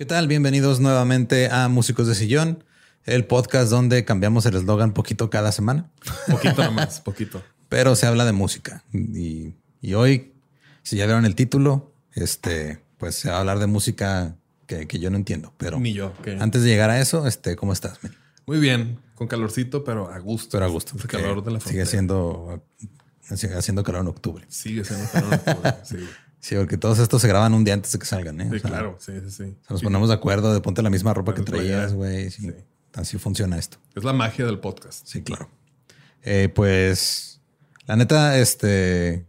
¿Qué 0.00 0.06
tal? 0.06 0.28
Bienvenidos 0.28 0.80
nuevamente 0.80 1.50
a 1.50 1.68
Músicos 1.68 2.06
de 2.06 2.14
Sillón, 2.14 2.64
el 3.04 3.26
podcast 3.26 3.70
donde 3.70 4.06
cambiamos 4.06 4.46
el 4.46 4.54
eslogan 4.56 4.94
poquito 4.94 5.28
cada 5.28 5.52
semana. 5.52 5.90
Poquito 6.26 6.64
nomás, 6.64 7.02
poquito. 7.02 7.42
Pero 7.68 7.94
se 7.94 8.06
habla 8.06 8.24
de 8.24 8.32
música. 8.32 8.82
Y, 8.94 9.52
y 9.82 9.92
hoy, 9.92 10.32
si 10.84 10.96
ya 10.96 11.04
vieron 11.04 11.26
el 11.26 11.34
título, 11.34 11.92
este, 12.14 12.82
pues 12.96 13.14
se 13.16 13.28
va 13.28 13.36
a 13.36 13.40
hablar 13.40 13.58
de 13.58 13.66
música 13.66 14.38
que, 14.66 14.88
que 14.88 14.98
yo 15.00 15.10
no 15.10 15.18
entiendo. 15.18 15.52
Pero 15.58 15.78
Ni 15.78 15.92
yo. 15.92 16.14
antes 16.38 16.62
de 16.62 16.70
llegar 16.70 16.88
a 16.88 16.98
eso, 16.98 17.26
este, 17.26 17.54
¿cómo 17.56 17.74
estás? 17.74 17.98
Muy 18.46 18.58
bien, 18.58 19.00
con 19.16 19.28
calorcito, 19.28 19.84
pero 19.84 20.10
a 20.10 20.18
gusto. 20.18 20.52
Pero 20.52 20.64
a 20.64 20.68
gusto. 20.68 20.94
El 20.96 21.08
calor 21.08 21.44
de 21.44 21.50
la 21.50 21.60
Sigue 21.60 21.84
frontera. 21.84 21.90
siendo, 21.90 22.64
sigue 23.36 23.54
haciendo 23.54 23.84
calor 23.84 24.00
en 24.00 24.08
octubre. 24.08 24.46
Sigue 24.48 24.82
siendo 24.82 25.06
calor. 25.12 25.34
octubre, 25.34 25.74
sí. 25.84 25.96
Sí, 26.40 26.56
porque 26.56 26.78
todos 26.78 26.98
estos 26.98 27.20
se 27.22 27.28
graban 27.28 27.52
un 27.54 27.64
día 27.64 27.74
antes 27.74 27.92
de 27.92 27.98
que 27.98 28.06
salgan. 28.06 28.40
¿eh? 28.40 28.48
Sí, 28.50 28.56
O 28.56 28.58
sea, 28.60 28.70
claro. 28.70 28.96
Sí, 28.98 29.12
sí, 29.24 29.30
sí. 29.30 29.56
nos 29.68 29.82
ponemos 29.82 30.08
de 30.08 30.14
acuerdo 30.14 30.52
de 30.54 30.60
ponte 30.60 30.82
la 30.82 30.90
misma 30.90 31.12
ropa 31.14 31.34
que 31.34 31.42
traías, 31.42 31.92
güey, 31.92 32.30
sí. 32.30 32.50
Así 32.94 33.18
funciona 33.18 33.58
esto. 33.58 33.76
Es 33.94 34.02
la 34.04 34.12
magia 34.12 34.44
del 34.46 34.58
podcast. 34.58 35.06
Sí, 35.06 35.22
claro. 35.22 35.48
Eh, 36.22 36.48
pues, 36.52 37.40
la 37.86 37.94
neta, 37.96 38.38
este, 38.38 39.24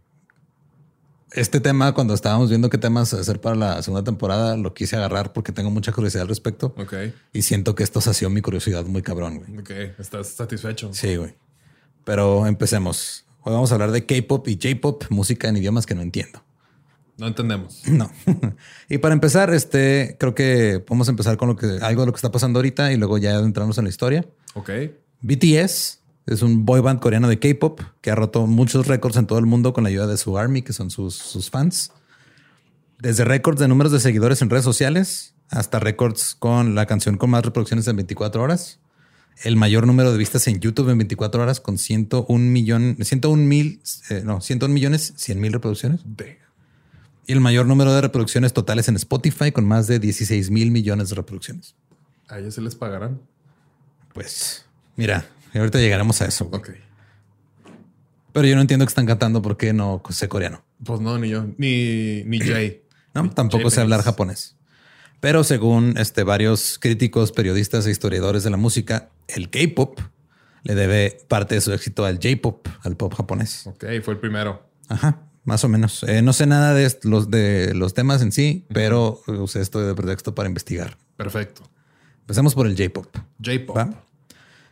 este 1.32 1.60
tema, 1.60 1.92
cuando 1.94 2.12
estábamos 2.14 2.48
viendo 2.48 2.68
qué 2.70 2.78
temas 2.78 3.12
hacer 3.14 3.40
para 3.40 3.54
la 3.56 3.82
segunda 3.82 4.02
temporada, 4.04 4.56
lo 4.56 4.74
quise 4.74 4.96
agarrar 4.96 5.32
porque 5.32 5.52
tengo 5.52 5.70
mucha 5.70 5.92
curiosidad 5.92 6.22
al 6.22 6.28
respecto 6.28 6.74
Ok. 6.78 6.94
y 7.32 7.42
siento 7.42 7.74
que 7.74 7.82
esto 7.84 8.00
sació 8.00 8.30
mi 8.30 8.40
curiosidad 8.42 8.84
muy 8.84 9.02
cabrón, 9.02 9.38
güey. 9.38 9.58
Ok. 9.60 9.70
Estás 9.98 10.28
satisfecho. 10.28 10.90
Sí, 10.92 11.16
güey. 11.16 11.34
Pero 12.04 12.46
empecemos. 12.46 13.24
Hoy 13.42 13.52
vamos 13.52 13.70
a 13.70 13.74
hablar 13.74 13.90
de 13.92 14.04
K-pop 14.06 14.48
y 14.48 14.58
J-pop, 14.60 15.04
música 15.10 15.48
en 15.48 15.56
idiomas 15.58 15.86
que 15.86 15.94
no 15.94 16.02
entiendo. 16.02 16.42
No 17.18 17.26
entendemos. 17.26 17.82
No. 17.88 18.10
y 18.88 18.98
para 18.98 19.14
empezar, 19.14 19.52
este, 19.52 20.16
creo 20.18 20.34
que 20.34 20.82
podemos 20.86 21.08
empezar 21.08 21.36
con 21.36 21.48
lo 21.48 21.56
que, 21.56 21.78
algo 21.82 22.02
de 22.02 22.06
lo 22.06 22.12
que 22.12 22.16
está 22.16 22.30
pasando 22.30 22.58
ahorita 22.58 22.92
y 22.92 22.96
luego 22.96 23.18
ya 23.18 23.38
entramos 23.38 23.78
en 23.78 23.84
la 23.84 23.90
historia. 23.90 24.24
Ok. 24.54 24.70
BTS 25.20 26.00
es 26.26 26.42
un 26.42 26.64
boy 26.64 26.80
band 26.80 27.00
coreano 27.00 27.28
de 27.28 27.38
K-pop 27.38 27.80
que 28.00 28.10
ha 28.10 28.14
roto 28.14 28.46
muchos 28.46 28.86
récords 28.86 29.16
en 29.16 29.26
todo 29.26 29.38
el 29.38 29.46
mundo 29.46 29.72
con 29.72 29.84
la 29.84 29.90
ayuda 29.90 30.06
de 30.06 30.16
su 30.16 30.38
army, 30.38 30.62
que 30.62 30.72
son 30.72 30.90
sus, 30.90 31.14
sus 31.14 31.50
fans. 31.50 31.92
Desde 32.98 33.24
récords 33.24 33.58
de 33.58 33.68
números 33.68 33.92
de 33.92 34.00
seguidores 34.00 34.42
en 34.42 34.50
redes 34.50 34.64
sociales 34.64 35.34
hasta 35.48 35.78
récords 35.78 36.34
con 36.38 36.74
la 36.74 36.86
canción 36.86 37.18
con 37.18 37.30
más 37.30 37.44
reproducciones 37.44 37.86
en 37.88 37.96
24 37.96 38.42
horas. 38.42 38.80
El 39.42 39.56
mayor 39.56 39.86
número 39.86 40.12
de 40.12 40.18
vistas 40.18 40.46
en 40.46 40.60
YouTube 40.60 40.90
en 40.90 40.98
24 40.98 41.42
horas 41.42 41.60
con 41.60 41.78
101 41.78 42.38
millón, 42.50 42.96
101 43.00 43.42
mil, 43.42 43.82
eh, 44.10 44.22
no, 44.24 44.40
101 44.40 44.72
millones, 44.72 45.14
100 45.16 45.40
mil 45.40 45.52
reproducciones. 45.52 46.00
De. 46.04 46.41
Y 47.26 47.32
el 47.32 47.40
mayor 47.40 47.66
número 47.66 47.94
de 47.94 48.00
reproducciones 48.00 48.52
totales 48.52 48.88
en 48.88 48.96
Spotify 48.96 49.52
con 49.52 49.64
más 49.64 49.86
de 49.86 49.98
16 49.98 50.50
mil 50.50 50.70
millones 50.70 51.10
de 51.10 51.14
reproducciones. 51.14 51.76
A 52.28 52.38
ellos 52.38 52.54
se 52.54 52.60
les 52.60 52.74
pagarán. 52.74 53.20
Pues 54.12 54.66
mira, 54.96 55.26
ahorita 55.54 55.78
llegaremos 55.78 56.20
a 56.22 56.26
eso. 56.26 56.48
Ok. 56.50 56.70
Pero 58.32 58.46
yo 58.46 58.54
no 58.54 58.62
entiendo 58.62 58.84
que 58.86 58.90
están 58.90 59.06
cantando 59.06 59.42
porque 59.42 59.72
no 59.72 60.02
sé 60.10 60.28
coreano. 60.28 60.64
Pues 60.84 61.00
no, 61.00 61.18
ni 61.18 61.28
yo. 61.28 61.46
Ni, 61.58 62.24
ni 62.24 62.38
Jay. 62.40 62.82
No, 63.14 63.30
tampoco 63.30 63.70
sé 63.70 63.80
hablar 63.80 64.02
japonés. 64.02 64.56
Pero 65.20 65.44
según 65.44 65.96
este, 65.98 66.24
varios 66.24 66.78
críticos, 66.80 67.30
periodistas 67.30 67.86
e 67.86 67.90
historiadores 67.90 68.42
de 68.42 68.50
la 68.50 68.56
música, 68.56 69.10
el 69.28 69.50
K-pop 69.50 70.00
le 70.64 70.74
debe 70.74 71.18
parte 71.28 71.54
de 71.54 71.60
su 71.60 71.72
éxito 71.72 72.04
al 72.04 72.16
J-pop, 72.16 72.66
al 72.82 72.96
pop 72.96 73.14
japonés. 73.14 73.66
Ok, 73.66 73.84
fue 74.02 74.14
el 74.14 74.20
primero. 74.20 74.68
Ajá, 74.88 75.20
más 75.44 75.64
o 75.64 75.68
menos. 75.68 76.02
Eh, 76.04 76.22
no 76.22 76.32
sé 76.32 76.46
nada 76.46 76.74
de 76.74 76.90
los, 77.02 77.30
de 77.30 77.74
los 77.74 77.94
temas 77.94 78.22
en 78.22 78.32
sí, 78.32 78.64
pero 78.72 79.20
usé 79.26 79.60
esto 79.60 79.80
de 79.80 79.94
pretexto 79.94 80.34
para 80.34 80.48
investigar. 80.48 80.96
Perfecto. 81.16 81.62
Empecemos 82.20 82.54
por 82.54 82.66
el 82.66 82.76
J-pop. 82.76 83.06
J-pop. 83.44 83.78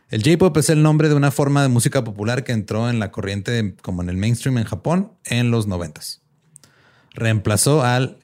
El 0.09 0.23
J-pop 0.23 0.57
es 0.57 0.69
el 0.69 0.81
nombre 0.81 1.09
de 1.09 1.15
una 1.15 1.31
forma 1.31 1.61
de 1.61 1.69
música 1.69 2.03
popular 2.03 2.43
que 2.43 2.51
entró 2.51 2.89
en 2.89 2.99
la 2.99 3.11
corriente 3.11 3.75
como 3.81 4.01
en 4.01 4.09
el 4.09 4.17
mainstream 4.17 4.57
en 4.57 4.65
Japón 4.65 5.11
en 5.25 5.51
los 5.51 5.67
noventas. 5.67 6.21
Reemplazó 7.13 7.83
al 7.83 8.19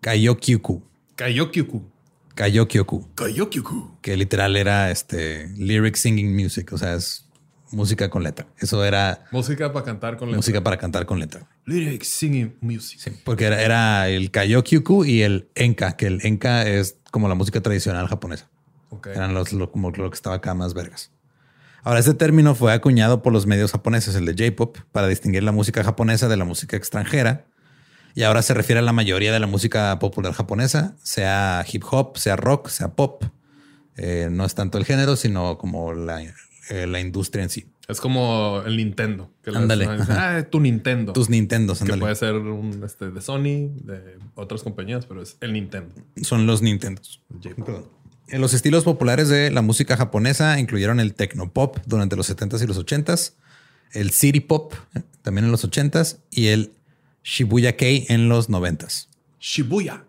Kaiyokyoku. 0.00 0.82
Kayokyuku. 1.16 1.94
Kaiyokyoku, 2.34 3.14
Kayokyuku. 3.14 3.98
que 4.02 4.16
literal 4.16 4.56
era 4.56 4.90
este 4.90 5.48
lyric 5.56 5.94
singing 5.94 6.34
music, 6.34 6.72
o 6.72 6.78
sea, 6.78 6.94
es 6.94 7.23
música 7.74 8.08
con 8.10 8.22
letra. 8.22 8.46
Eso 8.58 8.84
era 8.84 9.24
Música 9.30 9.72
para 9.72 9.84
cantar 9.84 10.16
con 10.16 10.28
letra. 10.28 10.36
música 10.38 10.62
para 10.62 10.76
cantar 10.78 11.06
con 11.06 11.18
letra. 11.18 11.46
Lyrics, 11.66 12.08
singing 12.08 12.56
music. 12.60 13.00
Sí, 13.00 13.10
porque 13.24 13.44
era, 13.44 13.62
era 13.62 14.08
el 14.08 14.30
Kaiyokyoku 14.30 15.04
y 15.04 15.22
el 15.22 15.48
Enka, 15.54 15.96
que 15.96 16.06
el 16.06 16.24
Enka 16.24 16.66
es 16.66 16.96
como 17.10 17.28
la 17.28 17.34
música 17.34 17.60
tradicional 17.60 18.06
japonesa. 18.08 18.48
Ok. 18.90 19.08
Eran 19.08 19.34
los, 19.34 19.52
lo, 19.52 19.70
como 19.70 19.90
lo 19.90 20.10
que 20.10 20.14
estaba 20.14 20.36
acá 20.36 20.54
más 20.54 20.74
vergas. 20.74 21.10
Ahora, 21.82 22.00
este 22.00 22.14
término 22.14 22.54
fue 22.54 22.72
acuñado 22.72 23.20
por 23.22 23.32
los 23.32 23.46
medios 23.46 23.72
japoneses, 23.72 24.14
el 24.14 24.24
de 24.24 24.32
J-pop, 24.32 24.78
para 24.90 25.06
distinguir 25.06 25.42
la 25.42 25.52
música 25.52 25.84
japonesa 25.84 26.28
de 26.28 26.36
la 26.38 26.44
música 26.46 26.76
extranjera. 26.78 27.44
Y 28.14 28.22
ahora 28.22 28.40
se 28.42 28.54
refiere 28.54 28.78
a 28.78 28.82
la 28.82 28.92
mayoría 28.92 29.32
de 29.32 29.40
la 29.40 29.46
música 29.46 29.98
popular 29.98 30.32
japonesa, 30.32 30.94
sea 31.02 31.64
hip 31.70 31.82
hop, 31.90 32.16
sea 32.16 32.36
rock, 32.36 32.68
sea 32.68 32.94
pop. 32.94 33.24
Eh, 33.96 34.28
no 34.30 34.44
es 34.44 34.54
tanto 34.54 34.78
el 34.78 34.84
género, 34.86 35.16
sino 35.16 35.58
como 35.58 35.92
la, 35.92 36.22
eh, 36.70 36.86
la 36.86 37.00
industria 37.00 37.42
en 37.42 37.50
sí. 37.50 37.66
Es 37.88 38.00
como 38.00 38.62
el 38.64 38.76
Nintendo. 38.76 39.30
Ándale. 39.54 39.86
Ah, 40.08 40.46
tu 40.50 40.60
Nintendo. 40.60 41.12
Tus 41.12 41.28
Nintendos, 41.28 41.78
que 41.78 41.84
ándale. 41.84 42.00
puede 42.00 42.14
ser 42.14 42.34
un, 42.34 42.82
este, 42.84 43.10
de 43.10 43.20
Sony, 43.20 43.70
de 43.84 44.18
otras 44.34 44.62
compañías, 44.62 45.06
pero 45.06 45.20
es 45.22 45.36
el 45.40 45.52
Nintendo. 45.52 45.94
Son 46.22 46.46
los 46.46 46.62
Nintendos. 46.62 47.20
Perdón. 47.42 47.88
En 48.28 48.40
los 48.40 48.54
estilos 48.54 48.84
populares 48.84 49.28
de 49.28 49.50
la 49.50 49.60
música 49.60 49.96
japonesa 49.98 50.58
incluyeron 50.58 50.98
el 50.98 51.14
tecnopop 51.14 51.76
durante 51.84 52.16
los 52.16 52.30
70s 52.34 52.62
y 52.62 52.66
los 52.66 52.78
80s, 52.78 53.34
el 53.92 54.10
city 54.10 54.40
pop 54.40 54.72
eh, 54.94 55.02
también 55.20 55.44
en 55.44 55.50
los 55.50 55.68
80s 55.68 56.20
y 56.30 56.46
el 56.46 56.72
Shibuya 57.22 57.76
Kei 57.76 58.06
en 58.08 58.30
los 58.30 58.48
90s. 58.48 59.08
Shibuya. 59.40 60.04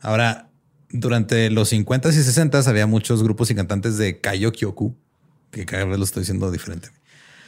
Ahora, 0.00 0.50
durante 0.90 1.48
los 1.50 1.72
50s 1.72 2.12
y 2.12 2.18
60s 2.18 2.66
había 2.66 2.86
muchos 2.86 3.22
grupos 3.22 3.50
y 3.50 3.54
cantantes 3.54 3.96
de 3.96 4.20
Kaiokyoku, 4.20 4.96
que 5.50 5.66
cada 5.66 5.84
vez 5.84 5.98
lo 5.98 6.04
estoy 6.04 6.22
diciendo 6.22 6.50
diferente. 6.50 6.88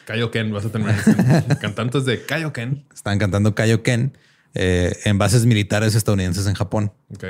Kaioken, 0.06 0.52
vas 0.52 0.64
a 0.64 0.70
terminar. 0.70 1.58
Cantantes 1.60 2.04
de 2.04 2.24
Kaioken. 2.24 2.84
Estaban 2.92 3.18
cantando 3.18 3.54
Kaioken 3.54 4.16
eh, 4.54 4.98
en 5.04 5.18
bases 5.18 5.46
militares 5.46 5.94
estadounidenses 5.94 6.46
en 6.46 6.54
Japón. 6.54 6.92
Ok. 7.14 7.24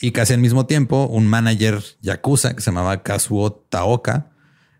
Y 0.00 0.12
casi 0.12 0.32
al 0.32 0.40
mismo 0.40 0.66
tiempo, 0.66 1.06
un 1.06 1.26
manager 1.26 1.80
yakuza 2.00 2.54
que 2.54 2.60
se 2.60 2.70
llamaba 2.70 3.02
Kazuo 3.02 3.52
Taoka 3.52 4.32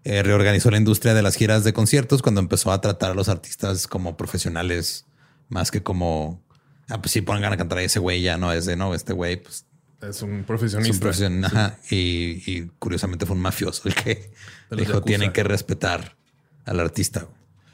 eh, 0.04 0.22
reorganizó 0.22 0.70
la 0.70 0.78
industria 0.78 1.14
de 1.14 1.22
las 1.22 1.36
giras 1.36 1.62
de 1.62 1.72
conciertos 1.72 2.22
cuando 2.22 2.40
empezó 2.40 2.72
a 2.72 2.80
tratar 2.80 3.12
a 3.12 3.14
los 3.14 3.28
artistas 3.28 3.86
como 3.86 4.16
profesionales 4.16 5.06
más 5.48 5.70
que 5.70 5.82
como, 5.82 6.42
ah, 6.88 7.00
pues 7.00 7.12
sí, 7.12 7.20
pongan 7.20 7.52
a 7.52 7.56
cantar 7.56 7.78
a 7.78 7.82
ese 7.82 8.00
güey, 8.00 8.22
ya 8.22 8.36
no 8.36 8.52
es 8.52 8.66
de 8.66 8.74
no, 8.74 8.94
este 8.94 9.12
güey, 9.12 9.36
pues 9.36 9.66
Es 10.02 10.22
un 10.22 10.40
es 10.40 10.46
profesionista. 10.46 10.92
un 10.94 11.00
profesional. 11.00 11.44
Ajá. 11.54 11.76
Y, 11.90 12.42
y 12.50 12.70
curiosamente 12.78 13.24
fue 13.26 13.36
un 13.36 13.42
mafioso 13.42 13.88
el 13.88 13.94
que 13.94 14.30
dijo: 14.70 14.84
yakuza. 14.94 15.04
tienen 15.04 15.32
que 15.32 15.42
respetar 15.44 16.16
al 16.64 16.80
artista. 16.80 17.26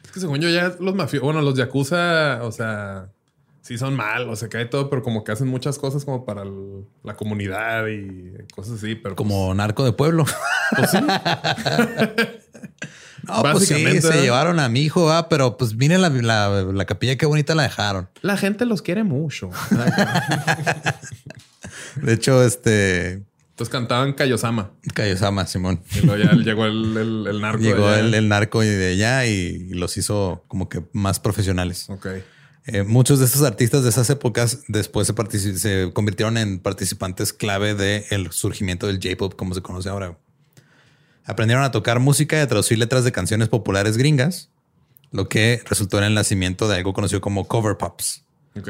Es 0.04 0.10
que 0.12 0.20
según 0.20 0.40
yo 0.40 0.48
ya 0.50 0.74
los 0.80 0.94
mafiosos, 0.94 1.24
bueno, 1.24 1.42
los 1.42 1.56
yakuza, 1.56 2.40
o 2.42 2.52
sea, 2.52 3.08
sí 3.62 3.76
son 3.78 3.94
mal, 3.94 4.28
o 4.28 4.36
sea, 4.36 4.48
cae 4.48 4.64
todo, 4.66 4.88
pero 4.90 5.02
como 5.02 5.24
que 5.24 5.32
hacen 5.32 5.48
muchas 5.48 5.78
cosas 5.78 6.04
como 6.04 6.24
para 6.24 6.42
el- 6.42 6.84
la 7.04 7.14
comunidad 7.14 7.86
y 7.88 8.32
cosas 8.54 8.74
así, 8.78 8.94
pero 8.94 9.14
Como 9.16 9.52
narco 9.54 9.84
de 9.84 9.92
pueblo. 9.92 10.24
pues, 10.76 10.90
pues 10.90 10.90
sí. 10.90 10.98
No, 13.24 13.42
pues 13.42 13.66
sí, 13.68 14.00
se 14.00 14.22
llevaron 14.22 14.58
a 14.58 14.70
mi 14.70 14.80
hijo, 14.80 15.10
ah, 15.12 15.28
pero 15.28 15.58
pues 15.58 15.74
miren 15.74 16.00
la, 16.00 16.08
la, 16.08 16.48
la 16.62 16.84
capilla, 16.86 17.16
qué 17.18 17.26
bonita 17.26 17.54
la 17.54 17.64
dejaron. 17.64 18.08
La 18.22 18.38
gente 18.38 18.64
los 18.64 18.80
quiere 18.80 19.04
mucho. 19.04 19.50
De 21.96 22.12
hecho, 22.12 22.44
este 22.44 23.24
Entonces 23.50 23.68
cantaban 23.70 24.12
Kayosama. 24.12 24.72
Kaiosama, 24.94 25.46
Simón. 25.46 25.82
Y 25.94 26.00
luego 26.06 26.22
ya 26.22 26.32
llegó 26.32 26.66
el, 26.66 26.96
el, 26.96 27.26
el 27.26 27.40
narco. 27.40 27.58
de 27.58 27.64
Llegó 27.64 27.92
el, 27.92 28.14
el 28.14 28.28
narco 28.28 28.60
de 28.60 28.92
allá 28.92 29.26
y, 29.26 29.70
los 29.70 29.96
hizo 29.96 30.44
como 30.48 30.68
que 30.68 30.84
más 30.92 31.20
profesionales. 31.20 31.88
Ok. 31.90 32.06
Eh, 32.66 32.82
muchos 32.82 33.18
de 33.18 33.24
estos 33.24 33.42
artistas 33.42 33.82
de 33.82 33.88
esas 33.88 34.10
épocas 34.10 34.64
después 34.68 35.06
se, 35.06 35.58
se 35.58 35.90
convirtieron 35.94 36.36
en 36.36 36.58
participantes 36.58 37.32
clave 37.32 37.74
del 37.74 38.30
surgimiento 38.30 38.86
del 38.86 39.00
J-pop, 39.02 39.34
como 39.34 39.54
se 39.54 39.62
conoce 39.62 39.88
ahora. 39.88 40.18
Aprendieron 41.24 41.64
a 41.64 41.70
tocar 41.70 41.98
música 41.98 42.36
y 42.36 42.40
a 42.40 42.46
traducir 42.46 42.78
letras 42.78 43.04
de 43.04 43.12
canciones 43.12 43.48
populares 43.48 43.96
gringas, 43.96 44.50
lo 45.12 45.28
que 45.28 45.62
resultó 45.66 45.98
en 45.98 46.04
el 46.04 46.14
nacimiento 46.14 46.68
de 46.68 46.76
algo 46.76 46.92
conocido 46.92 47.20
como 47.20 47.46
cover 47.46 47.76
pops. 47.76 48.24
Ok. 48.56 48.68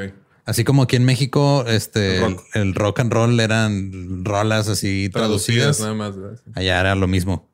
Así 0.49 0.65
como 0.65 0.83
aquí 0.83 0.97
en 0.97 1.05
México, 1.05 1.65
este 1.67 2.17
El 2.25 2.33
rock. 2.33 2.45
el 2.55 2.75
rock 2.75 3.01
and 3.01 3.13
roll 3.13 3.39
eran 3.41 4.25
rolas 4.25 4.69
así 4.69 5.11
Traducidas 5.11 5.77
traducidas. 5.77 5.81
nada 5.81 5.95
más. 5.95 6.17
¿verdad? 6.17 6.41
Allá 6.55 6.81
era 6.81 6.95
lo 6.95 7.07
mismo. 7.07 7.47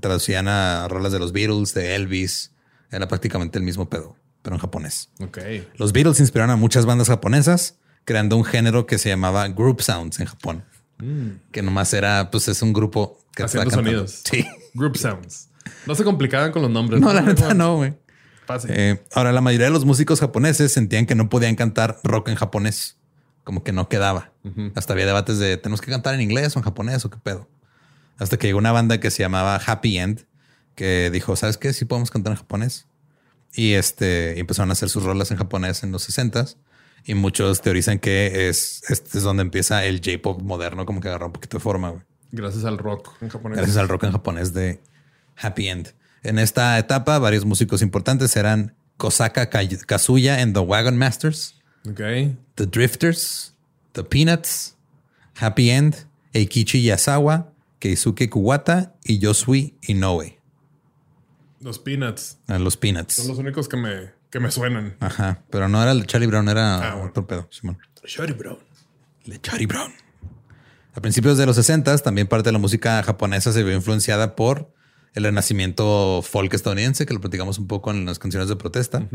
Traducían 0.00 0.46
a 0.48 0.86
rolas 0.88 1.10
de 1.12 1.18
los 1.18 1.32
Beatles, 1.32 1.72
de 1.72 1.94
Elvis. 1.94 2.52
Era 2.90 3.08
prácticamente 3.08 3.58
el 3.58 3.64
mismo 3.64 3.88
pedo, 3.88 4.14
pero 4.42 4.56
en 4.56 4.60
japonés. 4.60 5.08
Ok. 5.20 5.38
Los 5.76 5.92
Beatles 5.92 6.20
inspiraron 6.20 6.50
a 6.50 6.56
muchas 6.56 6.84
bandas 6.84 7.08
japonesas, 7.08 7.76
creando 8.04 8.36
un 8.36 8.44
género 8.44 8.86
que 8.86 8.98
se 8.98 9.08
llamaba 9.08 9.48
group 9.48 9.80
sounds 9.80 10.20
en 10.20 10.26
Japón, 10.26 10.64
que 11.50 11.62
nomás 11.62 11.94
era, 11.94 12.30
pues 12.30 12.46
es 12.48 12.60
un 12.60 12.72
grupo 12.74 13.18
que 13.34 13.42
Mm. 13.42 13.46
Haciendo 13.46 13.70
sonidos. 13.70 14.20
Sí. 14.30 14.44
Group 14.74 14.98
sounds. 14.98 15.48
No 15.86 15.94
se 15.94 16.04
complicaban 16.04 16.52
con 16.52 16.60
los 16.60 16.70
nombres. 16.70 17.00
No, 17.00 17.10
la 17.12 17.22
neta 17.22 17.54
no, 17.54 17.76
güey. 17.76 17.94
Eh, 18.68 19.02
ahora, 19.12 19.32
la 19.32 19.40
mayoría 19.40 19.66
de 19.66 19.72
los 19.72 19.84
músicos 19.84 20.20
japoneses 20.20 20.72
sentían 20.72 21.06
que 21.06 21.14
no 21.14 21.28
podían 21.28 21.56
cantar 21.56 21.98
rock 22.04 22.28
en 22.28 22.34
japonés, 22.34 22.96
como 23.42 23.62
que 23.64 23.72
no 23.72 23.88
quedaba. 23.88 24.32
Hasta 24.74 24.92
había 24.92 25.06
debates 25.06 25.38
de 25.38 25.56
tenemos 25.56 25.80
que 25.80 25.90
cantar 25.90 26.14
en 26.14 26.20
inglés 26.20 26.54
o 26.56 26.58
en 26.58 26.64
japonés 26.64 27.04
o 27.04 27.10
qué 27.10 27.18
pedo. 27.18 27.48
Hasta 28.18 28.36
que 28.36 28.46
llegó 28.46 28.58
una 28.58 28.72
banda 28.72 29.00
que 29.00 29.10
se 29.10 29.22
llamaba 29.22 29.56
Happy 29.56 29.98
End, 29.98 30.26
que 30.74 31.10
dijo, 31.10 31.36
¿sabes 31.36 31.56
qué? 31.56 31.72
Sí 31.72 31.84
podemos 31.84 32.10
cantar 32.10 32.32
en 32.32 32.38
japonés. 32.38 32.86
Y 33.54 33.72
este 33.74 34.38
empezaron 34.38 34.70
a 34.70 34.72
hacer 34.72 34.88
sus 34.88 35.02
rolas 35.02 35.30
en 35.30 35.36
japonés 35.36 35.82
en 35.82 35.92
los 35.92 36.02
60 36.02 36.46
y 37.04 37.14
muchos 37.14 37.60
teorizan 37.60 37.98
que 37.98 38.48
es 38.48 38.82
este 38.88 39.18
es 39.18 39.24
donde 39.24 39.42
empieza 39.42 39.84
el 39.84 40.00
J-pop 40.04 40.42
moderno, 40.42 40.86
como 40.86 41.00
que 41.00 41.08
agarró 41.08 41.26
un 41.26 41.32
poquito 41.32 41.58
de 41.58 41.62
forma. 41.62 41.90
güey. 41.90 42.02
Gracias 42.32 42.64
al 42.64 42.78
rock 42.78 43.16
en 43.20 43.28
japonés. 43.28 43.58
Gracias 43.58 43.76
al 43.76 43.88
rock 43.88 44.04
en 44.04 44.12
japonés 44.12 44.52
de 44.52 44.80
Happy 45.36 45.68
End. 45.68 45.94
En 46.24 46.38
esta 46.38 46.78
etapa, 46.78 47.18
varios 47.18 47.44
músicos 47.44 47.82
importantes 47.82 48.34
eran 48.36 48.74
Kosaka 48.96 49.50
Kazuya 49.50 50.40
and 50.42 50.54
the 50.54 50.60
Wagon 50.60 50.96
Masters. 50.96 51.54
The 51.84 52.66
Drifters, 52.66 53.54
The 53.92 54.02
Peanuts, 54.04 54.76
Happy 55.38 55.70
End, 55.70 56.06
Eikichi 56.32 56.82
Yasawa, 56.82 57.52
Keisuke 57.78 58.30
Kuwata 58.30 58.94
y 59.04 59.18
Yosui 59.18 59.76
Inoue. 59.82 60.38
Los 61.60 61.78
Peanuts 61.78 62.38
Ah, 62.46 62.58
Los 62.58 62.76
Peanuts. 62.76 63.14
son 63.14 63.28
los 63.28 63.38
únicos 63.38 63.68
que 63.68 63.76
me, 63.76 64.12
que 64.30 64.40
me 64.40 64.50
suenan. 64.50 64.96
Ajá, 65.00 65.42
pero 65.50 65.68
no 65.68 65.82
era 65.82 65.92
el 65.92 66.00
de 66.00 66.06
Charlie 66.06 66.26
Brown, 66.26 66.48
era 66.48 66.76
Ah, 66.76 66.94
bueno. 66.94 67.10
otro 67.10 67.26
pedo. 67.26 67.48
Simón. 67.50 67.78
Shorty 68.06 68.32
Brown. 68.34 68.58
El 69.24 69.32
de 69.34 69.40
Charlie 69.40 69.66
Brown. 69.66 69.92
A 70.94 71.00
principios 71.00 71.36
de 71.38 71.46
los 71.46 71.56
60 71.56 71.96
también 71.98 72.26
parte 72.28 72.48
de 72.48 72.52
la 72.52 72.58
música 72.58 73.02
japonesa 73.02 73.52
se 73.52 73.62
vio 73.62 73.74
influenciada 73.74 74.36
por 74.36 74.70
el 75.14 75.24
renacimiento 75.24 76.22
folk 76.22 76.52
estadounidense, 76.52 77.06
que 77.06 77.14
lo 77.14 77.20
platicamos 77.20 77.58
un 77.58 77.66
poco 77.66 77.90
en 77.90 78.04
las 78.04 78.18
canciones 78.18 78.48
de 78.48 78.56
protesta. 78.56 79.08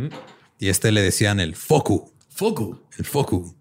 Y 0.57 0.69
este 0.69 0.91
le 0.91 1.01
decían 1.01 1.39
el 1.39 1.55
foku. 1.55 2.11
Foku. 2.29 2.79
El 2.97 3.05
foku. 3.05 3.55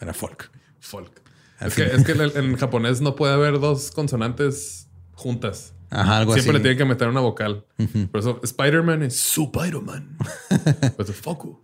Era 0.00 0.14
folk. 0.14 0.50
Folk. 0.80 1.22
Es 1.60 1.74
que, 1.74 1.84
es 1.84 2.04
que 2.04 2.12
en, 2.12 2.56
japonés 2.56 3.00
no 3.00 3.16
puede 3.16 3.34
haber 3.34 3.58
dos 3.58 3.90
consonantes 3.90 4.88
juntas. 5.12 5.74
Ajá, 5.90 6.18
algo 6.18 6.32
Siempre 6.32 6.54
le 6.54 6.58
así. 6.58 6.62
tienen 6.62 6.78
que 6.78 6.84
meter 6.84 7.08
una 7.08 7.20
vocal. 7.20 7.64
Por 8.10 8.20
eso 8.20 8.40
Spider-Man 8.42 9.02
es 9.02 9.14
Spider-Man. 9.36 10.16
pues 10.96 11.08
es 11.08 11.16
Foku. 11.16 11.60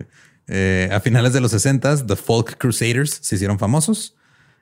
Eh, 0.46 0.88
a 0.92 1.00
finales 1.00 1.32
de 1.32 1.40
los 1.40 1.52
60 1.52 2.06
The 2.06 2.16
Folk 2.16 2.58
Crusaders 2.58 3.20
se 3.22 3.36
hicieron 3.36 3.58
famosos 3.58 4.16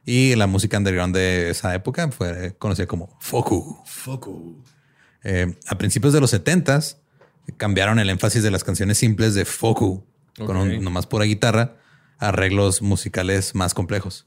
y 0.04 0.34
la 0.36 0.46
música 0.46 0.76
underground 0.76 1.14
de 1.14 1.50
esa 1.50 1.74
época 1.74 2.10
fue 2.10 2.54
conocida 2.58 2.86
como 2.86 3.16
foku. 3.20 3.82
Foku. 3.86 4.62
Eh, 5.24 5.56
a 5.66 5.78
principios 5.78 6.12
de 6.12 6.20
los 6.20 6.30
70 6.30 6.80
cambiaron 7.56 7.98
el 7.98 8.10
énfasis 8.10 8.42
de 8.42 8.50
las 8.50 8.64
canciones 8.64 8.98
simples 8.98 9.34
de 9.34 9.44
foku 9.44 10.04
con 10.36 10.56
un, 10.56 10.82
nomás 10.82 11.06
pura 11.06 11.24
guitarra 11.24 11.76
a 12.18 12.28
arreglos 12.28 12.82
musicales 12.82 13.54
más 13.54 13.74
complejos. 13.74 14.26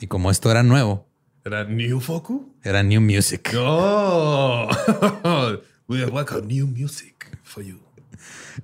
Y 0.00 0.06
como 0.06 0.30
esto 0.30 0.50
era 0.50 0.62
nuevo, 0.62 1.08
¿Era 1.44 1.64
New 1.64 1.98
Foku? 2.00 2.54
era 2.62 2.82
new 2.84 3.00
music. 3.00 3.52
Oh. 3.56 4.68
We 5.88 6.02
a 6.04 6.40
new 6.46 6.66
music 6.68 7.36
for 7.42 7.62
you. 7.64 7.80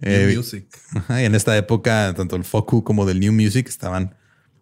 New 0.00 0.12
Eh, 0.12 0.32
music. 0.36 0.66
Y 1.10 1.24
en 1.24 1.34
esta 1.34 1.56
época, 1.56 2.14
tanto 2.16 2.36
el 2.36 2.44
foku 2.44 2.84
como 2.84 3.04
del 3.04 3.18
new 3.18 3.32
music 3.32 3.68
estaban 3.68 4.14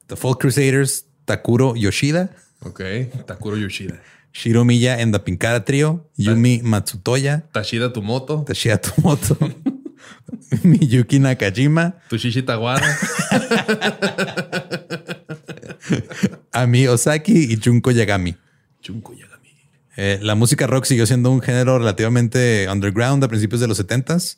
The 0.06 0.16
Folk 0.16 0.40
Crusaders, 0.40 1.06
Takuro 1.26 1.76
Yoshida, 1.76 2.34
Ok. 2.62 2.80
Takuro 3.26 3.56
Yoshida. 3.58 4.00
Shiro 4.36 4.66
Miya 4.66 5.00
en 5.00 5.12
The 5.12 5.20
Pinkara 5.20 5.64
Trio, 5.64 6.10
Yumi 6.18 6.60
Matsutoya, 6.62 7.46
Tashida 7.52 7.90
Tumoto. 7.90 8.44
Toshiya 8.46 8.78
Tomoto, 8.78 9.38
Miyuki 10.62 11.18
Nakajima, 11.18 11.94
Tushishi 12.10 12.42
Tawara. 12.42 12.86
Ami 16.52 16.86
Osaki 16.86 17.50
y 17.50 17.56
Junko 17.56 17.92
Yagami. 17.92 18.36
Junko 18.86 19.14
Yagami. 19.14 19.48
Eh, 19.96 20.18
la 20.20 20.34
música 20.34 20.66
rock 20.66 20.84
siguió 20.84 21.06
siendo 21.06 21.30
un 21.30 21.40
género 21.40 21.78
relativamente 21.78 22.68
underground 22.70 23.24
a 23.24 23.28
principios 23.28 23.62
de 23.62 23.68
los 23.68 23.82
70s, 23.82 24.36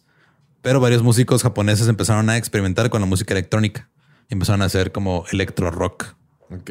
pero 0.62 0.78
varios 0.78 1.02
músicos 1.02 1.42
japoneses 1.42 1.88
empezaron 1.88 2.30
a 2.30 2.36
experimentar 2.36 2.88
con 2.88 3.00
la 3.00 3.08
música 3.08 3.34
electrónica. 3.34 3.88
Y 4.30 4.34
empezaron 4.34 4.62
a 4.62 4.66
hacer 4.66 4.92
como 4.92 5.24
electro 5.32 5.72
rock. 5.72 6.14
Ok. 6.50 6.70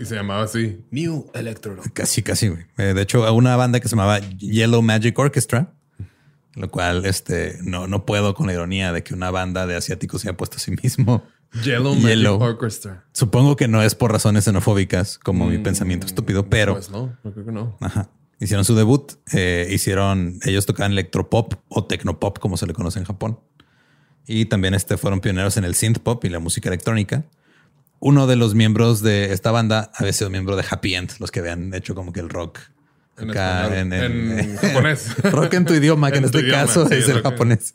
Y 0.00 0.04
se 0.04 0.14
llamaba 0.14 0.42
así. 0.44 0.84
New 0.90 1.30
Electro. 1.34 1.76
Casi, 1.92 2.22
casi. 2.22 2.48
güey. 2.48 2.64
Eh, 2.78 2.94
de 2.94 3.02
hecho, 3.02 3.32
una 3.34 3.56
banda 3.56 3.80
que 3.80 3.88
se 3.88 3.96
llamaba 3.96 4.20
Yellow 4.20 4.82
Magic 4.82 5.18
Orchestra, 5.18 5.72
lo 6.54 6.70
cual 6.70 7.04
este, 7.06 7.58
no, 7.62 7.86
no 7.88 8.06
puedo 8.06 8.34
con 8.34 8.46
la 8.46 8.52
ironía 8.52 8.92
de 8.92 9.02
que 9.02 9.14
una 9.14 9.30
banda 9.30 9.66
de 9.66 9.76
asiáticos 9.76 10.22
se 10.22 10.28
haya 10.28 10.36
puesto 10.36 10.56
a 10.56 10.60
sí 10.60 10.70
mismo. 10.82 11.24
Yellow 11.64 11.94
Magic. 11.94 12.28
Orchestra. 12.40 13.04
Supongo 13.12 13.56
que 13.56 13.66
no 13.68 13.82
es 13.82 13.94
por 13.94 14.12
razones 14.12 14.44
xenofóbicas, 14.44 15.18
como 15.18 15.46
mi 15.46 15.58
pensamiento 15.58 16.06
estúpido, 16.06 16.48
pero 16.48 16.74
Pues 16.74 16.90
no, 16.90 17.16
no 17.24 17.32
creo 17.32 17.46
que 17.46 17.52
no. 17.52 17.76
ajá. 17.80 18.10
Hicieron 18.38 18.64
su 18.66 18.74
debut. 18.74 19.12
eh, 19.32 19.66
hicieron, 19.72 20.38
ellos 20.44 20.66
tocaban 20.66 20.92
electropop 20.92 21.54
o 21.68 21.84
tecnopop, 21.86 22.38
como 22.38 22.56
se 22.58 22.66
le 22.66 22.74
conoce 22.74 22.98
en 22.98 23.06
Japón. 23.06 23.40
Y 24.26 24.44
también 24.46 24.74
este, 24.74 24.96
fueron 24.98 25.20
pioneros 25.20 25.56
en 25.56 25.64
el 25.64 25.74
synth 25.74 25.98
pop 26.00 26.22
y 26.24 26.28
la 26.28 26.38
música 26.38 26.68
electrónica. 26.68 27.24
Uno 27.98 28.26
de 28.26 28.36
los 28.36 28.54
miembros 28.54 29.00
de 29.02 29.32
esta 29.32 29.50
banda 29.50 29.90
había 29.94 30.12
sido 30.12 30.30
miembro 30.30 30.54
de 30.56 30.64
Happy 30.68 30.94
End, 30.94 31.12
los 31.18 31.30
que 31.30 31.40
habían 31.40 31.72
hecho 31.74 31.94
como 31.94 32.12
que 32.12 32.20
el 32.20 32.28
rock. 32.28 32.58
En 33.18 33.30
acá 33.30 33.62
español. 33.78 33.92
en- 33.92 34.38
En 34.38 34.56
japonés. 34.56 35.16
rock 35.32 35.54
en 35.54 35.64
tu 35.64 35.74
idioma, 35.74 36.10
que 36.10 36.18
en, 36.18 36.24
En 36.24 36.26
este 36.26 36.40
idioma, 36.40 36.58
caso 36.66 36.86
sí, 36.88 36.94
es 36.94 37.08
el 37.08 37.16
en- 37.18 37.22
japonés. 37.22 37.72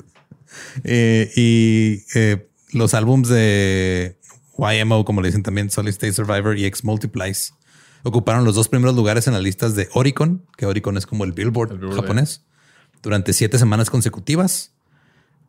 Eh, 0.84 1.32
y 1.36 2.04
eh, 2.14 2.48
los 2.74 2.94
álbums 2.94 3.28
de 3.30 4.18
YMO, 4.58 5.06
como 5.06 5.22
le 5.22 5.30
dicen 5.30 5.44
también, 5.44 5.70
Solid 5.72 5.90
State 5.90 6.14
Survivor 6.14 6.58
y 6.58 6.66
X 6.66 6.84
Multiplies, 6.84 7.54
ocuparon 8.04 8.46
los 8.46 8.56
dos 8.56 8.68
primeros 8.68 8.96
lugares 8.96 9.28
en 9.28 9.34
las 9.34 9.42
listas 9.42 9.76
de 9.76 9.90
Oricon, 9.94 10.46
que 10.58 10.66
Oricon 10.66 10.98
es 10.98 11.06
como 11.08 11.24
el 11.24 11.32
Billboard, 11.34 11.72
El 11.72 11.78
Billboard, 11.80 12.02
japonés, 12.02 12.44
durante 13.02 13.34
siete 13.34 13.58
semanas 13.58 13.90
consecutivas. 13.90 14.74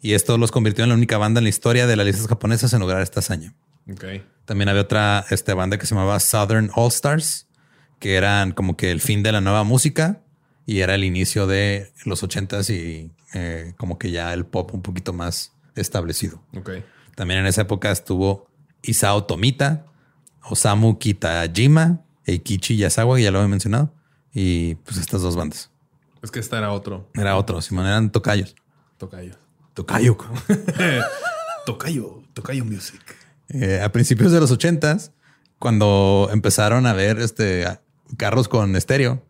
Y 0.01 0.15
esto 0.15 0.37
los 0.39 0.51
convirtió 0.51 0.83
en 0.85 0.91
la 0.91 0.97
única 0.97 1.19
banda 1.19 1.39
en 1.41 1.45
la 1.45 1.51
historia 1.51 1.87
de 1.87 1.95
las 1.97 2.07
listas 2.07 2.27
japonesas 2.27 2.73
en 2.73 2.81
lograr 2.81 3.03
esta 3.03 3.21
hazaña. 3.21 3.55
Ok. 3.91 4.05
También 4.45 4.69
había 4.69 4.83
otra 4.83 5.25
este, 5.31 5.55
banda 5.55 5.79
que 5.79 5.87
se 5.87 5.95
llamaba 5.95 6.19
Southern 6.21 6.71
All 6.75 6.89
Stars, 6.89 7.47
que 7.99 8.17
eran 8.17 8.53
como 8.53 8.77
que 8.77 8.91
el 8.91 9.01
fin 9.01 9.23
de 9.23 9.33
la 9.33 9.41
nueva 9.41 9.65
música 9.65 10.21
y 10.67 10.81
era 10.81 10.95
el 10.95 11.05
inicio 11.05 11.47
de 11.47 11.93
los 12.05 12.23
ochentas 12.23 12.71
y 12.71 13.13
eh, 13.35 13.75
como 13.77 13.99
que 13.99 14.11
ya 14.11 14.33
el 14.33 14.45
pop 14.45 14.75
un 14.75 14.83
poquito 14.83 15.13
más 15.13 15.53
establecido. 15.75 16.43
Ok. 16.57 16.71
También 17.15 17.41
en 17.41 17.47
esa 17.47 17.63
época 17.63 17.91
estuvo 17.91 18.49
Isao 18.83 19.25
Tomita, 19.25 19.87
Osamu 20.43 20.99
Kitajima, 20.99 22.01
Eikichi 22.27 22.77
Yasawa, 22.77 23.17
que 23.17 23.23
ya 23.23 23.31
lo 23.31 23.39
había 23.39 23.49
mencionado, 23.49 23.95
y 24.33 24.77
pues 24.77 24.99
estas 24.99 25.23
dos 25.23 25.37
bandas. 25.37 25.71
Es 26.23 26.31
que 26.31 26.41
esta 26.41 26.59
era 26.59 26.73
otro. 26.73 27.09
Era 27.15 27.37
otro, 27.37 27.61
Simón, 27.61 27.87
eran 27.87 28.11
tocayos. 28.11 28.55
Tocayo. 28.97 29.35
Tocayo. 29.75 30.17
Tocayo. 31.67 32.23
Tocayo 32.35 32.65
Music. 32.65 33.01
Eh, 33.53 33.81
a 33.83 33.93
principios 33.93 34.33
de 34.33 34.41
los 34.41 34.51
ochentas, 34.51 35.13
cuando 35.59 36.29
empezaron 36.33 36.87
a 36.87 36.93
ver 36.93 37.19
este 37.19 37.67
carros 38.17 38.49
con 38.49 38.75
estéreo, 38.77 39.23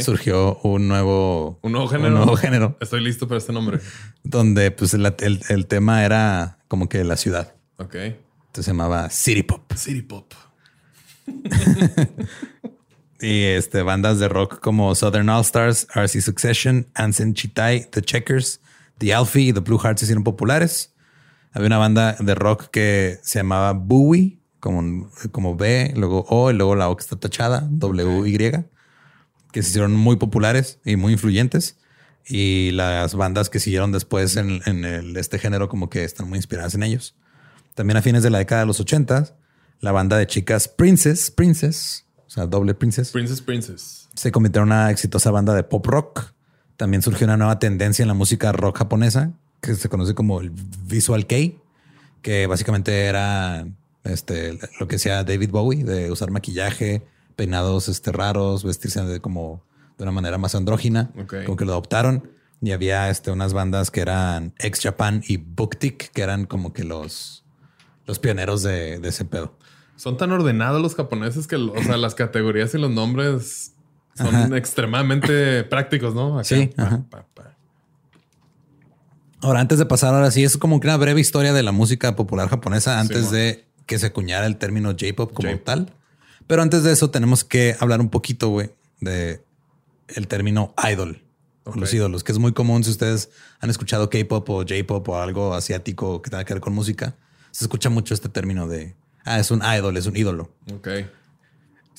surgió 0.00 0.58
un 0.62 0.86
nuevo, 0.88 1.58
Un 1.62 1.72
nuevo 1.72 1.88
género. 1.88 2.08
un 2.08 2.14
nuevo 2.14 2.36
género 2.36 2.76
Estoy 2.80 3.00
listo 3.02 3.26
para 3.26 3.38
este 3.38 3.52
nombre. 3.52 3.80
donde 4.22 4.70
pues 4.70 4.94
el, 4.94 5.14
el 5.48 5.66
tema 5.66 6.04
era 6.04 6.58
como 6.68 6.88
que 6.88 7.02
la 7.04 7.16
ciudad. 7.16 7.54
Ok. 7.78 7.94
Entonces 7.94 8.64
se 8.66 8.70
llamaba 8.70 9.08
City 9.10 9.42
Pop. 9.42 9.72
City 9.74 10.02
Pop. 10.02 10.32
Y 13.20 13.44
este, 13.44 13.82
bandas 13.82 14.18
de 14.18 14.28
rock 14.28 14.58
como 14.58 14.96
Southern 14.96 15.28
All 15.28 15.42
Stars, 15.42 15.86
RC 15.94 16.20
Succession, 16.20 16.88
Ansen 16.94 17.34
Chitai, 17.34 17.88
The 17.88 18.02
Checkers, 18.02 18.60
The 18.98 19.14
Alfie 19.14 19.42
y 19.48 19.52
The 19.52 19.60
Blue 19.60 19.78
Hearts 19.78 20.00
se 20.00 20.06
hicieron 20.06 20.24
populares. 20.24 20.91
Había 21.52 21.66
una 21.66 21.78
banda 21.78 22.16
de 22.18 22.34
rock 22.34 22.68
que 22.70 23.18
se 23.22 23.38
llamaba 23.38 23.72
Bowie, 23.72 24.38
como, 24.60 25.10
como 25.32 25.56
B, 25.56 25.92
luego 25.96 26.24
O 26.28 26.50
y 26.50 26.54
luego 26.54 26.74
la 26.76 26.88
O 26.88 26.96
que 26.96 27.02
está 27.02 27.16
tachada, 27.16 27.66
W-Y, 27.70 28.36
que 29.52 29.62
se 29.62 29.68
hicieron 29.70 29.92
muy 29.94 30.16
populares 30.16 30.78
y 30.84 30.96
muy 30.96 31.12
influyentes. 31.12 31.76
Y 32.26 32.70
las 32.72 33.14
bandas 33.16 33.50
que 33.50 33.58
siguieron 33.58 33.90
después 33.92 34.36
en, 34.36 34.62
en 34.66 34.84
el- 34.84 35.16
este 35.16 35.38
género 35.38 35.68
como 35.68 35.90
que 35.90 36.04
están 36.04 36.28
muy 36.28 36.38
inspiradas 36.38 36.74
en 36.74 36.84
ellos. 36.84 37.16
También 37.74 37.96
a 37.96 38.02
fines 38.02 38.22
de 38.22 38.30
la 38.30 38.38
década 38.38 38.60
de 38.62 38.66
los 38.68 38.78
80, 38.80 39.36
la 39.80 39.92
banda 39.92 40.16
de 40.16 40.26
chicas 40.26 40.68
Princess, 40.68 41.30
Princess, 41.30 42.06
o 42.26 42.30
sea, 42.30 42.46
doble 42.46 42.74
Princess, 42.74 43.10
Princess 43.10 43.40
Princess. 43.42 44.08
se 44.14 44.30
convirtió 44.30 44.62
en 44.62 44.68
una 44.68 44.90
exitosa 44.90 45.30
banda 45.32 45.52
de 45.54 45.64
pop 45.64 45.84
rock. 45.86 46.32
También 46.76 47.02
surgió 47.02 47.26
una 47.26 47.36
nueva 47.36 47.58
tendencia 47.58 48.02
en 48.02 48.08
la 48.08 48.14
música 48.14 48.52
rock 48.52 48.78
japonesa 48.78 49.32
que 49.62 49.74
se 49.74 49.88
conoce 49.88 50.14
como 50.14 50.40
el 50.40 50.50
visual 50.86 51.26
kei, 51.26 51.58
que 52.20 52.46
básicamente 52.46 53.04
era 53.06 53.66
este, 54.04 54.58
lo 54.78 54.86
que 54.88 54.96
hacía 54.96 55.24
David 55.24 55.50
Bowie 55.50 55.84
de 55.84 56.10
usar 56.10 56.30
maquillaje, 56.30 57.02
peinados 57.36 57.88
este, 57.88 58.12
raros, 58.12 58.64
vestirse 58.64 59.02
de 59.04 59.20
como 59.20 59.62
de 59.96 60.02
una 60.04 60.12
manera 60.12 60.36
más 60.36 60.54
andrógina, 60.54 61.10
Ok. 61.18 61.44
como 61.46 61.56
que 61.56 61.64
lo 61.64 61.72
adoptaron. 61.72 62.30
Y 62.60 62.70
había 62.72 63.10
este, 63.10 63.30
unas 63.32 63.52
bandas 63.54 63.90
que 63.90 64.00
eran 64.00 64.52
Ex 64.58 64.80
Japan 64.82 65.22
y 65.26 65.36
Booktik, 65.38 66.10
que 66.12 66.22
eran 66.22 66.44
como 66.44 66.72
que 66.72 66.84
los, 66.84 67.44
los 68.06 68.18
pioneros 68.20 68.62
de, 68.62 68.98
de 69.00 69.08
ese 69.08 69.24
pedo. 69.24 69.56
Son 69.96 70.16
tan 70.16 70.30
ordenados 70.32 70.80
los 70.80 70.94
japoneses 70.94 71.46
que, 71.48 71.56
o 71.56 71.82
sea, 71.82 71.96
las 71.96 72.14
categorías 72.14 72.72
y 72.74 72.78
los 72.78 72.90
nombres 72.90 73.74
son 74.14 74.34
Ajá. 74.34 74.56
extremadamente 74.56 75.64
prácticos, 75.64 76.14
¿no? 76.14 76.34
Acá, 76.38 76.44
Sí, 76.44 76.66
pa, 76.76 76.82
ajá. 76.84 77.04
pa, 77.10 77.26
pa. 77.34 77.51
Ahora, 79.42 79.60
antes 79.60 79.78
de 79.78 79.86
pasar, 79.86 80.14
ahora 80.14 80.30
sí, 80.30 80.44
es 80.44 80.56
como 80.56 80.78
que 80.80 80.86
una 80.86 80.96
breve 80.96 81.20
historia 81.20 81.52
de 81.52 81.62
la 81.62 81.72
música 81.72 82.14
popular 82.16 82.48
japonesa 82.48 83.00
antes 83.00 83.30
de 83.30 83.64
que 83.86 83.98
se 83.98 84.06
acuñara 84.06 84.46
el 84.46 84.56
término 84.56 84.90
J-pop 84.90 85.32
como 85.32 85.58
tal. 85.58 85.92
Pero 86.46 86.62
antes 86.62 86.84
de 86.84 86.92
eso 86.92 87.10
tenemos 87.10 87.44
que 87.44 87.76
hablar 87.80 88.00
un 88.00 88.08
poquito, 88.08 88.48
güey, 88.50 88.70
de 89.00 89.42
el 90.08 90.28
término 90.28 90.74
idol, 90.90 91.22
o 91.64 91.70
Ok. 91.70 91.76
los 91.76 91.92
ídolos, 91.94 92.22
que 92.24 92.32
es 92.32 92.38
muy 92.38 92.52
común 92.52 92.84
si 92.84 92.90
ustedes 92.90 93.30
han 93.60 93.70
escuchado 93.70 94.10
K-pop 94.10 94.48
o 94.50 94.58
J-pop 94.60 95.08
o 95.08 95.18
algo 95.20 95.54
asiático 95.54 96.22
que 96.22 96.30
tenga 96.30 96.44
que 96.44 96.54
ver 96.54 96.60
con 96.60 96.72
música. 96.72 97.16
Se 97.50 97.64
escucha 97.64 97.90
mucho 97.90 98.14
este 98.14 98.28
término 98.28 98.68
de, 98.68 98.94
ah, 99.24 99.38
es 99.40 99.50
un 99.50 99.60
idol, 99.62 99.96
es 99.96 100.06
un 100.06 100.16
ídolo. 100.16 100.50
Ok. 100.72 100.88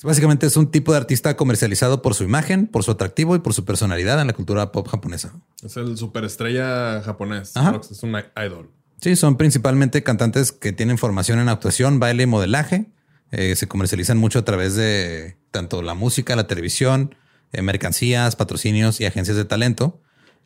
Básicamente 0.02 0.46
es 0.46 0.56
un 0.56 0.70
tipo 0.70 0.92
de 0.92 0.98
artista 0.98 1.36
comercializado 1.36 2.02
por 2.02 2.14
su 2.14 2.24
imagen, 2.24 2.66
por 2.66 2.82
su 2.84 2.90
atractivo 2.90 3.36
y 3.36 3.38
por 3.38 3.54
su 3.54 3.64
personalidad 3.64 4.20
en 4.20 4.26
la 4.26 4.32
cultura 4.32 4.70
pop 4.72 4.86
japonesa. 4.88 5.32
Es 5.62 5.76
el 5.76 5.96
superestrella 5.96 7.00
japonés. 7.02 7.56
Ajá. 7.56 7.80
Es 7.90 8.02
un 8.02 8.16
idol. 8.36 8.70
Sí, 9.00 9.16
son 9.16 9.36
principalmente 9.36 10.02
cantantes 10.02 10.52
que 10.52 10.72
tienen 10.72 10.98
formación 10.98 11.38
en 11.38 11.48
actuación, 11.48 12.00
baile 12.00 12.24
y 12.24 12.26
modelaje. 12.26 12.86
Eh, 13.30 13.56
se 13.56 13.66
comercializan 13.66 14.18
mucho 14.18 14.38
a 14.38 14.44
través 14.44 14.76
de 14.76 15.36
tanto 15.50 15.82
la 15.82 15.94
música, 15.94 16.36
la 16.36 16.46
televisión, 16.46 17.14
eh, 17.52 17.62
mercancías, 17.62 18.36
patrocinios 18.36 19.00
y 19.00 19.06
agencias 19.06 19.36
de 19.36 19.44
talento. 19.44 20.00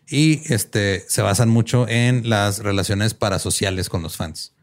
Y 0.08 0.40
este, 0.52 1.04
se 1.08 1.22
basan 1.22 1.50
mucho 1.50 1.86
en 1.88 2.28
las 2.28 2.60
relaciones 2.60 3.14
parasociales 3.14 3.88
con 3.88 4.02
los 4.02 4.16
fans. 4.16 4.54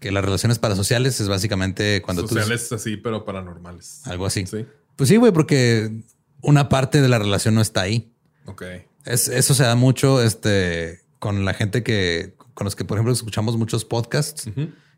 Que 0.00 0.12
las 0.12 0.24
relaciones 0.24 0.58
parasociales 0.58 1.20
es 1.20 1.28
básicamente 1.28 2.02
cuando 2.02 2.22
tú... 2.22 2.28
Sociales 2.28 2.70
así, 2.72 2.96
pero 2.96 3.24
paranormales. 3.24 4.02
Algo 4.06 4.26
así. 4.26 4.46
Sí. 4.46 4.66
Pues 4.96 5.08
sí, 5.08 5.16
güey, 5.16 5.32
porque 5.32 6.02
una 6.42 6.68
parte 6.68 7.00
de 7.00 7.08
la 7.08 7.18
relación 7.18 7.54
no 7.54 7.60
está 7.60 7.82
ahí. 7.82 8.12
Ok. 8.46 8.62
Es, 9.04 9.28
eso 9.28 9.54
se 9.54 9.62
da 9.64 9.74
mucho 9.74 10.22
este, 10.22 11.00
con 11.18 11.44
la 11.44 11.54
gente 11.54 11.82
que, 11.82 12.34
con 12.54 12.64
los 12.64 12.76
que, 12.76 12.84
por 12.84 12.96
ejemplo, 12.98 13.12
escuchamos 13.12 13.56
muchos 13.56 13.84
podcasts, 13.84 14.48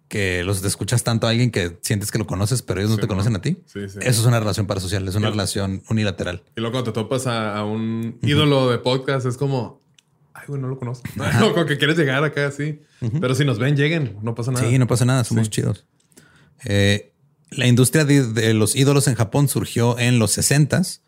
que 0.09 0.43
los 0.43 0.65
escuchas 0.65 1.05
tanto 1.05 1.27
a 1.27 1.31
alguien 1.31 1.51
que 1.53 1.79
sientes 1.83 2.11
que 2.11 2.19
lo 2.19 2.27
conoces, 2.27 2.63
pero 2.63 2.81
ellos 2.81 2.91
no 2.91 2.97
Sí, 2.97 3.01
te 3.03 3.07
no. 3.07 3.13
conocen 3.13 3.37
a 3.37 3.41
ti. 3.41 3.59
Sí, 3.67 3.89
sí. 3.89 3.99
Eso 4.01 4.21
es 4.21 4.27
una 4.27 4.41
relación 4.41 4.67
parasocial, 4.67 5.07
es 5.07 5.15
una 5.15 5.31
relación 5.31 5.83
unilateral. 5.89 6.43
Y 6.57 6.61
luego 6.61 6.73
cuando 6.73 6.93
te 6.93 7.01
topas 7.01 7.27
a, 7.29 7.57
a 7.57 7.65
un 7.65 8.19
ídolo 8.23 8.71
de 8.71 8.79
podcast, 8.79 9.25
es 9.27 9.37
como, 9.37 9.80
ay, 10.41 10.45
güey, 10.49 10.61
no 10.61 10.69
lo 10.69 10.79
conozco. 10.79 11.09
como 11.55 11.67
que 11.67 11.79
quieres 11.79 11.97
llegar 11.97 12.23
acá 12.25 12.47
así. 12.47 12.81
Pero 13.21 13.35
si 13.35 13.45
nos 13.45 13.59
ven, 13.59 13.77
lleguen. 13.77 14.17
No 14.23 14.35
pasa 14.35 14.53
nada. 14.53 14.69
Sí, 14.69 14.79
no 14.79 14.87
pasa 14.87 15.05
nada, 15.05 15.25
somos 15.25 15.47
Sí. 15.47 15.51
chidos. 15.51 15.87
Eh, 16.65 17.13
la 17.51 17.67
industria 17.67 18.05
de, 18.05 18.27
de 18.33 18.55
los 18.55 18.77
ídolos 18.77 19.09
en 19.09 19.15
Japón 19.15 19.49
surgió 19.49 19.99
en 19.99 20.19
los 20.19 20.37
60s, 20.39 21.01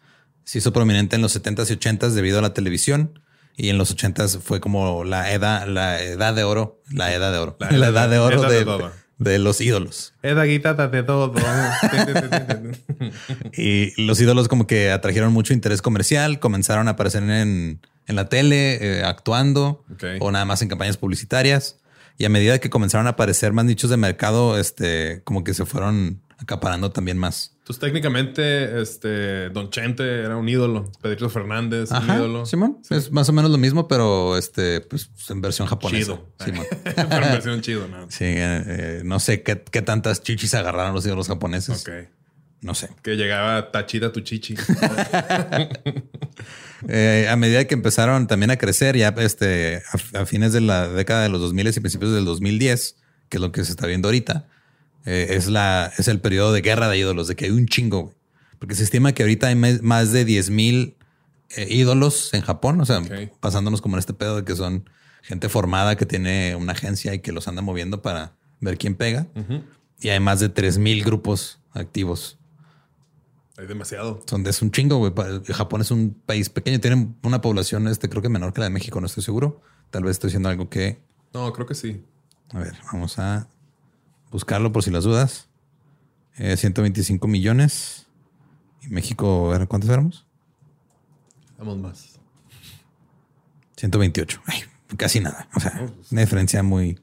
se 0.44 0.58
hizo 0.58 0.72
prominente 0.72 1.16
en 1.16 1.22
los 1.22 1.36
70s 1.40 1.70
y 1.70 1.74
80s 1.76 2.10
debido 2.10 2.38
a 2.38 2.42
la 2.42 2.54
televisión. 2.54 3.18
Y 3.56 3.68
en 3.68 3.76
los 3.76 3.94
80s 3.94 4.40
fue 4.40 4.60
como 4.60 5.04
la 5.04 5.30
edad, 5.32 5.66
la 5.68 6.02
edad 6.02 6.34
de 6.34 6.42
oro, 6.42 6.80
la 6.90 7.12
edad 7.14 7.32
de 7.32 7.38
oro, 7.38 7.56
la, 7.60 7.70
La 7.72 7.88
edad 7.88 8.08
de 8.08 8.18
oro 8.18 8.50
edad 8.50 8.92
de, 9.18 9.30
de 9.30 9.38
los 9.38 9.60
ídolos. 9.60 10.14
Eda 10.22 10.44
guitarra 10.44 10.88
de 10.88 11.02
todo. 11.02 11.34
Y 13.56 14.00
los 14.02 14.20
ídolos 14.20 14.48
como 14.48 14.66
que 14.66 14.90
atrajeron 14.90 15.32
mucho 15.32 15.52
interés 15.52 15.82
comercial, 15.82 16.40
comenzaron 16.40 16.88
a 16.88 16.92
aparecer 16.92 17.22
en, 17.24 17.80
en 18.12 18.16
la 18.16 18.28
tele, 18.28 18.78
eh, 18.80 19.04
actuando 19.04 19.84
o 20.20 20.30
nada 20.30 20.44
más 20.44 20.62
en 20.62 20.68
campañas 20.68 20.96
publicitarias. 20.96 21.78
Y 22.18 22.24
a 22.24 22.28
medida 22.28 22.58
que 22.58 22.70
comenzaron 22.70 23.06
a 23.06 23.10
aparecer 23.10 23.52
más 23.52 23.64
nichos 23.64 23.90
de 23.90 23.96
mercado, 23.96 24.58
este, 24.58 25.22
como 25.24 25.44
que 25.44 25.54
se 25.54 25.64
fueron 25.64 26.20
acaparando 26.38 26.90
también 26.90 27.18
más. 27.18 27.56
Entonces, 27.58 27.80
técnicamente, 27.80 28.82
este 28.82 29.48
Don 29.50 29.70
Chente 29.70 30.20
era 30.20 30.36
un 30.36 30.48
ídolo. 30.48 30.90
Pedrito 31.00 31.30
Fernández, 31.30 31.90
un 31.92 32.04
ídolo. 32.04 32.44
Simón. 32.44 32.78
Es 32.90 33.12
más 33.12 33.28
o 33.28 33.32
menos 33.32 33.50
lo 33.50 33.58
mismo, 33.58 33.88
pero 33.88 34.36
este, 34.36 34.80
pues 34.80 35.10
en 35.28 35.40
versión 35.40 35.68
japonesa. 35.68 36.04
Chido. 36.04 36.28
Simón. 36.44 36.66
Pero 36.94 37.26
en 37.26 37.32
versión 37.32 37.60
chido, 37.60 37.88
¿no? 37.88 38.10
Sí, 38.10 38.24
eh, 38.24 38.62
eh, 38.66 39.02
no 39.04 39.20
sé 39.20 39.42
qué, 39.42 39.62
qué 39.62 39.80
tantas 39.80 40.22
chichis 40.22 40.54
agarraron 40.54 40.94
los 40.94 41.06
ídolos 41.06 41.28
japoneses. 41.28 41.86
Ok. 41.86 42.08
No 42.62 42.74
sé. 42.74 42.90
Que 43.02 43.16
llegaba 43.16 43.70
tachida 43.70 44.12
tu 44.12 44.20
chichi. 44.20 44.56
Eh, 46.88 47.28
a 47.30 47.36
medida 47.36 47.64
que 47.66 47.74
empezaron 47.74 48.26
también 48.26 48.50
a 48.50 48.56
crecer, 48.56 48.96
ya 48.96 49.14
este, 49.18 49.82
a, 50.14 50.20
a 50.20 50.26
fines 50.26 50.52
de 50.52 50.60
la 50.60 50.88
década 50.88 51.22
de 51.22 51.28
los 51.28 51.40
2000 51.40 51.68
y 51.68 51.80
principios 51.80 52.12
del 52.12 52.24
2010, 52.24 52.96
que 53.28 53.36
es 53.36 53.40
lo 53.40 53.52
que 53.52 53.64
se 53.64 53.70
está 53.70 53.86
viendo 53.86 54.08
ahorita, 54.08 54.46
eh, 55.04 55.28
es, 55.30 55.48
la, 55.48 55.92
es 55.98 56.08
el 56.08 56.20
periodo 56.20 56.52
de 56.52 56.60
guerra 56.60 56.88
de 56.88 56.98
ídolos, 56.98 57.28
de 57.28 57.36
que 57.36 57.46
hay 57.46 57.50
un 57.50 57.66
chingo, 57.66 58.02
güey. 58.02 58.14
Porque 58.58 58.76
se 58.76 58.84
estima 58.84 59.12
que 59.12 59.24
ahorita 59.24 59.48
hay 59.48 59.56
más 59.56 60.12
de 60.12 60.24
10 60.24 60.50
mil 60.50 60.94
eh, 61.56 61.66
ídolos 61.68 62.32
en 62.32 62.42
Japón, 62.42 62.80
o 62.80 62.86
sea, 62.86 63.02
pasándonos 63.40 63.82
como 63.82 63.96
en 63.96 63.98
este 63.98 64.14
pedo 64.14 64.36
de 64.36 64.44
que 64.44 64.54
son 64.54 64.88
gente 65.22 65.48
formada 65.48 65.96
que 65.96 66.06
tiene 66.06 66.54
una 66.54 66.72
agencia 66.72 67.12
y 67.12 67.18
que 67.18 67.32
los 67.32 67.48
anda 67.48 67.60
moviendo 67.60 68.02
para 68.02 68.34
ver 68.60 68.78
quién 68.78 68.94
pega. 68.94 69.26
Y 70.00 70.10
hay 70.10 70.20
más 70.20 70.38
de 70.38 70.48
3000 70.48 71.02
grupos 71.02 71.58
activos. 71.72 72.38
Hay 73.58 73.66
demasiado. 73.66 74.22
Son, 74.26 74.46
es 74.46 74.62
un 74.62 74.70
chingo, 74.70 74.96
güey. 74.98 75.12
Pa- 75.14 75.26
Japón 75.52 75.80
es 75.82 75.90
un 75.90 76.14
país 76.26 76.48
pequeño, 76.48 76.80
tiene 76.80 77.14
una 77.22 77.40
población, 77.40 77.86
este, 77.88 78.08
creo 78.08 78.22
que 78.22 78.28
menor 78.28 78.52
que 78.52 78.60
la 78.60 78.66
de 78.66 78.70
México, 78.70 79.00
no 79.00 79.06
estoy 79.06 79.22
seguro. 79.22 79.60
Tal 79.90 80.02
vez 80.04 80.12
estoy 80.12 80.28
diciendo 80.28 80.48
algo 80.48 80.70
que 80.70 81.02
No, 81.34 81.52
creo 81.52 81.66
que 81.66 81.74
sí. 81.74 82.04
A 82.52 82.58
ver, 82.58 82.74
vamos 82.92 83.18
a 83.18 83.46
buscarlo 84.30 84.72
por 84.72 84.82
si 84.82 84.90
las 84.90 85.04
dudas. 85.04 85.48
Eh, 86.36 86.56
125 86.56 87.26
millones. 87.28 88.06
Y 88.82 88.88
México, 88.88 89.52
¿cuántos 89.68 89.90
éramos? 89.90 90.26
Vamos 91.58 91.78
más. 91.78 92.18
128. 93.76 94.40
Ay, 94.46 94.60
casi 94.96 95.20
nada. 95.20 95.48
O 95.54 95.60
sea, 95.60 95.86
una 96.10 96.20
diferencia 96.20 96.62
muy... 96.62 96.98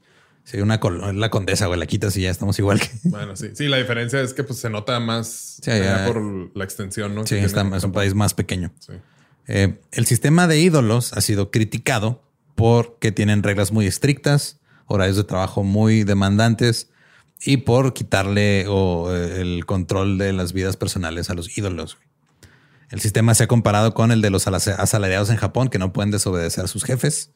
Sí, 0.50 0.60
una 0.60 0.80
la 1.14 1.30
condesa, 1.30 1.66
güey, 1.66 1.78
la 1.78 1.86
quitas 1.86 2.16
y 2.16 2.22
ya 2.22 2.30
estamos 2.30 2.58
igual 2.58 2.80
que... 2.80 2.88
Bueno, 3.04 3.36
sí. 3.36 3.50
Sí, 3.54 3.68
la 3.68 3.76
diferencia 3.76 4.20
es 4.20 4.34
que 4.34 4.42
pues 4.42 4.58
se 4.58 4.68
nota 4.68 4.98
más 4.98 5.58
Sí, 5.62 5.70
allá 5.70 5.98
ya- 5.98 6.06
por 6.06 6.56
la 6.56 6.64
extensión, 6.64 7.14
¿no? 7.14 7.24
Sí, 7.24 7.36
está- 7.36 7.62
es 7.76 7.84
un 7.84 7.92
país 7.92 8.14
más 8.14 8.34
pequeño. 8.34 8.72
Sí. 8.80 8.94
Eh, 9.46 9.78
el 9.92 10.06
sistema 10.06 10.48
de 10.48 10.58
ídolos 10.58 11.12
ha 11.12 11.20
sido 11.20 11.52
criticado 11.52 12.24
porque 12.56 13.12
tienen 13.12 13.44
reglas 13.44 13.70
muy 13.70 13.86
estrictas, 13.86 14.58
horarios 14.86 15.16
de 15.16 15.22
trabajo 15.24 15.62
muy 15.62 16.02
demandantes 16.02 16.88
y 17.42 17.58
por 17.58 17.94
quitarle 17.94 18.66
o, 18.68 19.14
eh, 19.14 19.40
el 19.40 19.66
control 19.66 20.18
de 20.18 20.32
las 20.32 20.52
vidas 20.52 20.76
personales 20.76 21.30
a 21.30 21.34
los 21.34 21.56
ídolos. 21.56 21.96
El 22.90 23.00
sistema 23.00 23.34
se 23.36 23.44
ha 23.44 23.46
comparado 23.46 23.94
con 23.94 24.10
el 24.10 24.20
de 24.20 24.30
los 24.30 24.48
asalariados 24.48 25.30
en 25.30 25.36
Japón 25.36 25.68
que 25.68 25.78
no 25.78 25.92
pueden 25.92 26.10
desobedecer 26.10 26.64
a 26.64 26.68
sus 26.68 26.82
jefes. 26.82 27.30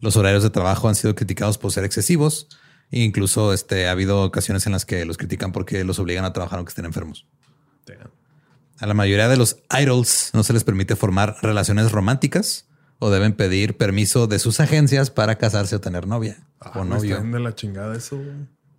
Los 0.00 0.16
horarios 0.16 0.42
de 0.42 0.50
trabajo 0.50 0.88
han 0.88 0.94
sido 0.94 1.14
criticados 1.14 1.58
por 1.58 1.72
ser 1.72 1.84
excesivos 1.84 2.48
e 2.90 3.00
incluso 3.00 3.52
este, 3.52 3.86
ha 3.88 3.92
habido 3.92 4.22
ocasiones 4.22 4.66
en 4.66 4.72
las 4.72 4.84
que 4.86 5.04
los 5.04 5.16
critican 5.18 5.52
porque 5.52 5.84
los 5.84 5.98
obligan 5.98 6.24
a 6.24 6.32
trabajar 6.32 6.58
aunque 6.58 6.70
estén 6.70 6.84
enfermos. 6.86 7.26
Damn. 7.86 8.10
A 8.78 8.86
la 8.86 8.94
mayoría 8.94 9.28
de 9.28 9.36
los 9.36 9.58
idols 9.78 10.30
no 10.32 10.42
se 10.42 10.52
les 10.54 10.64
permite 10.64 10.96
formar 10.96 11.36
relaciones 11.42 11.92
románticas 11.92 12.66
o 12.98 13.10
deben 13.10 13.34
pedir 13.34 13.76
permiso 13.76 14.26
de 14.26 14.38
sus 14.38 14.58
agencias 14.60 15.10
para 15.10 15.36
casarse 15.36 15.76
o 15.76 15.80
tener 15.80 16.06
novia 16.06 16.46
Ah, 16.60 16.72
o 16.80 16.84
novio. 16.84 17.20
de 17.22 17.40
la 17.40 17.54
chingada 17.54 17.94
eso, 17.96 18.16
güey. 18.16 18.30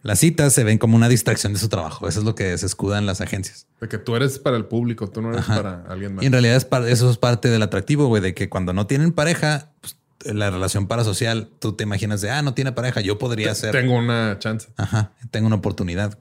Las 0.04 0.18
citas 0.20 0.54
se 0.54 0.64
ven 0.64 0.80
como 0.80 0.96
una 0.96 1.08
distracción 1.10 1.54
de 1.54 1.60
su 1.60 1.70
trabajo. 1.70 2.08
Eso 2.08 2.20
es 2.20 2.26
lo 2.26 2.34
que 2.34 2.58
se 2.58 2.66
escuda 2.66 2.98
en 2.98 3.06
las 3.06 3.22
agencias. 3.22 3.68
De 3.80 3.88
que 3.88 4.00
tú 4.00 4.16
eres 4.16 4.40
para 4.40 4.58
el 4.58 4.66
público, 4.66 5.08
tú 5.10 5.22
no 5.22 5.30
eres 5.30 5.42
Ajá. 5.42 5.56
para 5.62 5.84
alguien 5.88 6.16
más. 6.16 6.24
Y 6.24 6.26
en 6.26 6.32
realidad 6.32 6.56
es 6.56 6.68
eso 6.92 7.10
es 7.12 7.18
parte 7.18 7.50
del 7.50 7.62
atractivo, 7.62 8.08
güey, 8.08 8.22
de 8.22 8.34
que 8.34 8.50
cuando 8.50 8.74
no 8.74 8.88
tienen 8.88 9.12
pareja, 9.12 9.72
pues, 9.82 9.98
la 10.26 10.50
relación 10.50 10.88
parasocial, 10.88 11.50
tú 11.60 11.74
te 11.74 11.84
imaginas 11.84 12.22
de, 12.22 12.30
ah, 12.32 12.42
no 12.42 12.54
tiene 12.54 12.72
pareja, 12.72 13.02
yo 13.02 13.18
podría 13.18 13.54
ser. 13.56 13.72
Tengo 13.72 13.96
una 13.98 14.38
chance. 14.40 14.70
Ajá, 14.78 15.12
tengo 15.32 15.48
una 15.48 15.56
oportunidad. 15.58 16.18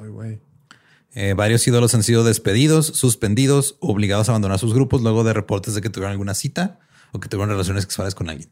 Ay, 0.00 0.08
güey. 0.08 0.38
Eh, 1.14 1.34
varios 1.34 1.66
ídolos 1.66 1.94
han 1.94 2.02
sido 2.02 2.22
despedidos, 2.22 2.86
suspendidos, 2.86 3.76
obligados 3.80 4.28
a 4.28 4.32
abandonar 4.32 4.58
sus 4.58 4.72
grupos 4.74 5.02
luego 5.02 5.24
de 5.24 5.32
reportes 5.32 5.74
de 5.74 5.80
que 5.80 5.90
tuvieron 5.90 6.12
alguna 6.12 6.34
cita 6.34 6.78
o 7.12 7.18
que 7.20 7.28
tuvieron 7.28 7.50
relaciones 7.50 7.82
sexuales 7.82 8.14
con 8.14 8.28
alguien. 8.28 8.48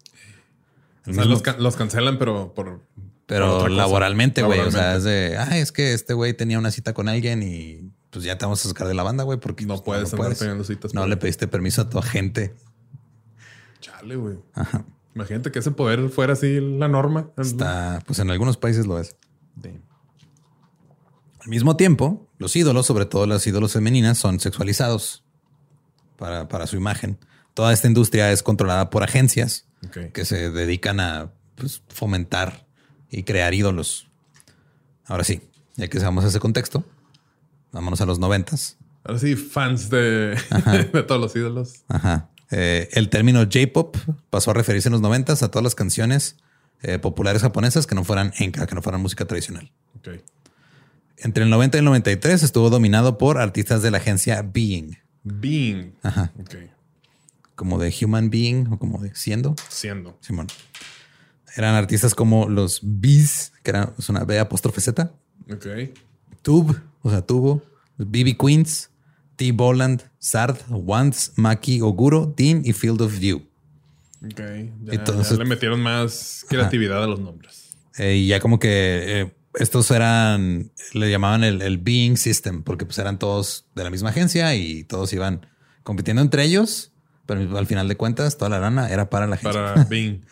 O 1.06 1.12
sea, 1.12 1.24
los, 1.24 1.42
can- 1.42 1.62
los 1.62 1.76
cancelan, 1.76 2.18
pero 2.18 2.52
por. 2.54 2.80
Pero 3.26 3.68
laboralmente, 3.68 4.42
güey. 4.42 4.60
O 4.60 4.70
sea, 4.70 4.96
es 4.96 5.04
de, 5.04 5.36
ah, 5.38 5.58
es 5.58 5.70
que 5.72 5.92
este 5.92 6.14
güey 6.14 6.32
tenía 6.34 6.58
una 6.58 6.70
cita 6.70 6.94
con 6.94 7.08
alguien 7.08 7.42
y 7.42 7.90
pues 8.10 8.24
ya 8.24 8.38
te 8.38 8.44
vamos 8.44 8.64
a 8.64 8.68
sacar 8.68 8.86
de 8.88 8.94
la 8.94 9.02
banda, 9.02 9.24
güey, 9.24 9.38
porque 9.38 9.66
No 9.66 9.82
puedes 9.82 10.12
andar 10.14 10.34
teniendo 10.34 10.64
citas 10.64 10.94
No 10.94 11.06
le 11.06 11.16
pediste 11.16 11.46
permiso 11.48 11.82
a 11.82 11.90
tu 11.90 11.98
agente. 11.98 12.54
Chale, 14.06 14.16
güey. 14.16 14.38
Imagínate 15.16 15.50
que 15.50 15.58
ese 15.58 15.72
poder 15.72 16.08
fuera 16.10 16.34
así 16.34 16.60
la 16.60 16.86
norma. 16.86 17.30
Está, 17.36 18.00
pues 18.06 18.20
en 18.20 18.30
algunos 18.30 18.56
países 18.56 18.86
lo 18.86 19.00
es. 19.00 19.16
Al 21.40 21.48
mismo 21.48 21.76
tiempo, 21.76 22.28
los 22.38 22.54
ídolos, 22.54 22.86
sobre 22.86 23.06
todo 23.06 23.26
las 23.26 23.46
ídolos 23.46 23.72
femeninas, 23.72 24.18
son 24.18 24.38
sexualizados 24.38 25.24
para, 26.16 26.48
para 26.48 26.66
su 26.66 26.76
imagen. 26.76 27.18
Toda 27.54 27.72
esta 27.72 27.88
industria 27.88 28.30
es 28.30 28.42
controlada 28.42 28.90
por 28.90 29.02
agencias 29.02 29.66
que 30.12 30.24
se 30.24 30.50
dedican 30.50 31.00
a 31.00 31.32
pues, 31.56 31.82
fomentar 31.88 32.66
y 33.10 33.24
crear 33.24 33.54
ídolos. 33.54 34.08
Ahora 35.04 35.24
sí, 35.24 35.40
ya 35.76 35.88
que 35.88 35.98
sabemos 35.98 36.24
ese 36.24 36.38
contexto, 36.38 36.84
vámonos 37.72 38.00
a 38.00 38.06
los 38.06 38.18
noventas. 38.18 38.76
Ahora 39.04 39.18
sí, 39.18 39.36
fans 39.36 39.88
de, 39.88 40.36
de 40.92 41.02
todos 41.02 41.20
los 41.20 41.34
ídolos. 41.34 41.84
Ajá. 41.88 42.28
Eh, 42.50 42.88
el 42.92 43.08
término 43.08 43.40
J-pop 43.40 43.96
pasó 44.30 44.50
a 44.52 44.54
referirse 44.54 44.88
en 44.88 44.92
los 44.92 45.00
noventas 45.00 45.42
a 45.42 45.50
todas 45.50 45.64
las 45.64 45.74
canciones 45.74 46.36
eh, 46.82 46.98
populares 46.98 47.42
japonesas 47.42 47.86
que 47.86 47.94
no 47.94 48.04
fueran 48.04 48.32
enka, 48.38 48.66
que 48.66 48.74
no 48.74 48.82
fueran 48.82 49.00
música 49.02 49.24
tradicional. 49.24 49.72
Ok. 49.98 50.20
Entre 51.18 51.44
el 51.44 51.50
90 51.50 51.76
y 51.76 51.80
el 51.80 51.84
93 51.86 52.42
estuvo 52.42 52.68
dominado 52.70 53.16
por 53.18 53.38
artistas 53.38 53.82
de 53.82 53.90
la 53.90 53.98
agencia 53.98 54.42
Being, 54.42 54.96
Being. 55.24 55.94
Ajá. 56.02 56.32
Ok. 56.38 56.54
como 57.54 57.78
de 57.78 57.92
Human 58.02 58.28
Being 58.30 58.68
o 58.70 58.78
como 58.78 59.00
de 59.02 59.14
siendo. 59.14 59.56
Siendo. 59.68 60.16
Simón. 60.20 60.46
Eran 61.56 61.74
artistas 61.74 62.14
como 62.14 62.48
los 62.50 62.80
Bees, 62.82 63.52
que 63.62 63.70
era 63.70 63.92
una 64.08 64.24
B 64.24 64.38
apóstrofe 64.38 64.80
Z, 64.82 65.10
Ok. 65.50 65.66
Tube, 66.42 66.76
o 67.02 67.10
sea, 67.10 67.22
Tubo, 67.22 67.62
BB 67.96 68.36
Queens, 68.36 68.90
T. 69.36 69.52
Boland, 69.52 70.02
Sard, 70.18 70.56
Wants, 70.68 71.32
Maki, 71.36 71.80
Oguro, 71.82 72.32
Dean 72.36 72.62
y 72.64 72.72
Field 72.72 73.00
of 73.02 73.18
View. 73.18 73.46
Ok. 74.24 74.38
Ya, 74.38 74.92
Entonces- 74.94 75.36
ya 75.36 75.42
le 75.44 75.48
metieron 75.48 75.80
más 75.80 76.44
creatividad 76.48 77.04
a 77.04 77.06
los 77.06 77.20
nombres. 77.20 77.76
Eh, 77.98 78.16
y 78.16 78.26
ya 78.26 78.40
como 78.40 78.58
que 78.58 79.20
eh, 79.22 79.34
estos 79.54 79.90
eran, 79.90 80.70
le 80.92 81.10
llamaban 81.10 81.44
el, 81.44 81.62
el 81.62 81.78
Being 81.78 82.16
System, 82.16 82.62
porque 82.62 82.84
pues 82.86 82.98
eran 82.98 83.18
todos 83.18 83.66
de 83.74 83.84
la 83.84 83.90
misma 83.90 84.10
agencia 84.10 84.54
y 84.54 84.84
todos 84.84 85.12
iban 85.12 85.46
compitiendo 85.82 86.20
entre 86.22 86.44
ellos, 86.44 86.92
pero 87.26 87.56
al 87.56 87.66
final 87.66 87.88
de 87.88 87.96
cuentas 87.96 88.36
toda 88.36 88.50
la 88.50 88.58
lana 88.60 88.90
era 88.90 89.08
para 89.08 89.26
la 89.26 89.36
agencia. 89.36 89.74
Para 89.74 89.84
Being. 89.88 90.22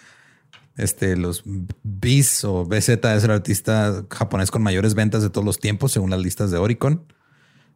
Este, 0.76 1.16
los 1.16 1.42
Bees 1.84 2.44
o 2.44 2.64
BZ 2.64 2.88
es 2.88 3.24
el 3.24 3.30
artista 3.30 4.04
japonés 4.10 4.50
con 4.50 4.62
mayores 4.62 4.94
ventas 4.94 5.22
de 5.22 5.30
todos 5.30 5.44
los 5.44 5.60
tiempos, 5.60 5.92
según 5.92 6.10
las 6.10 6.20
listas 6.20 6.50
de 6.50 6.58
Oricon. 6.58 7.04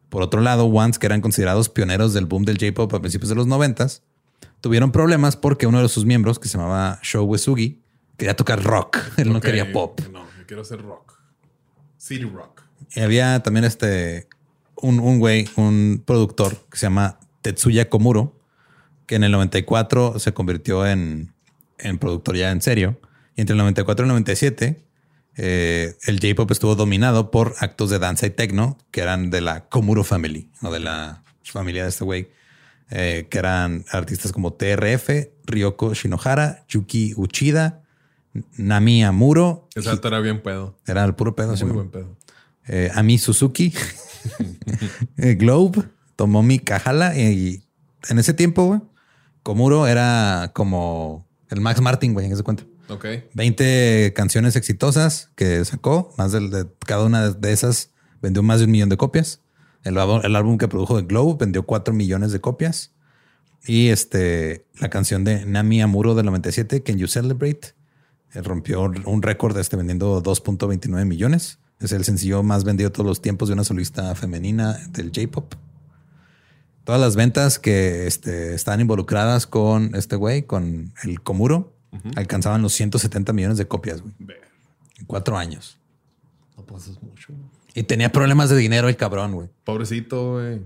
Por 0.09 0.23
otro 0.23 0.41
lado, 0.41 0.65
Once, 0.65 0.99
que 0.99 1.05
eran 1.05 1.21
considerados 1.21 1.69
pioneros 1.69 2.13
del 2.13 2.25
boom 2.25 2.43
del 2.43 2.57
J-pop 2.57 2.93
a 2.93 2.99
principios 2.99 3.29
de 3.29 3.35
los 3.35 3.47
noventas, 3.47 4.01
tuvieron 4.61 4.91
problemas 4.91 5.35
porque 5.35 5.67
uno 5.67 5.81
de 5.81 5.89
sus 5.89 6.05
miembros, 6.05 6.39
que 6.39 6.47
se 6.47 6.57
llamaba 6.57 6.99
Sho 7.03 7.23
Uesugi, 7.23 7.81
quería 8.17 8.35
tocar 8.35 8.63
rock. 8.63 8.97
Él 9.17 9.31
no 9.31 9.39
quería 9.39 9.71
pop. 9.71 9.99
No, 10.11 10.25
yo 10.37 10.45
quiero 10.47 10.63
hacer 10.63 10.81
rock. 10.81 11.19
City 11.97 12.25
rock. 12.25 12.61
Y 12.95 13.01
había 13.01 13.41
también 13.41 13.65
este 13.65 14.27
un, 14.75 14.99
un 14.99 15.19
güey, 15.19 15.47
un 15.55 16.03
productor 16.05 16.57
que 16.71 16.77
se 16.77 16.85
llama 16.85 17.19
Tetsuya 17.41 17.89
Komuro, 17.89 18.35
que 19.05 19.15
en 19.15 19.23
el 19.23 19.31
94 19.31 20.19
se 20.19 20.33
convirtió 20.33 20.85
en, 20.87 21.33
en 21.77 21.97
productor 21.97 22.35
ya 22.35 22.51
en 22.51 22.61
serio. 22.61 22.99
Y 23.35 23.41
entre 23.41 23.53
el 23.53 23.59
94 23.59 24.03
y 24.03 24.05
el 24.05 24.09
97, 24.09 24.83
eh, 25.41 25.95
el 26.03 26.19
J-pop 26.19 26.51
estuvo 26.51 26.75
dominado 26.75 27.31
por 27.31 27.55
actos 27.59 27.89
de 27.89 27.97
danza 27.97 28.25
y 28.25 28.29
techno 28.31 28.77
que 28.91 28.99
eran 28.99 29.29
de 29.29 29.39
la 29.39 29.69
Komuro 29.69 30.03
Family 30.03 30.49
o 30.61 30.69
de 30.69 30.81
la 30.81 31.23
familia 31.43 31.83
de 31.83 31.89
este 31.89 32.03
güey, 32.03 32.27
eh, 32.89 33.27
que 33.29 33.37
eran 33.37 33.85
artistas 33.89 34.33
como 34.33 34.51
TRF, 34.51 35.09
Ryoko 35.45 35.93
Shinohara, 35.93 36.65
Yuki 36.67 37.13
Uchida, 37.15 37.83
Nami 38.57 39.01
Amuro. 39.05 39.69
Ese 39.75 39.89
alto 39.89 40.09
era 40.09 40.19
bien 40.19 40.43
pedo. 40.43 40.77
Era 40.85 41.05
el 41.05 41.15
puro 41.15 41.35
pedo. 41.35 41.55
Muy 41.55 41.71
buen 41.71 41.89
pedo. 41.89 42.17
eh, 42.67 42.91
Ami 42.93 43.17
Suzuki, 43.17 43.73
Globe, 45.15 45.83
Tomomi 46.17 46.59
Kajala 46.59 47.17
y 47.17 47.63
en 48.09 48.19
ese 48.19 48.33
tiempo, 48.33 48.65
güey, 48.65 48.81
Komuro 49.41 49.87
era 49.87 50.51
como 50.53 51.25
el 51.49 51.61
Max 51.61 51.79
Martin, 51.79 52.13
güey, 52.13 52.25
en 52.25 52.33
ese 52.33 52.43
cuenta. 52.43 52.65
Ok. 52.89 53.05
20 53.33 54.13
canciones 54.15 54.55
exitosas 54.55 55.29
que 55.35 55.63
sacó, 55.65 56.13
más 56.17 56.31
de, 56.31 56.67
cada 56.85 57.05
una 57.05 57.29
de 57.29 57.51
esas 57.51 57.91
vendió 58.21 58.43
más 58.43 58.59
de 58.59 58.65
un 58.65 58.71
millón 58.71 58.89
de 58.89 58.97
copias. 58.97 59.41
El, 59.83 59.95
álbum- 59.97 60.57
que 60.57 60.67
produjo 60.67 60.97
de 60.97 61.03
Globe 61.03 61.37
vendió 61.39 61.63
4 61.65 61.93
millones 61.93 62.31
de 62.31 62.41
copias. 62.41 62.91
Y 63.65 63.89
este, 63.89 64.65
la 64.79 64.89
canción 64.89 65.23
de 65.23 65.45
Nami 65.45 65.81
Amuro 65.81 66.15
del 66.15 66.25
97, 66.25 66.81
Can 66.81 66.97
You 66.97 67.07
Celebrate, 67.07 67.73
eh, 68.33 68.41
rompió 68.41 68.81
un 68.83 69.21
récord 69.21 69.57
este, 69.57 69.75
vendiendo 69.75 70.21
2.29 70.23 71.05
millones. 71.05 71.59
Es 71.79 71.91
el 71.91 72.03
sencillo 72.03 72.43
más 72.43 72.63
vendido 72.63 72.91
todos 72.91 73.05
los 73.05 73.21
tiempos 73.21 73.47
de 73.49 73.53
una 73.53 73.63
solista 73.63 74.13
femenina 74.15 74.77
del 74.91 75.11
J-pop. 75.15 75.53
Todas 76.83 76.99
las 76.99 77.15
ventas 77.15 77.59
que 77.59 78.07
este, 78.07 78.55
estaban 78.55 78.81
involucradas 78.81 79.45
con 79.45 79.93
este 79.95 80.15
güey, 80.15 80.43
con 80.43 80.93
el 81.03 81.21
Komuro, 81.21 81.73
alcanzaban 82.15 82.61
los 82.61 82.73
170 82.73 83.33
millones 83.33 83.57
de 83.57 83.67
copias 83.67 84.01
güey, 84.01 84.13
en 84.97 85.05
cuatro 85.05 85.37
años. 85.37 85.77
No 86.57 86.63
pasas 86.63 87.01
mucho. 87.01 87.33
Y 87.73 87.83
tenía 87.83 88.11
problemas 88.11 88.49
de 88.49 88.57
dinero 88.57 88.89
el 88.89 88.97
cabrón, 88.97 89.33
güey. 89.33 89.49
Pobrecito, 89.63 90.33
güey. 90.33 90.61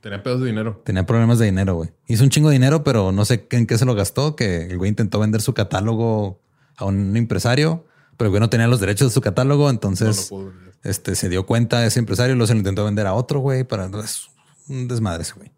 Tenía 0.00 0.22
pedos 0.22 0.40
de 0.40 0.46
dinero. 0.46 0.82
Tenía 0.84 1.06
problemas 1.06 1.38
de 1.38 1.44
dinero, 1.44 1.76
güey. 1.76 1.90
Hizo 2.08 2.24
un 2.24 2.30
chingo 2.30 2.48
de 2.48 2.54
dinero, 2.54 2.82
pero 2.82 3.12
no 3.12 3.24
sé 3.24 3.46
en 3.50 3.66
qué 3.66 3.78
se 3.78 3.84
lo 3.84 3.94
gastó, 3.94 4.34
que 4.34 4.66
el 4.66 4.76
güey 4.76 4.88
intentó 4.88 5.20
vender 5.20 5.40
su 5.42 5.54
catálogo 5.54 6.40
a 6.76 6.86
un 6.86 7.16
empresario, 7.16 7.86
pero 8.16 8.26
el 8.26 8.30
güey 8.30 8.40
no 8.40 8.50
tenía 8.50 8.66
los 8.66 8.80
derechos 8.80 9.08
de 9.10 9.14
su 9.14 9.20
catálogo, 9.20 9.70
entonces 9.70 10.32
este, 10.82 11.14
se 11.14 11.28
dio 11.28 11.46
cuenta 11.46 11.80
de 11.80 11.86
ese 11.86 12.00
empresario 12.00 12.34
y 12.34 12.36
luego 12.36 12.48
se 12.48 12.54
lo 12.54 12.58
intentó 12.58 12.84
vender 12.84 13.06
a 13.06 13.14
otro 13.14 13.38
güey 13.38 13.62
para 13.62 13.88
un 14.68 14.88
desmadre 14.88 15.22
ese 15.22 15.34
güey. 15.34 15.51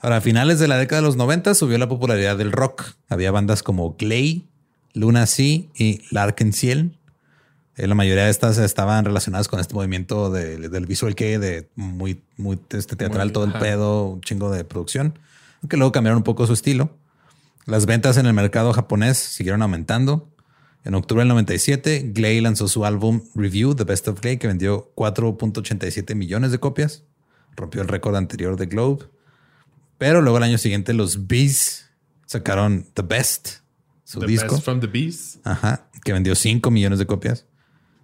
Ahora, 0.00 0.18
a 0.18 0.20
finales 0.20 0.58
de 0.58 0.68
la 0.68 0.76
década 0.76 1.00
de 1.00 1.06
los 1.06 1.16
90 1.16 1.54
subió 1.54 1.78
la 1.78 1.88
popularidad 1.88 2.36
del 2.36 2.52
rock. 2.52 2.94
Había 3.08 3.30
bandas 3.30 3.62
como 3.62 3.96
Clay, 3.96 4.46
Luna 4.92 5.26
Sea 5.26 5.62
y 5.74 6.02
Larkensiel. 6.10 6.98
Eh, 7.76 7.86
la 7.86 7.94
mayoría 7.94 8.24
de 8.24 8.30
estas 8.30 8.58
estaban 8.58 9.04
relacionadas 9.04 9.48
con 9.48 9.60
este 9.60 9.74
movimiento 9.74 10.30
del 10.30 10.86
visual 10.86 11.14
que 11.14 11.38
de 11.38 11.68
muy, 11.76 12.22
muy 12.36 12.58
este, 12.70 12.96
teatral, 12.96 13.32
todo 13.32 13.44
el 13.44 13.52
pedo, 13.52 14.04
un 14.04 14.20
chingo 14.22 14.50
de 14.50 14.64
producción, 14.64 15.18
aunque 15.62 15.76
luego 15.76 15.92
cambiaron 15.92 16.18
un 16.18 16.24
poco 16.24 16.46
su 16.46 16.54
estilo. 16.54 16.90
Las 17.66 17.84
ventas 17.84 18.16
en 18.16 18.26
el 18.26 18.32
mercado 18.32 18.72
japonés 18.72 19.18
siguieron 19.18 19.60
aumentando. 19.62 20.30
En 20.84 20.94
octubre 20.94 21.22
del 21.22 21.28
97, 21.28 22.12
Glay 22.14 22.40
lanzó 22.40 22.68
su 22.68 22.84
álbum 22.84 23.22
Review, 23.34 23.74
The 23.74 23.84
Best 23.84 24.06
of 24.08 24.20
Glay, 24.20 24.38
que 24.38 24.46
vendió 24.46 24.92
4.87 24.94 26.14
millones 26.14 26.52
de 26.52 26.60
copias. 26.60 27.02
Rompió 27.56 27.82
el 27.82 27.88
récord 27.88 28.14
anterior 28.14 28.56
de 28.56 28.66
Globe. 28.66 29.06
Pero 29.98 30.20
luego 30.22 30.38
el 30.38 30.44
año 30.44 30.58
siguiente 30.58 30.92
los 30.92 31.26
Bees 31.26 31.90
sacaron 32.26 32.86
The 32.94 33.02
Best, 33.02 33.48
su 34.04 34.20
disco. 34.20 34.54
Best 34.54 34.64
from 34.64 34.80
the 34.80 34.86
Bees. 34.86 35.38
Ajá, 35.44 35.88
que 36.04 36.12
vendió 36.12 36.34
5 36.34 36.70
millones 36.70 36.98
de 36.98 37.06
copias. 37.06 37.46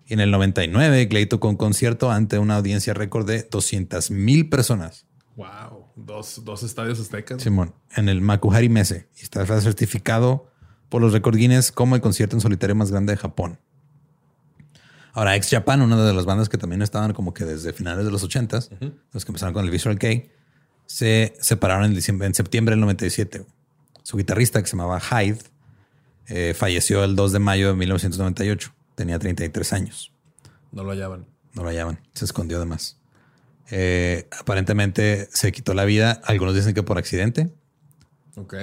Y 0.06 0.14
en 0.14 0.20
el 0.20 0.30
99, 0.30 1.06
Glay 1.06 1.26
tocó 1.26 1.48
un 1.48 1.56
concierto 1.56 2.10
ante 2.10 2.38
una 2.38 2.56
audiencia 2.56 2.94
récord 2.94 3.26
de 3.26 3.46
200 3.50 4.10
mil 4.10 4.48
personas. 4.48 5.06
Wow, 5.36 5.86
dos, 5.96 6.42
dos 6.44 6.62
estadios 6.62 7.00
aztecas. 7.00 7.42
Simón, 7.42 7.74
en 7.96 8.08
el 8.08 8.20
Makuhari 8.20 8.68
Mese. 8.68 9.08
Y 9.18 9.22
está 9.22 9.44
certificado 9.60 10.50
por 10.88 11.00
los 11.00 11.12
Record 11.12 11.36
Guinness 11.36 11.72
como 11.72 11.94
el 11.94 12.02
concierto 12.02 12.36
en 12.36 12.40
solitario 12.40 12.74
más 12.74 12.90
grande 12.90 13.14
de 13.14 13.16
Japón. 13.16 13.58
Ahora, 15.14 15.36
Ex 15.36 15.48
Japan, 15.50 15.82
una 15.82 16.02
de 16.04 16.12
las 16.12 16.24
bandas 16.24 16.48
que 16.48 16.58
también 16.58 16.82
estaban 16.82 17.12
como 17.12 17.34
que 17.34 17.44
desde 17.44 17.72
finales 17.72 18.04
de 18.04 18.10
los 18.10 18.26
80s, 18.26 18.70
los 19.12 19.24
que 19.24 19.30
empezaron 19.30 19.54
con 19.54 19.64
el 19.64 19.70
Visual 19.70 19.98
Kei, 19.98 20.30
se 20.92 21.32
separaron 21.40 21.86
en, 21.86 21.94
diciembre, 21.94 22.26
en 22.26 22.34
septiembre 22.34 22.74
del 22.74 22.80
97. 22.80 23.46
Su 24.02 24.18
guitarrista, 24.18 24.60
que 24.60 24.68
se 24.68 24.76
llamaba 24.76 25.00
Hyde, 25.00 25.38
eh, 26.28 26.52
falleció 26.54 27.02
el 27.02 27.16
2 27.16 27.32
de 27.32 27.38
mayo 27.38 27.68
de 27.68 27.74
1998. 27.76 28.74
Tenía 28.94 29.18
33 29.18 29.72
años. 29.72 30.12
No 30.70 30.84
lo 30.84 30.90
hallaban. 30.90 31.24
No 31.54 31.62
lo 31.62 31.70
hallaban. 31.70 31.98
Se 32.12 32.26
escondió 32.26 32.58
además. 32.58 32.98
Eh, 33.70 34.28
aparentemente 34.38 35.30
se 35.32 35.50
quitó 35.50 35.72
la 35.72 35.86
vida. 35.86 36.20
Algunos 36.24 36.54
dicen 36.54 36.74
que 36.74 36.82
por 36.82 36.98
accidente. 36.98 37.50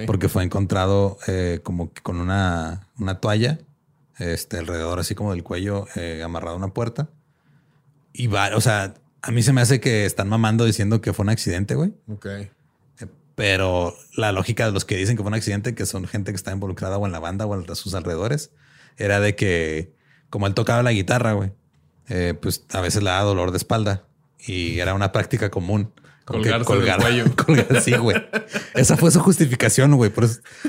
Porque 0.06 0.30
fue 0.30 0.44
encontrado 0.44 1.18
eh, 1.26 1.62
como 1.64 1.92
con 2.04 2.20
una, 2.20 2.90
una, 3.00 3.20
toalla 3.20 3.58
este, 4.20 4.60
alrededor 4.60 5.00
así 5.00 5.16
como 5.16 5.32
del 5.32 5.44
cuello 5.44 5.88
amarrado 6.24 6.54
a 6.54 6.58
una 6.60 6.76
puerta. 6.76 7.10
Y 8.14 8.28
va, 8.28 8.56
o 8.56 8.62
sea, 8.62 8.94
a 9.22 9.32
mí 9.32 9.42
se 9.42 9.54
me 9.54 9.62
hace 9.62 9.80
que 9.80 10.06
están 10.06 10.30
mamando 10.30 10.66
diciendo 10.66 11.02
que 11.02 11.14
fue 11.14 11.24
un 11.24 11.30
accidente, 11.30 11.76
güey. 11.76 11.94
Ok. 12.08 12.28
Pero 13.36 13.96
la 14.16 14.34
lógica 14.34 14.66
de 14.66 14.74
los 14.74 14.84
que 14.84 14.98
dicen 14.98 15.16
que 15.16 15.24
fue 15.24 15.30
un 15.30 15.34
accidente, 15.34 15.74
que 15.74 15.86
son 15.86 16.06
gente 16.08 16.32
que 16.34 16.36
está 16.36 16.52
involucrada 16.52 16.98
o 16.98 17.06
en 17.06 17.14
la 17.14 17.20
banda 17.20 17.46
o 17.46 17.54
a 17.54 17.76
sus 17.76 17.94
alrededores, 17.94 18.52
era 18.98 19.22
de 19.22 19.36
que 19.36 19.94
como 20.30 20.46
él 20.46 20.54
tocaba 20.54 20.84
la 20.84 20.92
guitarra, 20.92 21.32
güey, 21.34 21.54
eh, 22.10 22.34
pues 22.40 22.66
a 22.74 22.82
veces 22.82 23.02
le 23.02 23.12
da 23.12 23.22
dolor 23.22 23.52
de 23.52 23.58
espalda 23.58 24.04
y 24.40 24.80
era 24.80 24.94
una 24.94 25.12
práctica 25.12 25.50
común. 25.50 25.94
Colgarse 26.30 26.64
colgar, 26.64 27.02
cuello. 27.02 27.26
Colgar, 27.36 27.82
sí, 27.82 27.92
güey. 27.94 28.24
Esa 28.76 28.96
fue 28.98 29.10
su 29.10 29.20
justificación, 29.20 29.96
güey. 29.96 30.12
Pero 30.12 30.28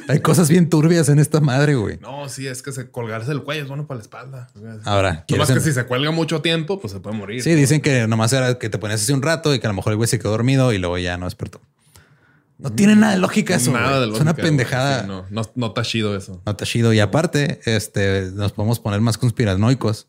hay 0.08 0.20
cosas 0.20 0.48
bien 0.48 0.70
turbias 0.70 1.10
en 1.10 1.18
esta 1.18 1.40
madre, 1.40 1.74
güey. 1.74 1.98
No, 1.98 2.30
sí, 2.30 2.46
es 2.46 2.62
que 2.62 2.72
se, 2.72 2.90
colgarse 2.90 3.30
el 3.30 3.42
cuello 3.42 3.62
es 3.62 3.68
bueno 3.68 3.86
para 3.86 3.98
la 3.98 4.02
espalda. 4.02 4.50
Ahora, 4.84 5.26
más 5.36 5.50
que 5.52 5.60
si 5.60 5.72
se 5.72 5.84
cuelga 5.84 6.12
mucho 6.12 6.40
tiempo, 6.40 6.80
pues 6.80 6.94
se 6.94 7.00
puede 7.00 7.14
morir. 7.14 7.42
Sí, 7.42 7.54
dicen 7.54 7.82
que 7.82 8.06
nomás 8.06 8.32
era 8.32 8.58
que 8.58 8.70
te 8.70 8.78
ponías 8.78 9.02
hace 9.02 9.12
un 9.12 9.20
rato 9.20 9.54
y 9.54 9.60
que 9.60 9.66
a 9.66 9.70
lo 9.70 9.74
mejor 9.74 9.92
el 9.92 9.98
güey 9.98 10.08
se 10.08 10.18
quedó 10.18 10.30
dormido 10.30 10.72
y 10.72 10.78
luego 10.78 10.96
ya 10.96 11.18
no 11.18 11.26
despertó. 11.26 11.60
No 12.56 12.72
tiene 12.72 12.96
nada 12.96 13.12
de 13.12 13.18
lógica 13.18 13.54
eso. 13.54 13.70
Nada 13.70 14.00
de 14.00 14.06
lógica, 14.06 14.16
Es 14.16 14.22
una 14.22 14.34
pendejada. 14.34 15.02
no, 15.02 15.26
no, 15.30 15.42
no 15.54 15.66
está 15.66 15.82
chido 15.82 16.16
eso. 16.16 16.40
No 16.46 16.52
está 16.52 16.64
chido. 16.64 16.94
Y 16.94 17.00
aparte, 17.00 17.60
este, 17.66 18.30
nos 18.32 18.52
podemos 18.52 18.80
poner 18.80 19.02
más 19.02 19.18
conspiranoicos 19.18 20.08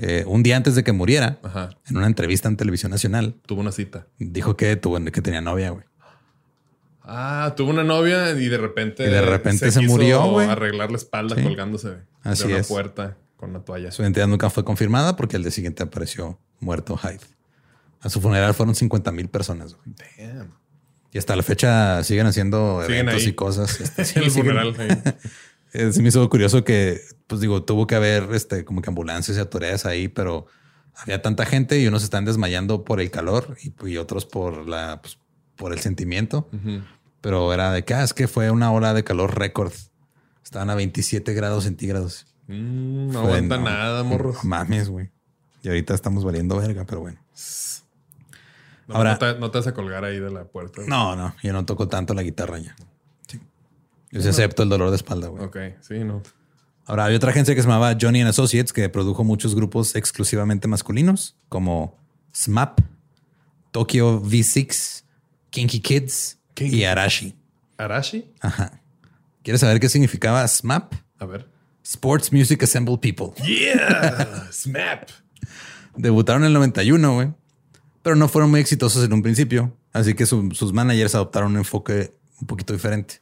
eh, 0.00 0.24
un 0.26 0.42
día 0.42 0.56
antes 0.56 0.74
de 0.74 0.84
que 0.84 0.92
muriera, 0.92 1.38
en 1.88 1.96
una 1.96 2.06
entrevista 2.06 2.48
en 2.48 2.56
televisión 2.56 2.90
nacional, 2.90 3.34
tuvo 3.46 3.60
una 3.60 3.72
cita. 3.72 4.06
Dijo 4.18 4.56
que 4.56 4.76
tuvo 4.76 5.02
que 5.04 5.22
tenía 5.22 5.40
novia, 5.40 5.70
güey. 5.70 5.84
Ah, 7.02 7.54
tuvo 7.56 7.70
una 7.70 7.84
novia 7.84 8.32
y 8.32 8.48
de 8.48 8.58
repente. 8.58 9.04
Y 9.04 9.10
de 9.10 9.22
repente 9.22 9.70
se, 9.70 9.80
murió, 9.80 10.30
güey. 10.30 10.46
Arreglar 10.46 10.90
la 10.90 10.98
espalda 10.98 11.42
colgándose 11.42 11.88
de 11.88 12.44
una 12.44 12.62
puerta 12.62 13.16
con 13.36 13.52
la 13.52 13.60
toalla. 13.60 13.90
Su 13.90 14.02
identidad 14.02 14.26
nunca 14.26 14.50
fue 14.50 14.64
confirmada 14.64 15.16
porque 15.16 15.36
el 15.36 15.42
día 15.42 15.50
siguiente 15.50 15.82
apareció 15.82 16.38
muerto 16.60 16.96
Hyde. 16.96 17.20
A 18.00 18.10
su 18.10 18.20
funeral 18.20 18.52
fueron 18.54 18.74
50 18.74 19.10
mil 19.12 19.28
personas. 19.28 19.74
Güey. 19.74 19.96
Damn. 20.18 20.52
Y 21.10 21.18
hasta 21.18 21.34
la 21.34 21.42
fecha 21.42 22.04
siguen 22.04 22.26
haciendo 22.26 22.82
eventos 22.82 23.26
y 23.26 23.32
cosas. 23.32 23.80
Este, 23.80 24.02
el 24.20 24.30
funeral. 24.30 24.74
Eh, 25.72 25.92
se 25.92 26.02
me 26.02 26.08
hizo 26.08 26.28
curioso 26.28 26.64
que, 26.64 27.00
pues 27.26 27.40
digo, 27.40 27.62
tuvo 27.64 27.86
que 27.86 27.94
haber 27.94 28.28
este, 28.32 28.64
como 28.64 28.82
que 28.82 28.90
ambulancias 28.90 29.36
y 29.36 29.40
autoridades 29.40 29.86
ahí, 29.86 30.08
pero 30.08 30.46
había 30.94 31.22
tanta 31.22 31.44
gente 31.46 31.78
y 31.78 31.86
unos 31.86 32.02
están 32.02 32.24
desmayando 32.24 32.84
por 32.84 33.00
el 33.00 33.10
calor 33.10 33.56
y, 33.82 33.96
otros 33.96 34.26
por 34.26 34.68
la, 34.68 35.00
pues, 35.02 35.18
por 35.56 35.72
el 35.72 35.78
sentimiento. 35.80 36.48
Pero 37.20 37.52
era 37.52 37.72
de 37.72 37.84
que, 37.84 37.94
ah, 37.94 38.04
es 38.04 38.14
que 38.14 38.28
fue 38.28 38.50
una 38.50 38.70
hora 38.72 38.94
de 38.94 39.04
calor 39.04 39.38
récord. 39.38 39.72
Estaban 40.42 40.70
a 40.70 40.74
27 40.74 41.34
grados 41.34 41.64
centígrados. 41.64 42.26
Mm, 42.46 43.12
no 43.12 43.20
aguanta 43.20 43.58
nada, 43.58 44.02
morro. 44.02 44.34
mames, 44.42 44.88
güey. 44.88 45.10
Y 45.62 45.68
ahorita 45.68 45.94
estamos 45.94 46.24
valiendo 46.24 46.56
verga, 46.56 46.84
pero 46.86 47.00
bueno. 47.00 47.20
Ahora, 48.88 49.12
no 49.12 49.18
te, 49.18 49.38
no 49.38 49.50
te, 49.50 49.58
vas 49.58 49.66
a 49.66 49.74
colgar 49.74 50.04
ahí 50.04 50.18
de 50.18 50.30
la 50.30 50.44
puerta. 50.44 50.82
No, 50.86 51.14
no, 51.14 51.34
yo 51.42 51.52
no 51.52 51.66
toco 51.66 51.88
tanto 51.88 52.14
la 52.14 52.22
guitarra 52.22 52.58
ya. 52.58 52.74
Yo 54.10 54.22
sí 54.22 54.28
acepto 54.28 54.62
el 54.62 54.68
dolor 54.68 54.90
de 54.90 54.96
espalda, 54.96 55.28
güey. 55.28 55.44
Ok, 55.44 55.56
sí, 55.80 55.98
no. 56.04 56.22
Ahora, 56.86 57.04
hay 57.04 57.14
otra 57.14 57.30
agencia 57.30 57.54
que 57.54 57.60
se 57.60 57.68
llamaba 57.68 57.96
Johnny 58.00 58.22
Associates 58.22 58.72
que 58.72 58.88
produjo 58.88 59.22
muchos 59.22 59.54
grupos 59.54 59.94
exclusivamente 59.94 60.68
masculinos, 60.68 61.36
como 61.50 61.98
SMAP, 62.32 62.80
Tokyo 63.70 64.22
V6, 64.22 65.04
Kinky 65.50 65.80
Kids 65.80 66.38
y 66.56 66.84
Arashi. 66.84 67.36
¿Arashi? 67.76 68.32
Ajá. 68.40 68.80
¿Quieres 69.42 69.60
saber 69.60 69.80
qué 69.80 69.90
significaba 69.90 70.46
SMAP? 70.48 70.94
A 71.18 71.26
ver. 71.26 71.46
Sports 71.84 72.32
Music 72.32 72.62
Assemble 72.62 72.96
People. 72.96 73.32
Yeah, 73.44 74.48
SMAP. 74.52 75.10
Debutaron 75.96 76.42
en 76.42 76.48
el 76.48 76.54
91, 76.54 77.14
güey. 77.14 77.34
Pero 78.02 78.16
no 78.16 78.28
fueron 78.28 78.50
muy 78.50 78.60
exitosos 78.60 79.04
en 79.04 79.12
un 79.12 79.22
principio. 79.22 79.76
Así 79.92 80.14
que 80.14 80.24
sus 80.24 80.72
managers 80.72 81.14
adoptaron 81.14 81.52
un 81.52 81.58
enfoque 81.58 82.14
un 82.40 82.46
poquito 82.46 82.72
diferente 82.72 83.20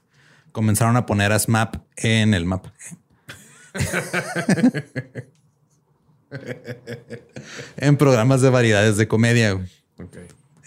comenzaron 0.57 0.97
a 0.97 1.05
poner 1.05 1.33
a 1.33 1.39
SMAP 1.39 1.77
en 1.97 2.33
el 2.33 2.47
mapa. 2.47 2.73
en 7.77 7.99
programas 7.99 8.41
de 8.41 8.49
variedades 8.49 8.97
de 8.97 9.07
comedia. 9.07 9.61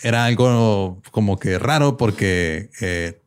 Era 0.04 0.26
algo 0.26 1.02
como 1.10 1.40
que 1.40 1.58
raro 1.58 1.98
porque 1.98 2.70
eh, 2.82 3.20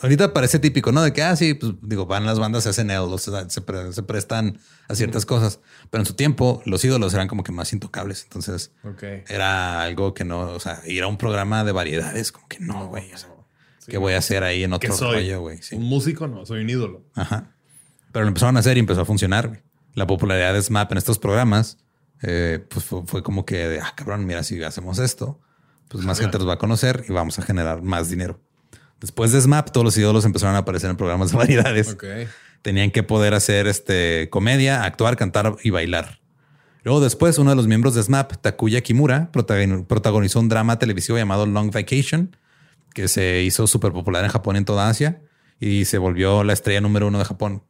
ahorita 0.00 0.32
parece 0.32 0.60
típico, 0.60 0.92
¿no? 0.92 1.02
De 1.02 1.12
que, 1.12 1.24
ah, 1.24 1.34
sí, 1.34 1.54
pues 1.54 1.72
digo, 1.82 2.06
van 2.06 2.24
las 2.24 2.38
bandas 2.38 2.62
se, 2.62 2.72
se, 2.72 4.02
prestan 4.04 4.60
a 4.86 4.94
ciertas 4.94 5.26
cosas, 5.26 5.58
pero 5.90 6.02
en 6.02 6.06
su 6.06 6.14
tiempo 6.14 6.62
los 6.66 6.84
ídolos 6.84 7.14
eran 7.14 7.26
como 7.26 7.42
que 7.42 7.50
más 7.50 7.72
intocables. 7.72 8.22
Entonces 8.22 8.70
era 9.28 9.82
algo 9.82 10.14
que 10.14 10.24
no, 10.24 10.52
o 10.52 10.60
sea, 10.60 10.82
ir 10.86 11.02
a 11.02 11.08
un 11.08 11.18
programa 11.18 11.64
de 11.64 11.72
variedades, 11.72 12.30
como 12.30 12.46
que 12.46 12.60
no, 12.60 12.86
güey. 12.86 13.12
O 13.12 13.18
sea, 13.18 13.39
¿Qué 13.86 13.98
voy 13.98 14.12
a 14.12 14.18
hacer 14.18 14.42
ahí 14.44 14.64
en 14.64 14.72
otro 14.72 14.96
rollo, 14.96 15.40
güey? 15.40 15.60
Un 15.72 15.84
músico 15.84 16.26
no, 16.26 16.44
soy 16.46 16.62
un 16.62 16.70
ídolo. 16.70 17.02
Ajá. 17.14 17.54
Pero 18.12 18.24
lo 18.24 18.28
empezaron 18.28 18.56
a 18.56 18.60
hacer 18.60 18.76
y 18.76 18.80
empezó 18.80 19.02
a 19.02 19.04
funcionar. 19.04 19.62
La 19.94 20.06
popularidad 20.06 20.54
de 20.54 20.62
SMAP 20.62 20.92
en 20.92 20.98
estos 20.98 21.18
programas, 21.18 21.78
eh, 22.22 22.64
pues 22.68 22.84
fue, 22.84 23.22
como 23.22 23.44
que, 23.44 23.80
ah, 23.82 23.92
cabrón, 23.96 24.26
mira, 24.26 24.42
si 24.42 24.62
hacemos 24.62 24.98
esto, 24.98 25.40
pues 25.88 26.04
más 26.04 26.20
gente 26.20 26.38
los 26.38 26.48
va 26.48 26.54
a 26.54 26.58
conocer 26.58 27.04
y 27.08 27.12
vamos 27.12 27.38
a 27.38 27.42
generar 27.42 27.82
más 27.82 28.08
dinero. 28.08 28.40
Después 29.00 29.32
de 29.32 29.40
SMAP, 29.40 29.70
todos 29.70 29.84
los 29.84 29.96
ídolos 29.96 30.24
empezaron 30.24 30.54
a 30.54 30.58
aparecer 30.58 30.90
en 30.90 30.96
programas 30.96 31.30
de 31.30 31.38
variedades. 31.38 31.96
Tenían 32.62 32.90
que 32.90 33.02
poder 33.02 33.34
hacer 33.34 33.66
este, 33.66 34.28
comedia, 34.30 34.84
actuar, 34.84 35.16
cantar 35.16 35.56
y 35.64 35.70
bailar. 35.70 36.20
Luego 36.82 37.00
después, 37.00 37.38
uno 37.38 37.50
de 37.50 37.56
los 37.56 37.66
miembros 37.66 37.94
de 37.94 38.02
SMAP, 38.02 38.36
Takuya 38.40 38.82
Kimura, 38.82 39.30
protagonizó 39.32 40.40
un 40.40 40.48
drama 40.48 40.78
televisivo 40.78 41.18
llamado 41.18 41.46
Long 41.46 41.70
Vacation, 41.72 42.36
que 42.94 43.08
se 43.08 43.42
hizo 43.42 43.66
súper 43.66 43.92
popular 43.92 44.24
en 44.24 44.30
Japón 44.30 44.56
y 44.56 44.58
en 44.58 44.64
toda 44.64 44.88
Asia 44.88 45.22
y 45.60 45.84
se 45.84 45.98
volvió 45.98 46.42
la 46.42 46.52
estrella 46.52 46.80
número 46.80 47.08
uno 47.08 47.18
de 47.18 47.24
Japón 47.24 47.62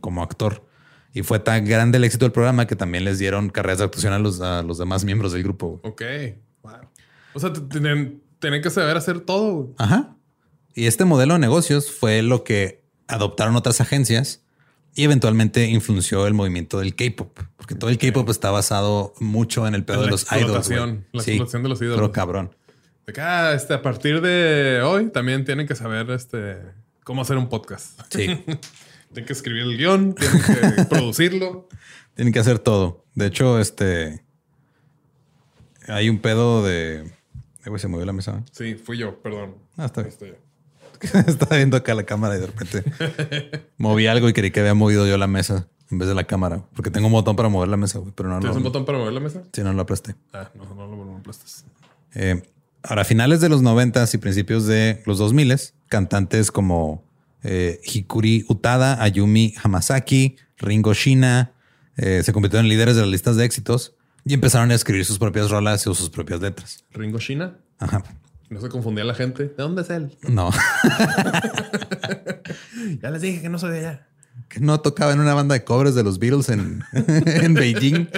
como 0.00 0.22
actor. 0.22 0.64
Y 1.12 1.22
fue 1.22 1.38
tan 1.38 1.64
grande 1.64 1.98
el 1.98 2.04
éxito 2.04 2.24
del 2.24 2.32
programa 2.32 2.66
que 2.66 2.76
también 2.76 3.04
les 3.04 3.18
dieron 3.18 3.50
carreras 3.50 3.78
de 3.78 3.84
actuación 3.84 4.12
a 4.12 4.18
los, 4.18 4.40
a 4.40 4.62
los 4.62 4.78
demás 4.78 5.04
miembros 5.04 5.32
del 5.32 5.42
grupo. 5.42 5.80
Ok. 5.82 6.02
Wow. 6.62 6.72
O 7.34 7.40
sea, 7.40 7.52
tenían, 7.52 8.20
tienen 8.38 8.62
que 8.62 8.70
saber 8.70 8.96
hacer 8.96 9.20
todo. 9.20 9.74
Ajá. 9.78 10.16
Y 10.74 10.86
este 10.86 11.04
modelo 11.04 11.34
de 11.34 11.40
negocios 11.40 11.90
fue 11.90 12.22
lo 12.22 12.44
que 12.44 12.84
adoptaron 13.08 13.56
otras 13.56 13.80
agencias 13.80 14.42
y 14.94 15.04
eventualmente 15.04 15.66
influenció 15.66 16.26
el 16.26 16.34
movimiento 16.34 16.78
del 16.80 16.94
K-pop, 16.94 17.38
porque 17.56 17.74
todo 17.74 17.90
el 17.90 17.98
K-pop 17.98 18.28
está 18.30 18.50
basado 18.50 19.14
mucho 19.20 19.66
en 19.66 19.74
el 19.74 19.84
pedo 19.84 19.98
En 20.00 20.04
de 20.06 20.10
los 20.10 20.26
idols. 20.32 20.68
la 20.68 21.22
explotación 21.22 21.62
de 21.62 21.68
los 21.68 21.80
ídolos. 21.80 21.96
Pero 21.96 22.12
cabrón. 22.12 22.54
De 23.08 23.14
que, 23.14 23.22
ah, 23.22 23.54
este, 23.54 23.72
a 23.72 23.80
partir 23.80 24.20
de 24.20 24.82
hoy 24.82 25.08
también 25.08 25.42
tienen 25.46 25.66
que 25.66 25.74
saber 25.74 26.10
este, 26.10 26.58
cómo 27.04 27.22
hacer 27.22 27.38
un 27.38 27.48
podcast. 27.48 27.98
Sí. 28.10 28.26
tienen 29.14 29.24
que 29.26 29.32
escribir 29.32 29.62
el 29.62 29.78
guion, 29.78 30.14
tienen 30.14 30.42
que 30.76 30.84
producirlo. 30.90 31.66
Tienen 32.12 32.34
que 32.34 32.38
hacer 32.38 32.58
todo. 32.58 33.06
De 33.14 33.24
hecho, 33.24 33.60
este 33.60 34.22
hay 35.86 36.10
un 36.10 36.18
pedo 36.18 36.62
de. 36.62 36.98
Eh, 37.64 37.68
güey, 37.68 37.80
se 37.80 37.88
movió 37.88 38.04
la 38.04 38.12
mesa. 38.12 38.44
Sí, 38.52 38.74
fui 38.74 38.98
yo, 38.98 39.22
perdón. 39.22 39.54
Ah, 39.78 39.86
está 39.86 40.02
bien. 40.02 40.12
Este, 41.00 41.20
Estaba 41.30 41.56
viendo 41.56 41.78
acá 41.78 41.94
la 41.94 42.04
cámara 42.04 42.36
y 42.36 42.40
de 42.40 42.46
repente 42.48 42.84
moví 43.78 44.06
algo 44.06 44.28
y 44.28 44.34
creí 44.34 44.50
que 44.50 44.60
había 44.60 44.74
movido 44.74 45.06
yo 45.06 45.16
la 45.16 45.28
mesa 45.28 45.66
en 45.90 45.96
vez 45.96 46.08
de 46.08 46.14
la 46.14 46.24
cámara. 46.24 46.62
Porque 46.76 46.90
tengo 46.90 47.06
un 47.06 47.14
botón 47.14 47.36
para 47.36 47.48
mover 47.48 47.70
la 47.70 47.78
mesa, 47.78 48.00
güey, 48.00 48.12
pero 48.14 48.28
no 48.28 48.38
¿Tienes 48.40 48.54
un 48.58 48.64
lo, 48.64 48.68
botón 48.68 48.84
para 48.84 48.98
mover 48.98 49.14
la 49.14 49.20
mesa? 49.20 49.44
sí, 49.50 49.62
no 49.62 49.72
lo 49.72 49.80
aplasté. 49.80 50.14
Ah, 50.34 50.50
no, 50.54 50.66
no, 50.74 50.94
no 50.94 51.04
lo 51.06 51.16
aplastas. 51.16 51.64
Eh, 52.14 52.42
ahora, 52.82 53.02
a 53.02 53.04
finales 53.04 53.40
de 53.40 53.48
los 53.48 53.62
90 53.62 54.04
y 54.12 54.18
principios 54.18 54.66
de 54.66 55.02
los 55.06 55.18
2000 55.18 55.56
cantantes 55.88 56.50
como 56.50 57.04
eh, 57.42 57.80
Hikuri 57.84 58.44
Utada, 58.48 59.02
Ayumi 59.02 59.54
Hamasaki, 59.62 60.36
Ringo 60.58 60.94
Shina 60.94 61.52
eh, 61.96 62.22
se 62.24 62.32
convirtieron 62.32 62.66
en 62.66 62.70
líderes 62.70 62.96
de 62.96 63.02
las 63.02 63.10
listas 63.10 63.36
de 63.36 63.44
éxitos 63.44 63.94
y 64.24 64.34
empezaron 64.34 64.70
a 64.70 64.74
escribir 64.74 65.04
sus 65.04 65.18
propias 65.18 65.50
rolas 65.50 65.82
y 65.82 65.94
sus 65.94 66.10
propias 66.10 66.40
letras. 66.40 66.84
Ringo 66.92 67.18
Shina. 67.18 67.56
Ajá. 67.78 68.02
No 68.50 68.60
se 68.60 68.68
confundía 68.68 69.04
la 69.04 69.14
gente. 69.14 69.44
¿De 69.44 69.54
dónde 69.56 69.82
es 69.82 69.90
él? 69.90 70.16
No, 70.28 70.50
Ya 73.02 73.10
les 73.10 73.22
dije 73.22 73.42
que 73.42 73.48
no 73.48 73.58
soy 73.58 73.72
de 73.72 73.78
allá. 73.80 74.06
que 74.48 74.60
no 74.60 74.80
tocaba 74.80 75.12
en 75.12 75.20
una 75.20 75.34
banda 75.34 75.54
de 75.54 75.64
covers 75.64 75.94
de 75.94 76.02
los 76.02 76.18
Beatles 76.18 76.48
en, 76.48 76.82
en 76.92 77.54
Beijing 77.54 78.08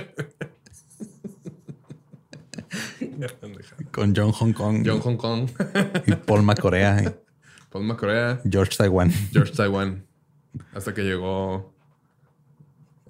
con 3.91 4.15
John 4.15 4.33
Hong 4.33 4.53
Kong 4.53 4.83
John 4.85 5.01
Hong 5.01 5.17
Kong, 5.17 5.49
y 6.07 6.13
Paul 6.13 6.43
McCorea 6.43 7.03
y 7.03 7.31
Paul 7.71 7.97
Corea, 7.97 8.41
George 8.51 8.77
Taiwan. 8.77 9.13
George 9.33 9.53
Taiwan. 9.53 10.05
Hasta 10.75 10.93
que 10.93 11.03
llegó. 11.03 11.73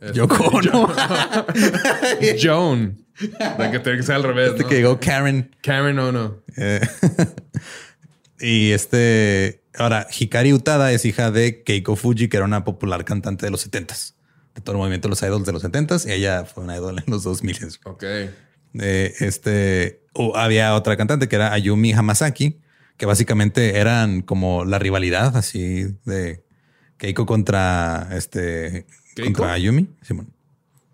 este, 0.01 0.19
Yoko 0.19 0.45
Ono. 0.49 0.89
Joan. 2.43 2.99
De 3.19 3.71
que 3.71 3.79
tiene 3.79 3.99
que 3.99 4.03
ser 4.03 4.17
al 4.17 4.23
revés. 4.23 4.51
Este 4.51 4.63
¿no? 4.63 4.69
que 4.69 4.75
llegó 4.75 5.01
Karen. 5.01 5.57
Karen 5.63 5.99
Ono. 5.99 6.43
Eh, 6.59 6.81
y 8.41 8.73
este, 8.73 9.63
ahora, 9.75 10.07
Hikari 10.11 10.53
Utada 10.53 10.93
es 10.93 11.07
hija 11.07 11.31
de 11.31 11.63
Keiko 11.63 11.97
Fuji, 11.97 12.29
que 12.29 12.37
era 12.37 12.45
una 12.45 12.63
popular 12.63 13.07
cantante 13.07 13.47
de 13.47 13.51
los 13.51 13.67
70s, 13.67 14.13
de 14.55 14.61
todo 14.61 14.73
el 14.73 14.79
movimiento 14.79 15.09
de 15.09 15.11
los 15.11 15.23
idols 15.23 15.47
de 15.47 15.53
los 15.53 15.65
70s, 15.65 16.07
y 16.07 16.13
ella 16.13 16.45
fue 16.45 16.65
una 16.65 16.77
idol 16.77 16.99
en 16.99 17.11
los 17.11 17.25
2000s. 17.25 17.81
Ok. 17.85 18.05
Eh, 18.75 19.15
este, 19.21 20.03
o 20.13 20.37
había 20.37 20.75
otra 20.75 20.97
cantante 20.97 21.29
que 21.29 21.37
era 21.37 21.53
Ayumi 21.53 21.93
Hamasaki, 21.93 22.59
que 22.97 23.07
básicamente 23.07 23.79
eran 23.79 24.23
como 24.23 24.65
la 24.65 24.79
rivalidad 24.79 25.37
así 25.37 25.97
de 26.05 26.45
Keiko 26.99 27.27
contra 27.27 28.09
este, 28.13 28.87
¿Keiko? 29.15 29.33
contra 29.33 29.53
Ayumi. 29.53 29.89
Simón. 30.03 30.33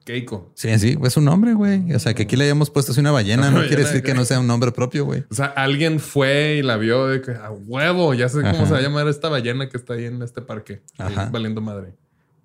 Keiko. 0.05 0.53
Sí, 0.55 0.79
sí, 0.79 0.97
es 1.03 1.17
un 1.17 1.25
nombre, 1.25 1.55
güey. 1.55 1.93
O 1.93 1.99
sea, 1.99 2.15
que 2.15 2.23
aquí 2.23 2.37
le 2.37 2.45
hayamos 2.45 2.71
puesto 2.71 2.93
así 2.93 3.01
una 3.01 3.11
ballena, 3.11 3.51
no 3.53 3.67
quiere 3.67 3.83
decir 3.83 4.05
que 4.05 4.15
no 4.15 4.25
sea 4.25 4.39
un 4.39 4.47
nombre 4.47 4.71
propio, 4.71 5.05
güey. 5.05 5.25
O 5.29 5.35
sea, 5.35 5.47
alguien 5.47 5.99
fue 5.99 6.59
y 6.59 6.63
la 6.63 6.77
vio 6.77 7.09
de 7.09 7.21
que 7.21 7.33
a 7.33 7.51
huevo. 7.51 8.15
Ya 8.15 8.29
sé 8.29 8.39
cómo 8.39 8.51
Ajá. 8.51 8.67
se 8.67 8.73
va 8.73 8.79
a 8.79 8.83
llamar 8.83 9.09
esta 9.09 9.29
ballena 9.29 9.69
que 9.69 9.77
está 9.77 9.95
ahí 9.95 10.05
en 10.05 10.23
este 10.23 10.43
parque. 10.43 10.81
Ajá. 10.97 11.29
Valiendo 11.33 11.61
madre. 11.61 11.95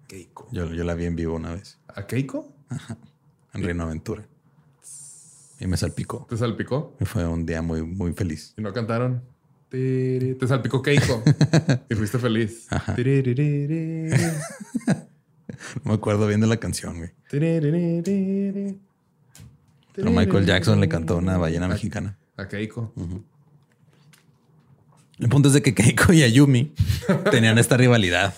Keiko. 0.07 0.49
Yo, 0.51 0.73
yo 0.73 0.83
la 0.83 0.95
vi 0.95 1.05
en 1.05 1.15
vivo 1.15 1.35
una 1.35 1.53
vez. 1.53 1.77
¿A 1.87 2.07
Keiko? 2.07 2.51
en 3.53 3.63
Reino 3.63 3.83
Aventura. 3.83 4.25
Y 5.61 5.67
me 5.67 5.77
salpicó. 5.77 6.25
¿Te 6.27 6.35
salpicó? 6.37 6.97
Y 6.99 7.05
fue 7.05 7.25
un 7.27 7.45
día 7.45 7.61
muy, 7.61 7.83
muy 7.83 8.13
feliz. 8.13 8.53
Y 8.57 8.61
no 8.61 8.73
cantaron. 8.73 9.21
Te 9.69 10.35
salpicó 10.47 10.81
Keiko. 10.81 11.23
y 11.89 11.95
fuiste 11.95 12.17
feliz. 12.19 12.67
No 15.83 15.91
me 15.91 15.93
acuerdo 15.93 16.25
bien 16.27 16.41
de 16.41 16.47
la 16.47 16.57
canción, 16.57 16.97
güey. 16.97 17.11
Pero 17.29 17.61
Michael 20.09 20.45
Jackson 20.45 20.79
le 20.79 20.89
cantó 20.89 21.17
una 21.17 21.37
ballena 21.37 21.67
mexicana. 21.67 22.17
A 22.37 22.47
Keiko. 22.47 22.91
El 25.19 25.29
punto 25.29 25.49
es 25.49 25.53
de 25.53 25.61
que 25.61 25.75
Keiko 25.75 26.13
y 26.13 26.23
Ayumi 26.23 26.73
tenían 27.31 27.57
esta 27.59 27.77
rivalidad. 27.77 28.33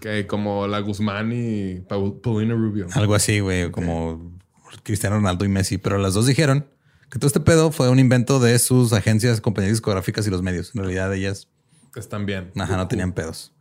Que 0.00 0.26
como 0.26 0.66
la 0.66 0.80
Guzmán 0.80 1.30
y 1.32 1.80
Paul- 1.88 2.18
Paulina 2.20 2.54
Rubio. 2.54 2.88
Algo 2.94 3.14
así, 3.14 3.38
güey, 3.40 3.70
como 3.70 4.33
Cristiano 4.82 5.16
Ronaldo 5.16 5.44
y 5.44 5.48
Messi. 5.48 5.78
Pero 5.78 5.98
las 5.98 6.14
dos 6.14 6.26
dijeron 6.26 6.66
que 7.10 7.18
todo 7.18 7.26
este 7.26 7.40
pedo 7.40 7.70
fue 7.70 7.88
un 7.88 7.98
invento 7.98 8.40
de 8.40 8.58
sus 8.58 8.92
agencias, 8.92 9.40
compañías 9.40 9.72
discográficas 9.72 10.26
y 10.26 10.30
los 10.30 10.42
medios. 10.42 10.72
En 10.74 10.80
realidad 10.80 11.12
ellas, 11.14 11.48
Están 11.96 12.26
bien. 12.26 12.50
ajá, 12.56 12.76
no 12.76 12.88
tenían 12.88 13.12
pedos. 13.12 13.52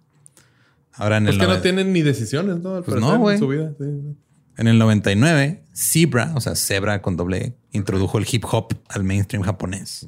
Ahora 0.94 1.18
en 1.18 1.26
Pues 1.26 1.36
el, 1.36 1.42
que 1.42 1.48
no 1.48 1.62
tienen 1.62 1.92
ni 1.94 2.02
decisiones, 2.02 2.60
¿no? 2.60 2.76
Al 2.76 2.84
Pues 2.84 3.00
no, 3.02 3.18
güey. 3.18 3.38
En. 3.38 3.76
Sí. 3.78 4.18
en 4.58 4.68
el 4.68 4.78
99, 4.78 5.64
Zebra, 5.76 6.32
o 6.36 6.42
sea, 6.42 6.56
Zebra 6.56 7.02
con 7.02 7.18
doble 7.18 7.38
E, 7.38 7.56
introdujo 7.72 8.18
el 8.20 8.28
hip 8.32 8.46
hop 8.52 8.76
al 8.90 9.04
mainstream 9.04 9.44
japonés. 9.44 10.08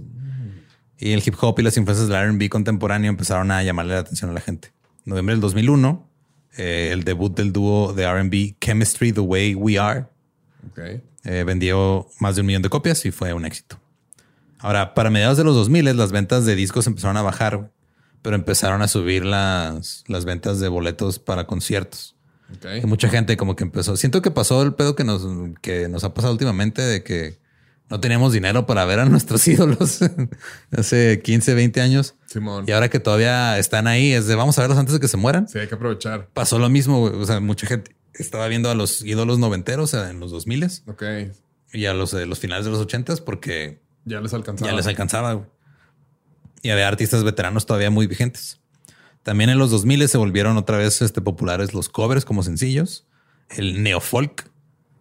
Y 0.98 1.12
el 1.12 1.24
hip 1.26 1.36
hop 1.42 1.60
y 1.60 1.64
las 1.64 1.76
influencias 1.78 2.08
del 2.08 2.18
R&B 2.18 2.50
contemporáneo 2.50 3.10
empezaron 3.10 3.52
a 3.52 3.62
llamarle 3.64 3.96
la 3.96 4.00
atención 4.02 4.30
a 4.30 4.34
la 4.34 4.42
gente. 4.42 4.74
En 5.06 5.10
noviembre 5.10 5.34
del 5.36 5.42
2001, 5.42 6.08
eh, 6.58 6.90
el 6.94 7.04
debut 7.04 7.36
del 7.36 7.52
dúo 7.52 7.92
de 7.94 8.04
R&B 8.04 8.56
Chemistry 8.62 9.12
The 9.12 9.20
Way 9.22 9.56
We 9.56 9.78
Are 9.78 10.06
Eh, 11.24 11.44
vendió 11.46 12.08
más 12.20 12.36
de 12.36 12.42
un 12.42 12.48
millón 12.48 12.62
de 12.62 12.70
copias 12.70 13.06
y 13.06 13.12
fue 13.12 13.34
un 13.34 13.46
éxito. 13.46 13.80
Ahora, 14.60 14.94
para 14.94 15.10
mediados 15.10 15.38
de 15.38 15.44
los 15.44 15.56
2000 15.56 15.98
las 15.98 16.12
ventas 16.12 16.46
de 16.46 16.56
discos 16.56 16.88
empezaron 16.88 17.18
a 17.18 17.22
bajar, 17.22 17.72
pero 18.22 18.36
empezaron 18.36 18.82
a 18.82 18.88
subir 18.88 19.26
las, 19.26 20.04
las 20.08 20.26
ventas 20.26 20.60
de 20.60 20.68
boletos 20.68 21.20
para 21.20 21.46
conciertos. 21.46 22.16
Que 22.62 22.86
mucha 22.86 23.10
gente 23.10 23.38
como 23.38 23.56
que 23.56 23.64
empezó. 23.64 23.98
Siento 23.98 24.22
que 24.22 24.32
pasó 24.32 24.62
el 24.62 24.74
pedo 24.74 24.96
que 24.96 25.04
nos, 25.04 25.26
que 25.62 25.88
nos 25.90 26.04
ha 26.04 26.14
pasado 26.14 26.34
últimamente 26.34 26.82
de 26.82 27.04
que 27.04 27.40
no 27.90 28.00
teníamos 28.00 28.34
dinero 28.34 28.66
para 28.66 28.86
ver 28.86 29.00
a 29.00 29.06
nuestros 29.10 29.48
ídolos 29.48 30.00
hace 30.72 31.22
15, 31.22 31.54
20 31.54 31.82
años. 31.82 32.16
Simón. 32.28 32.66
Y 32.68 32.72
ahora 32.72 32.90
que 32.90 33.00
todavía 33.00 33.58
están 33.58 33.88
ahí, 33.88 34.12
es 34.12 34.28
de 34.28 34.36
vamos 34.36 34.58
a 34.58 34.62
verlos 34.62 34.78
antes 34.78 34.94
de 34.94 35.00
que 35.00 35.08
se 35.08 35.18
mueran. 35.18 35.48
Sí, 35.48 35.60
hay 35.60 35.68
que 35.68 35.76
aprovechar. 35.76 36.28
Pasó 36.34 36.60
lo 36.60 36.70
mismo. 36.70 37.00
güey. 37.00 37.22
O 37.22 37.26
sea, 37.26 37.40
mucha 37.40 37.68
gente 37.68 37.96
estaba 38.18 38.48
viendo 38.48 38.70
a 38.70 38.76
los 38.76 39.02
ídolos 39.02 39.40
noventeros 39.40 39.92
sea, 39.92 40.10
en 40.10 40.20
los 40.20 40.32
2000 40.32 40.64
Ok. 40.88 41.04
y 41.74 41.86
a 41.86 41.94
los 41.94 42.12
de 42.12 42.26
los 42.26 42.40
finales 42.40 42.66
de 42.66 42.72
los 42.72 42.80
80 42.80 43.16
porque 43.26 43.80
Ya 44.06 44.22
les 44.22 44.34
alcanzaba. 44.34 44.70
ya 44.72 44.76
les 44.78 44.88
alcanzaba. 44.88 45.34
güey. 45.34 45.48
Y 46.62 46.70
había 46.72 46.88
artistas 46.88 47.24
veteranos 47.24 47.66
todavía 47.66 47.92
muy 47.92 48.08
vigentes. 48.08 48.60
También 49.24 49.50
en 49.50 49.58
los 49.60 49.72
2000 49.72 50.08
se 50.08 50.18
volvieron 50.18 50.58
otra 50.58 50.78
vez 50.78 51.02
este, 51.02 51.22
populares 51.22 51.74
los 51.74 51.90
covers 51.90 52.26
como 52.26 52.44
sencillos, 52.44 53.06
el 53.50 53.82
neofolk, 53.84 54.50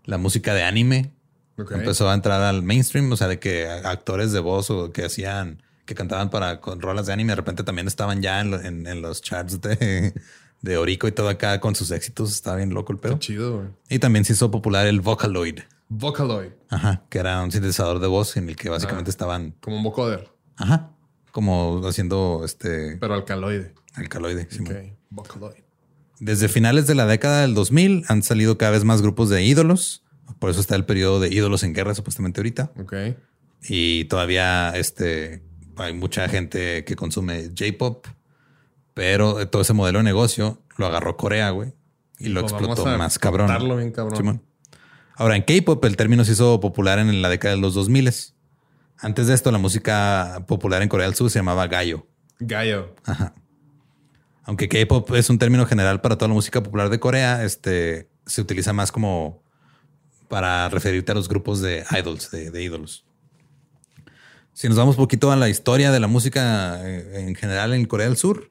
la 0.04 0.18
música 0.18 0.52
de 0.54 0.62
anime. 0.62 1.12
Empezó 1.56 2.08
a 2.10 2.14
entrar 2.14 2.42
al 2.42 2.62
mainstream, 2.62 3.10
o 3.12 3.16
sea, 3.16 3.28
de 3.28 3.38
que 3.38 3.68
actores 3.68 4.32
de 4.32 4.40
voz 4.40 4.70
o 4.70 4.92
que 4.92 5.04
hacían, 5.04 5.62
que 5.86 5.94
cantaban 5.94 6.28
para 6.30 6.60
con 6.60 6.80
rolas 6.80 7.06
de 7.06 7.12
anime, 7.12 7.32
de 7.32 7.36
repente 7.36 7.62
también 7.62 7.86
estaban 7.86 8.20
ya 8.22 8.40
en- 8.40 8.86
en 8.86 9.02
los 9.02 9.22
charts 9.22 9.60
de, 9.60 10.14
de 10.64 10.76
Orico 10.78 11.06
y 11.06 11.12
todo 11.12 11.28
acá 11.28 11.60
con 11.60 11.74
sus 11.74 11.90
éxitos. 11.90 12.32
Estaba 12.32 12.56
bien 12.56 12.72
loco 12.72 12.92
el 12.92 12.98
Qué 12.98 13.08
pedo. 13.08 13.18
chido, 13.18 13.56
güey. 13.58 13.68
Y 13.90 13.98
también 13.98 14.24
se 14.24 14.32
hizo 14.32 14.50
popular 14.50 14.86
el 14.86 15.00
Vocaloid, 15.00 15.60
Vocaloid. 15.88 16.52
ajá, 16.70 17.04
que 17.10 17.18
era 17.18 17.42
un 17.42 17.52
sintetizador 17.52 18.00
de 18.00 18.06
voz 18.06 18.36
en 18.36 18.48
el 18.48 18.56
que 18.56 18.68
básicamente 18.70 19.10
Ah. 19.10 19.12
estaban 19.12 19.54
Como 19.60 19.76
un 19.76 19.82
vocoder, 19.84 20.30
Ajá. 20.56 20.90
Como 21.32 21.82
haciendo 21.86 22.42
este 22.44 22.96
pero 22.98 23.14
alcaloide. 23.14 23.74
alcaloide. 23.94 24.46
Simón. 24.50 24.72
Ok. 24.76 24.92
Vocaloid. 25.10 25.62
Desde 26.20 26.48
finales 26.48 26.86
de 26.86 26.94
la 26.94 27.06
década 27.06 27.42
del 27.42 27.54
2000 27.54 28.04
han 28.08 28.22
salido 28.22 28.56
cada 28.56 28.70
vez 28.72 28.84
más 28.84 29.02
grupos 29.02 29.28
de 29.30 29.42
ídolos. 29.44 30.02
Por 30.38 30.48
eso 30.50 30.60
está 30.60 30.76
el 30.76 30.84
periodo 30.84 31.20
de 31.20 31.28
ídolos 31.34 31.62
en 31.64 31.74
guerra, 31.74 31.94
supuestamente 31.94 32.40
ahorita. 32.40 32.70
Ok. 32.80 32.94
Y 33.68 34.04
todavía 34.04 34.70
este, 34.76 35.42
hay 35.76 35.92
mucha 35.92 36.28
gente 36.28 36.84
que 36.84 36.94
consume 36.96 37.48
J-pop, 37.48 38.06
pero 38.94 39.46
todo 39.48 39.62
ese 39.62 39.72
modelo 39.72 39.98
de 39.98 40.04
negocio 40.04 40.62
lo 40.76 40.86
agarró 40.86 41.16
Corea, 41.16 41.50
güey, 41.50 41.72
y 42.18 42.28
lo 42.28 42.40
Pues 42.40 42.52
explotó 42.52 42.86
más 42.96 43.18
cabrón. 43.18 43.48
bien 43.76 43.92
cabrón. 43.92 44.16
Simón. 44.16 44.42
Ahora, 45.16 45.36
en 45.36 45.42
K-pop 45.42 45.84
el 45.84 45.96
término 45.96 46.24
se 46.24 46.32
hizo 46.32 46.58
popular 46.60 46.98
en 46.98 47.22
la 47.22 47.28
década 47.28 47.54
de 47.54 47.60
los 47.60 47.74
2000. 47.74 48.10
Antes 48.98 49.26
de 49.26 49.34
esto, 49.34 49.52
la 49.52 49.58
música 49.58 50.44
popular 50.48 50.82
en 50.82 50.88
Corea 50.88 51.06
del 51.06 51.14
Sur 51.14 51.30
se 51.30 51.38
llamaba 51.38 51.66
Gayo. 51.66 52.06
Gallo. 52.40 52.94
Aunque 54.44 54.68
K-pop 54.68 55.10
es 55.14 55.30
un 55.30 55.38
término 55.38 55.66
general 55.66 56.00
para 56.00 56.16
toda 56.18 56.28
la 56.28 56.34
música 56.34 56.62
popular 56.62 56.90
de 56.90 57.00
Corea, 57.00 57.44
este 57.44 58.08
se 58.26 58.40
utiliza 58.40 58.72
más 58.72 58.90
como 58.92 59.42
para 60.28 60.68
referirte 60.68 61.12
a 61.12 61.14
los 61.14 61.28
grupos 61.28 61.60
de 61.60 61.84
idols, 61.98 62.30
de, 62.30 62.50
de 62.50 62.62
ídolos. 62.62 63.04
Si 64.52 64.68
nos 64.68 64.76
vamos 64.76 64.96
un 64.96 65.04
poquito 65.04 65.32
a 65.32 65.36
la 65.36 65.48
historia 65.48 65.90
de 65.90 66.00
la 66.00 66.06
música 66.06 66.80
eh, 66.86 67.24
en 67.26 67.34
general 67.34 67.72
en 67.74 67.84
Corea 67.86 68.06
del 68.06 68.16
Sur, 68.16 68.48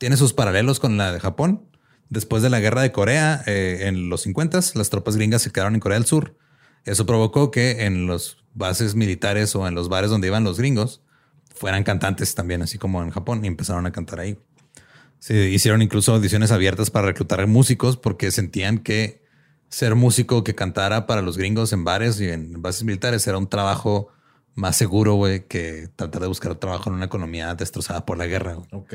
tiene 0.00 0.16
sus 0.16 0.32
paralelos 0.32 0.80
con 0.80 0.96
la 0.96 1.12
de 1.12 1.20
Japón. 1.20 1.68
Después 2.08 2.42
de 2.42 2.48
la 2.48 2.58
guerra 2.58 2.80
de 2.80 2.90
Corea, 2.90 3.42
eh, 3.46 3.80
en 3.82 4.08
los 4.08 4.22
50, 4.22 4.58
las 4.74 4.88
tropas 4.88 5.16
gringas 5.16 5.42
se 5.42 5.52
quedaron 5.52 5.74
en 5.74 5.80
Corea 5.80 5.98
del 5.98 6.06
Sur. 6.06 6.38
Eso 6.86 7.04
provocó 7.04 7.50
que 7.50 7.84
en 7.84 8.06
los 8.06 8.38
bases 8.54 8.94
militares 8.94 9.54
o 9.54 9.68
en 9.68 9.74
los 9.74 9.90
bares 9.90 10.08
donde 10.08 10.28
iban 10.28 10.42
los 10.42 10.58
gringos 10.58 11.02
fueran 11.54 11.84
cantantes 11.84 12.34
también, 12.34 12.62
así 12.62 12.78
como 12.78 13.02
en 13.02 13.10
Japón, 13.10 13.44
y 13.44 13.48
empezaron 13.48 13.84
a 13.84 13.92
cantar 13.92 14.20
ahí. 14.20 14.38
Se 15.18 15.50
hicieron 15.50 15.82
incluso 15.82 16.14
audiciones 16.14 16.50
abiertas 16.50 16.90
para 16.90 17.08
reclutar 17.08 17.46
músicos 17.46 17.98
porque 17.98 18.30
sentían 18.30 18.78
que 18.78 19.22
ser 19.68 19.96
músico 19.96 20.44
que 20.44 20.54
cantara 20.54 21.06
para 21.06 21.20
los 21.20 21.36
gringos 21.36 21.74
en 21.74 21.84
bares 21.84 22.18
y 22.22 22.30
en 22.30 22.62
bases 22.62 22.84
militares 22.84 23.26
era 23.26 23.36
un 23.36 23.50
trabajo 23.50 24.08
más 24.54 24.76
seguro, 24.76 25.16
güey, 25.16 25.46
que 25.46 25.90
tratar 25.94 26.22
de 26.22 26.28
buscar 26.28 26.54
trabajo 26.54 26.88
en 26.88 26.96
una 26.96 27.04
economía 27.04 27.54
destrozada 27.54 28.06
por 28.06 28.16
la 28.16 28.26
guerra. 28.26 28.56
Ok. 28.72 28.94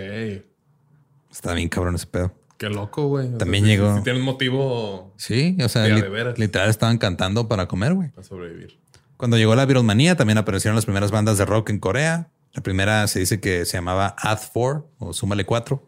Está 1.35 1.53
bien 1.53 1.67
cabrón 1.69 1.95
ese 1.95 2.07
pedo. 2.07 2.33
Qué 2.57 2.69
loco, 2.69 3.07
güey. 3.07 3.37
También 3.37 3.65
sea, 3.65 3.73
si- 3.73 3.77
llegó- 3.81 3.97
Si, 3.97 4.03
tienes 4.03 4.23
motivo 4.23 5.13
Sí, 5.17 5.57
o 5.61 5.67
sea, 5.67 5.87
Ya, 5.89 5.95
li- 5.95 6.01
de 6.01 6.07
veras. 6.09 6.39
literal 6.39 6.69
estaban 6.69 6.97
cantando 6.97 7.49
para 7.49 7.67
comer, 7.67 7.93
güey. 7.93 8.09
para 8.11 8.23
sobrevivir. 8.25 8.79
Cuando 9.17 9.35
llegó 9.37 9.53
la 9.55 9.65
Beatlemanía, 9.65 10.15
también 10.15 10.37
aparecieron 10.37 10.75
las 10.75 10.85
primeras 10.85 11.11
bandas 11.11 11.37
de 11.37 11.45
rock 11.45 11.69
en 11.71 11.79
Corea. 11.79 12.29
La 12.53 12.63
primera 12.63 13.05
se 13.07 13.19
dice 13.19 13.41
que 13.41 13.65
se 13.65 13.73
llamaba 13.77 14.15
Add 14.17 14.39
4 14.53 14.89
o 14.99 15.11
Súmale 15.13 15.45
4 15.45 15.85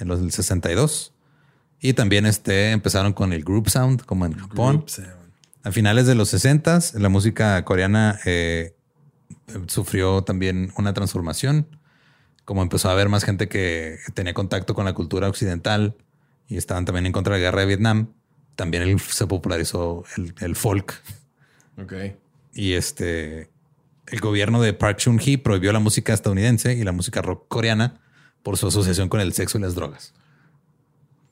en 0.00 0.08
los 0.08 0.20
del 0.20 0.32
62. 0.32 1.12
Y 1.80 1.92
también 1.94 2.26
este, 2.26 2.72
empezaron 2.72 3.12
con 3.12 3.32
el 3.32 3.44
group 3.44 3.70
sound, 3.70 4.02
como 4.04 4.26
en 4.26 4.32
Japón. 4.34 4.84
A 5.62 5.70
finales 5.72 6.06
de 6.06 6.14
los 6.16 6.28
60 6.30 6.78
la 6.94 7.08
música 7.08 7.64
coreana 7.64 8.18
eh, 8.24 8.74
sufrió 9.66 10.22
también 10.22 10.72
una 10.76 10.92
transformación. 10.94 11.66
Como 12.44 12.62
empezó 12.62 12.88
a 12.88 12.92
haber 12.92 13.08
más 13.08 13.24
gente 13.24 13.48
que 13.48 13.98
tenía 14.14 14.34
contacto 14.34 14.74
con 14.74 14.84
la 14.84 14.92
cultura 14.92 15.28
occidental 15.28 15.94
y 16.48 16.56
estaban 16.56 16.84
también 16.84 17.06
en 17.06 17.12
contra 17.12 17.34
de 17.34 17.40
la 17.40 17.44
guerra 17.46 17.60
de 17.60 17.66
Vietnam, 17.66 18.08
también 18.56 18.82
el- 18.82 18.98
se 19.00 19.26
popularizó 19.26 20.04
el, 20.16 20.34
el 20.40 20.56
folk. 20.56 21.00
Ok. 21.80 21.92
Y 22.52 22.72
este, 22.72 23.48
el 24.08 24.20
gobierno 24.20 24.60
de 24.60 24.72
Park 24.72 24.98
Chung-hee 24.98 25.38
prohibió 25.40 25.72
la 25.72 25.78
música 25.78 26.12
estadounidense 26.12 26.74
y 26.74 26.82
la 26.82 26.92
música 26.92 27.22
rock 27.22 27.46
coreana 27.48 28.00
por 28.42 28.56
su 28.56 28.66
asociación 28.66 29.08
con 29.08 29.20
el 29.20 29.32
sexo 29.32 29.58
y 29.58 29.60
las 29.60 29.74
drogas. 29.76 30.12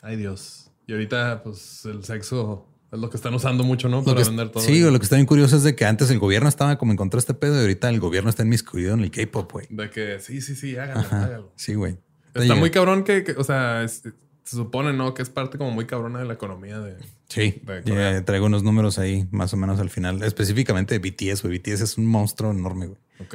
Ay, 0.03 0.17
Dios. 0.17 0.71
Y 0.87 0.93
ahorita, 0.93 1.43
pues, 1.43 1.85
el 1.87 2.05
sexo 2.05 2.68
es 2.93 2.99
lo 2.99 3.11
que 3.11 3.17
están 3.17 3.35
usando 3.35 3.65
mucho, 3.65 3.89
¿no? 3.89 3.99
Lo 3.99 4.05
Para 4.05 4.23
que- 4.23 4.29
vender 4.29 4.51
todo. 4.51 4.63
sí, 4.63 4.81
lo 4.81 4.99
que 4.99 5.05
está 5.05 5.17
bien 5.17 5.27
curioso 5.27 5.57
es 5.57 5.63
de 5.63 5.75
que 5.77 5.85
antes 5.85 6.11
el 6.11 6.19
gobierno 6.19 6.49
estaba 6.49 6.79
como 6.79 6.93
en 6.93 6.97
contra 6.97 7.19
de 7.19 7.21
este 7.21 7.35
pedo 7.35 7.57
y 7.57 7.61
ahorita 7.61 7.89
el 7.91 8.01
gobierno 8.01 8.31
está 8.31 8.43
inmiscuido 8.45 8.95
en 8.95 9.01
el 9.01 9.11
K-pop, 9.11 9.53
güey. 9.53 9.67
De 9.71 9.91
que 9.91 10.21
sí, 10.21 10.41
sí, 10.41 10.55
sí, 10.55 10.77
hágalo, 10.77 11.01
Ajá. 11.01 11.25
hágalo. 11.25 11.53
Sí, 11.57 11.75
güey. 11.75 11.99
Está 12.35 12.55
muy 12.55 12.71
cabrón 12.71 13.05
que, 13.05 13.25
que- 13.25 13.33
o 13.33 13.45
sea, 13.45 13.83
es- 13.85 14.03
se 14.45 14.57
supone, 14.57 14.95
¿no? 14.95 15.13
Que 15.13 15.21
es 15.23 15.29
parte 15.29 15.59
como 15.59 15.71
muy 15.73 15.85
cabrona 15.87 16.21
de 16.21 16.25
la 16.25 16.33
economía 16.33 16.79
de... 16.81 16.97
Sí, 17.29 17.61
de 17.67 17.83
Corea. 17.83 18.25
traigo 18.25 18.47
unos 18.47 18.63
números 18.63 18.99
ahí 18.99 19.29
más 19.31 19.53
o 19.53 19.59
menos 19.59 19.79
al 19.81 19.91
final. 19.91 20.23
Específicamente 20.23 20.99
de 20.99 21.11
BTS, 21.11 21.43
güey. 21.43 21.59
BTS 21.59 21.83
es 21.85 21.99
un 21.99 22.07
monstruo 22.07 22.51
enorme, 22.51 22.87
güey. 22.87 22.99
Ok. 23.21 23.35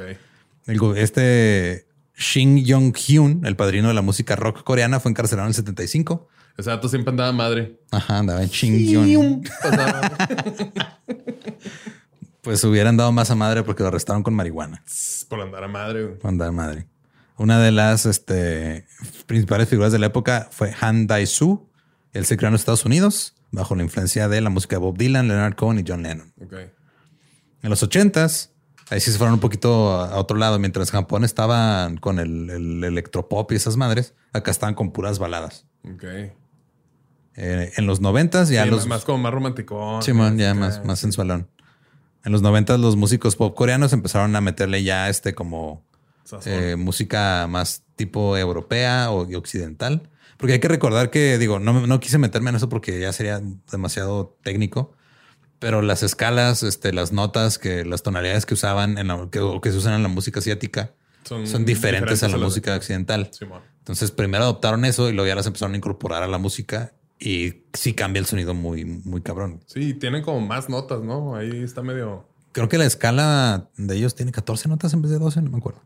El 0.66 0.96
este 0.96 1.86
Shin 2.16 2.64
Yong-hyun, 2.64 3.46
el 3.46 3.54
padrino 3.54 3.86
de 3.88 3.94
la 3.94 4.02
música 4.02 4.34
rock 4.34 4.64
coreana, 4.64 4.98
fue 4.98 5.10
encarcelado 5.12 5.46
en 5.46 5.50
el 5.50 5.54
75. 5.54 6.26
O 6.56 6.62
sea, 6.62 6.80
tú 6.80 6.88
siempre 6.88 7.10
andaba 7.10 7.32
madre. 7.32 7.80
Ajá, 7.90 8.18
andaba 8.18 8.42
en. 8.42 8.50
Pasaba- 9.62 10.10
Pues 12.42 12.62
hubieran 12.64 12.96
dado 12.96 13.10
más 13.10 13.30
a 13.30 13.34
madre 13.34 13.62
porque 13.62 13.82
lo 13.82 13.88
arrestaron 13.88 14.22
con 14.22 14.34
marihuana. 14.34 14.84
Por 15.28 15.40
andar 15.40 15.64
a 15.64 15.68
madre, 15.68 16.04
güey. 16.04 16.18
Andar 16.22 16.52
madre. 16.52 16.86
Una 17.38 17.58
de 17.58 17.72
las 17.72 18.06
este, 18.06 18.86
principales 19.26 19.68
figuras 19.68 19.92
de 19.92 19.98
la 19.98 20.06
época 20.06 20.48
fue 20.50 20.72
Han 20.80 21.06
Dai-soo. 21.06 21.68
Él 22.12 22.26
se 22.26 22.36
creó 22.36 22.48
en 22.48 22.52
los 22.52 22.60
Estados 22.60 22.84
Unidos 22.84 23.34
bajo 23.50 23.74
la 23.74 23.82
influencia 23.82 24.28
de 24.28 24.40
la 24.40 24.50
música 24.50 24.76
de 24.76 24.80
Bob 24.80 24.96
Dylan, 24.98 25.26
Leonard 25.26 25.54
Cohen 25.56 25.78
y 25.80 25.84
John 25.86 26.02
Lennon. 26.02 26.32
Ok. 26.44 26.52
En 27.62 27.70
los 27.70 27.82
ochentas, 27.82 28.52
ahí 28.90 29.00
sí 29.00 29.10
se 29.10 29.16
fueron 29.18 29.34
un 29.34 29.40
poquito 29.40 29.92
a 29.92 30.10
a 30.12 30.18
otro 30.18 30.36
lado. 30.36 30.58
Mientras 30.58 30.90
Japón 30.90 31.24
estaba 31.24 31.90
con 32.00 32.18
el, 32.18 32.50
el 32.50 32.84
electropop 32.84 33.50
y 33.52 33.56
esas 33.56 33.76
madres, 33.76 34.12
acá 34.34 34.50
estaban 34.50 34.74
con 34.74 34.92
puras 34.92 35.18
baladas. 35.18 35.66
Ok. 35.82 36.04
Eh, 37.36 37.72
en 37.76 37.86
los 37.86 38.00
noventas 38.00 38.48
ya 38.48 38.64
Sí, 38.64 38.70
los... 38.70 38.86
Más 38.86 39.04
como 39.04 39.18
más 39.18 39.32
romántico. 39.32 40.00
Simón, 40.02 40.38
ya 40.38 40.54
más, 40.54 40.84
más 40.84 41.00
sensualón. 41.00 41.48
En 42.24 42.32
los 42.32 42.42
noventas 42.42 42.80
los 42.80 42.96
músicos 42.96 43.36
pop 43.36 43.54
coreanos 43.54 43.92
empezaron 43.92 44.34
a 44.34 44.40
meterle 44.40 44.82
ya 44.82 45.08
este 45.08 45.34
como 45.34 45.84
eh, 46.46 46.76
música 46.76 47.46
más 47.48 47.82
tipo 47.96 48.36
europea 48.36 49.10
o 49.10 49.28
occidental. 49.36 50.08
Porque 50.36 50.54
hay 50.54 50.58
que 50.58 50.68
recordar 50.68 51.10
que, 51.10 51.38
digo, 51.38 51.58
no, 51.58 51.86
no 51.86 52.00
quise 52.00 52.18
meterme 52.18 52.50
en 52.50 52.56
eso 52.56 52.68
porque 52.68 52.98
ya 52.98 53.12
sería 53.12 53.40
demasiado 53.70 54.36
técnico. 54.42 54.94
Pero 55.58 55.80
las 55.82 56.02
escalas, 56.02 56.62
este, 56.62 56.92
las 56.92 57.12
notas, 57.12 57.58
que 57.58 57.84
las 57.84 58.02
tonalidades 58.02 58.46
que 58.46 58.54
usaban 58.54 58.98
en 58.98 59.08
la, 59.08 59.28
que, 59.30 59.40
o 59.40 59.60
que 59.60 59.70
se 59.70 59.78
usan 59.78 59.94
en 59.94 60.02
la 60.02 60.08
música 60.08 60.40
asiática 60.40 60.94
son, 61.24 61.64
diferentes, 61.64 62.22
a 62.22 62.28
la 62.28 62.38
música 62.38 62.74
occidental. 62.74 63.30
Entonces 63.78 64.10
primero 64.10 64.44
adoptaron 64.44 64.84
eso 64.84 65.08
y 65.08 65.12
luego 65.12 65.28
ya 65.28 65.34
las 65.34 65.46
empezaron 65.46 65.74
a 65.74 65.76
incorporar 65.76 66.22
a 66.22 66.26
la 66.26 66.38
música 66.38 66.92
y 67.26 67.62
sí 67.72 67.94
cambia 67.94 68.20
el 68.20 68.26
sonido 68.26 68.52
muy, 68.54 68.84
muy 68.84 69.22
cabrón. 69.22 69.60
Sí, 69.66 69.94
tienen 69.94 70.22
como 70.22 70.40
más 70.40 70.68
notas, 70.68 71.02
¿no? 71.02 71.34
Ahí 71.36 71.62
está 71.62 71.82
medio... 71.82 72.28
Creo 72.52 72.68
que 72.68 72.76
la 72.78 72.84
escala 72.84 73.68
de 73.76 73.96
ellos 73.96 74.14
tiene 74.14 74.30
14 74.30 74.68
notas 74.68 74.92
en 74.92 75.02
vez 75.02 75.10
de 75.10 75.18
12, 75.18 75.40
no 75.42 75.50
me 75.50 75.58
acuerdo. 75.58 75.80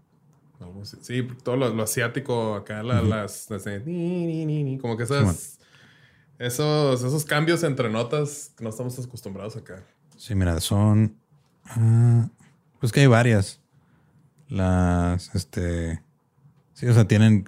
Sí, 1.03 1.27
todo 1.43 1.57
lo, 1.57 1.73
lo 1.75 1.83
asiático 1.83 2.55
acá, 2.55 2.83
la- 2.83 3.03
las, 3.03 3.49
las 3.51 3.67
ni, 3.87 4.27
ni, 4.27 4.45
ni, 4.47 4.63
ni, 4.65 4.79
como 4.79 4.97
que 4.97 5.05
esas, 5.05 5.59
esos, 6.39 7.03
esos 7.03 7.25
cambios 7.25 7.63
entre 7.63 7.89
notas 7.91 8.53
que 8.57 8.63
no 8.65 8.71
estamos 8.71 8.99
acostumbrados 8.99 9.57
acá. 9.57 9.83
Sí, 10.17 10.35
mira, 10.35 10.61
son. 10.61 11.17
ah, 11.65 12.29
pues 12.81 12.93
que 12.93 13.01
hay 13.01 13.07
varias. 13.07 13.61
Las, 14.49 15.35
este. 15.35 16.03
Sí, 16.75 16.87
o 16.87 16.95
sea, 16.95 17.07
tienen. 17.09 17.45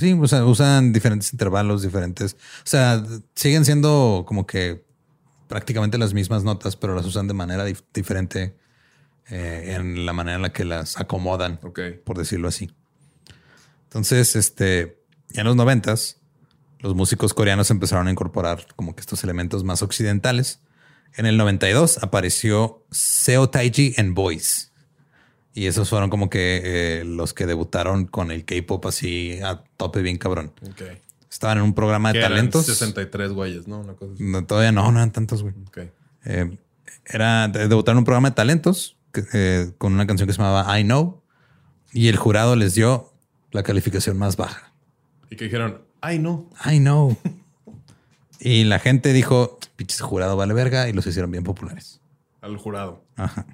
Sí, 0.00 0.18
o 0.20 0.26
sea, 0.26 0.44
usan 0.44 0.92
diferentes 0.92 1.32
intervalos, 1.32 1.82
diferentes. 1.82 2.34
O 2.34 2.66
sea, 2.66 3.02
siguen 3.34 3.64
siendo 3.64 4.24
como 4.26 4.46
que 4.46 4.84
prácticamente 5.48 5.98
las 5.98 6.14
mismas 6.14 6.42
notas, 6.44 6.76
pero 6.76 6.94
las 6.94 7.06
usan 7.06 7.28
de 7.28 7.34
manera 7.34 7.66
dif- 7.68 7.84
diferente 7.94 8.56
eh, 9.28 9.74
en 9.76 10.06
la 10.06 10.12
manera 10.12 10.36
en 10.36 10.42
la 10.42 10.52
que 10.52 10.64
las 10.64 10.98
acomodan 10.98 11.58
por 11.58 12.16
decirlo 12.18 12.48
así. 12.48 12.70
Entonces, 13.84 14.36
este, 14.36 15.02
ya 15.30 15.40
en 15.42 15.46
los 15.46 15.56
noventas, 15.56 16.18
los 16.78 16.94
músicos 16.94 17.34
coreanos 17.34 17.70
empezaron 17.70 18.06
a 18.08 18.10
incorporar 18.10 18.66
como 18.76 18.94
que 18.94 19.00
estos 19.00 19.22
elementos 19.24 19.64
más 19.64 19.82
occidentales. 19.82 20.60
En 21.16 21.26
el 21.26 21.36
92 21.36 21.98
apareció 22.02 22.86
Seo 22.90 23.50
Taiji 23.50 23.94
and 23.98 24.14
Boys. 24.14 24.69
Y 25.54 25.66
esos 25.66 25.88
fueron 25.90 26.10
como 26.10 26.30
que 26.30 26.60
eh, 26.64 27.04
los 27.04 27.34
que 27.34 27.46
debutaron 27.46 28.06
con 28.06 28.30
el 28.30 28.44
K-pop 28.44 28.86
así 28.86 29.40
a 29.42 29.62
tope 29.76 30.00
bien 30.02 30.16
cabrón. 30.18 30.52
Ok. 30.62 30.82
Estaban 31.30 31.58
en 31.58 31.64
un 31.64 31.74
programa 31.74 32.12
de 32.12 32.18
eran 32.18 32.30
talentos. 32.32 32.66
63 32.66 33.32
güeyes, 33.32 33.66
¿no? 33.68 33.80
Una 33.80 33.94
cosa 33.94 34.12
así. 34.14 34.22
No, 34.24 34.44
todavía 34.46 34.72
no, 34.72 34.90
no 34.92 34.98
eran 34.98 35.12
tantos, 35.12 35.42
güey. 35.42 35.54
Eh, 36.24 36.56
era 37.06 37.48
de- 37.48 37.68
debutaron 37.68 37.96
en 37.96 37.98
un 38.00 38.04
programa 38.04 38.30
de 38.30 38.34
talentos 38.36 38.96
que, 39.12 39.24
eh, 39.32 39.72
con 39.78 39.92
una 39.92 40.06
canción 40.06 40.26
que 40.26 40.32
se 40.32 40.38
llamaba 40.42 40.78
I 40.78 40.84
Know 40.84 41.20
y 41.92 42.08
el 42.08 42.16
jurado 42.16 42.54
les 42.56 42.74
dio 42.74 43.12
la 43.52 43.62
calificación 43.62 44.18
más 44.18 44.36
baja. 44.36 44.72
Y 45.30 45.36
que 45.36 45.44
dijeron, 45.44 45.82
ay, 46.00 46.18
no. 46.18 46.48
I 46.64 46.78
Know. 46.78 47.16
y 48.40 48.64
la 48.64 48.78
gente 48.78 49.12
dijo, 49.12 49.58
pinches 49.76 50.00
jurado 50.00 50.36
vale 50.36 50.54
verga 50.54 50.88
y 50.88 50.92
los 50.92 51.06
hicieron 51.06 51.30
bien 51.30 51.44
populares. 51.44 52.00
Al 52.40 52.56
jurado. 52.56 53.04
Ajá. 53.16 53.46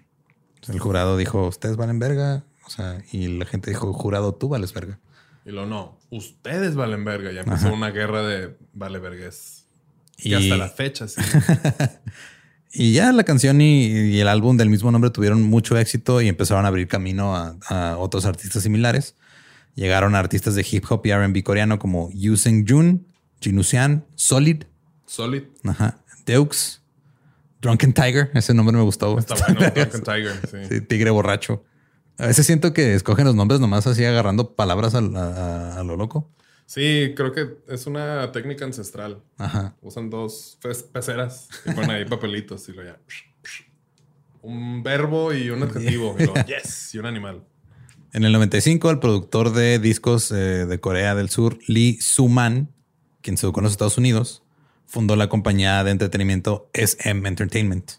El 0.69 0.79
jurado 0.81 1.17
dijo, 1.17 1.47
ustedes 1.47 1.77
valen 1.77 1.99
verga. 1.99 2.45
O 2.67 2.71
sea, 2.71 3.03
y 3.13 3.29
la 3.29 3.45
gente 3.47 3.71
dijo, 3.71 3.93
jurado, 3.93 4.35
tú 4.35 4.49
vales 4.49 4.73
verga. 4.73 4.99
Y 5.45 5.51
lo 5.53 5.67
no. 5.67 5.99
Ustedes 6.11 6.75
valen 6.75 7.05
verga. 7.05 7.31
Ya 7.33 7.41
empezó 7.41 7.67
Ajá. 7.69 7.75
una 7.77 7.91
guerra 7.91 8.23
de 8.27 8.57
vale 8.73 8.99
vergues. 8.99 9.67
Y, 10.19 10.31
Y- 10.31 10.35
hasta 10.35 10.57
la 10.57 10.69
fecha, 10.69 11.07
sí. 11.09 11.21
Y 12.73 12.93
ya 12.93 13.11
la 13.13 13.25
canción 13.25 13.61
y, 13.63 13.87
y 13.87 14.21
el 14.21 14.29
álbum 14.29 14.57
del 14.59 14.69
mismo 14.69 14.91
nombre 14.91 15.11
tuvieron 15.11 15.43
mucho 15.43 15.79
éxito 15.79 16.21
y 16.21 16.29
empezaron 16.29 16.65
a 16.67 16.69
abrir 16.69 16.89
camino 16.89 17.35
a, 17.35 17.57
a 17.69 17.97
otros 17.97 18.27
artistas 18.27 18.63
similares. 18.65 19.15
Llegaron 19.77 20.15
artistas 20.15 20.55
de 20.57 20.67
hip 20.71 20.85
hop 20.91 21.07
y 21.07 21.13
RB 21.15 21.43
coreano 21.43 21.79
como 21.79 22.11
Yu 22.13 22.37
Seung 22.37 22.67
Jun, 22.69 23.07
Jinusean, 23.41 24.05
Solid, 24.15 24.65
Solid. 25.07 25.45
ajá, 25.65 26.01
Deux, 26.27 26.83
Drunken 27.67 27.93
Tiger. 27.93 28.31
Ese 28.35 28.55
nombre 28.55 28.77
me 28.77 28.83
gustó. 28.83 29.19
Está 29.19 29.35
bueno. 29.35 29.61
Drunken 29.75 30.03
Tiger. 30.03 30.33
Sí. 30.51 30.75
Sí, 30.75 30.81
tigre 30.81 31.11
borracho. 31.11 31.65
A 32.19 32.27
veces 32.27 32.47
siento 32.47 32.73
que 32.73 32.95
escogen 32.95 33.27
los 33.27 33.35
nombres 33.35 33.61
nomás 33.61 33.87
así 33.87 34.05
agarrando 34.05 34.55
palabras 34.55 34.95
a, 34.95 34.99
a- 34.99 35.81
a 35.81 35.85
lo 35.85 35.97
loco. 35.97 36.31
Sí, 36.65 37.13
creo 37.17 37.33
que 37.33 37.59
es 37.69 37.87
una 37.87 38.33
técnica 38.33 38.65
ancestral. 38.65 39.23
Ajá. 39.39 39.77
Usan 39.83 40.11
dos 40.11 40.59
peceras 40.93 41.49
y 41.65 41.73
ponen 41.73 41.91
ahí 41.91 42.05
papelitos 42.07 42.69
y 42.69 42.73
lo 42.73 42.83
ya. 42.85 42.99
un 44.43 44.83
verbo 44.83 45.33
y 45.33 45.51
un 45.51 45.63
adjetivo. 45.63 46.17
Y 46.19 46.25
yes, 46.51 46.95
y 46.95 46.99
un 46.99 47.07
animal. 47.07 47.43
En 48.13 48.25
el 48.25 48.33
95, 48.33 48.91
el 48.91 48.99
productor 48.99 49.53
de 49.53 49.79
discos 49.79 50.31
eh, 50.33 50.35
de 50.67 50.81
Corea 50.81 51.15
del 51.15 51.29
Sur, 51.29 51.59
Lee 51.67 51.99
Soo-man, 52.01 52.73
quien 53.21 53.37
se 53.37 53.47
educó 53.47 53.61
en 53.61 53.65
los 53.65 53.73
Estados 53.73 53.99
Unidos, 53.99 54.43
fundó 54.87 55.17
la 55.17 55.29
compañía 55.29 55.83
de 55.85 55.91
entretenimiento 55.91 56.71
SM 56.73 57.27
Entertainment. 57.29 57.93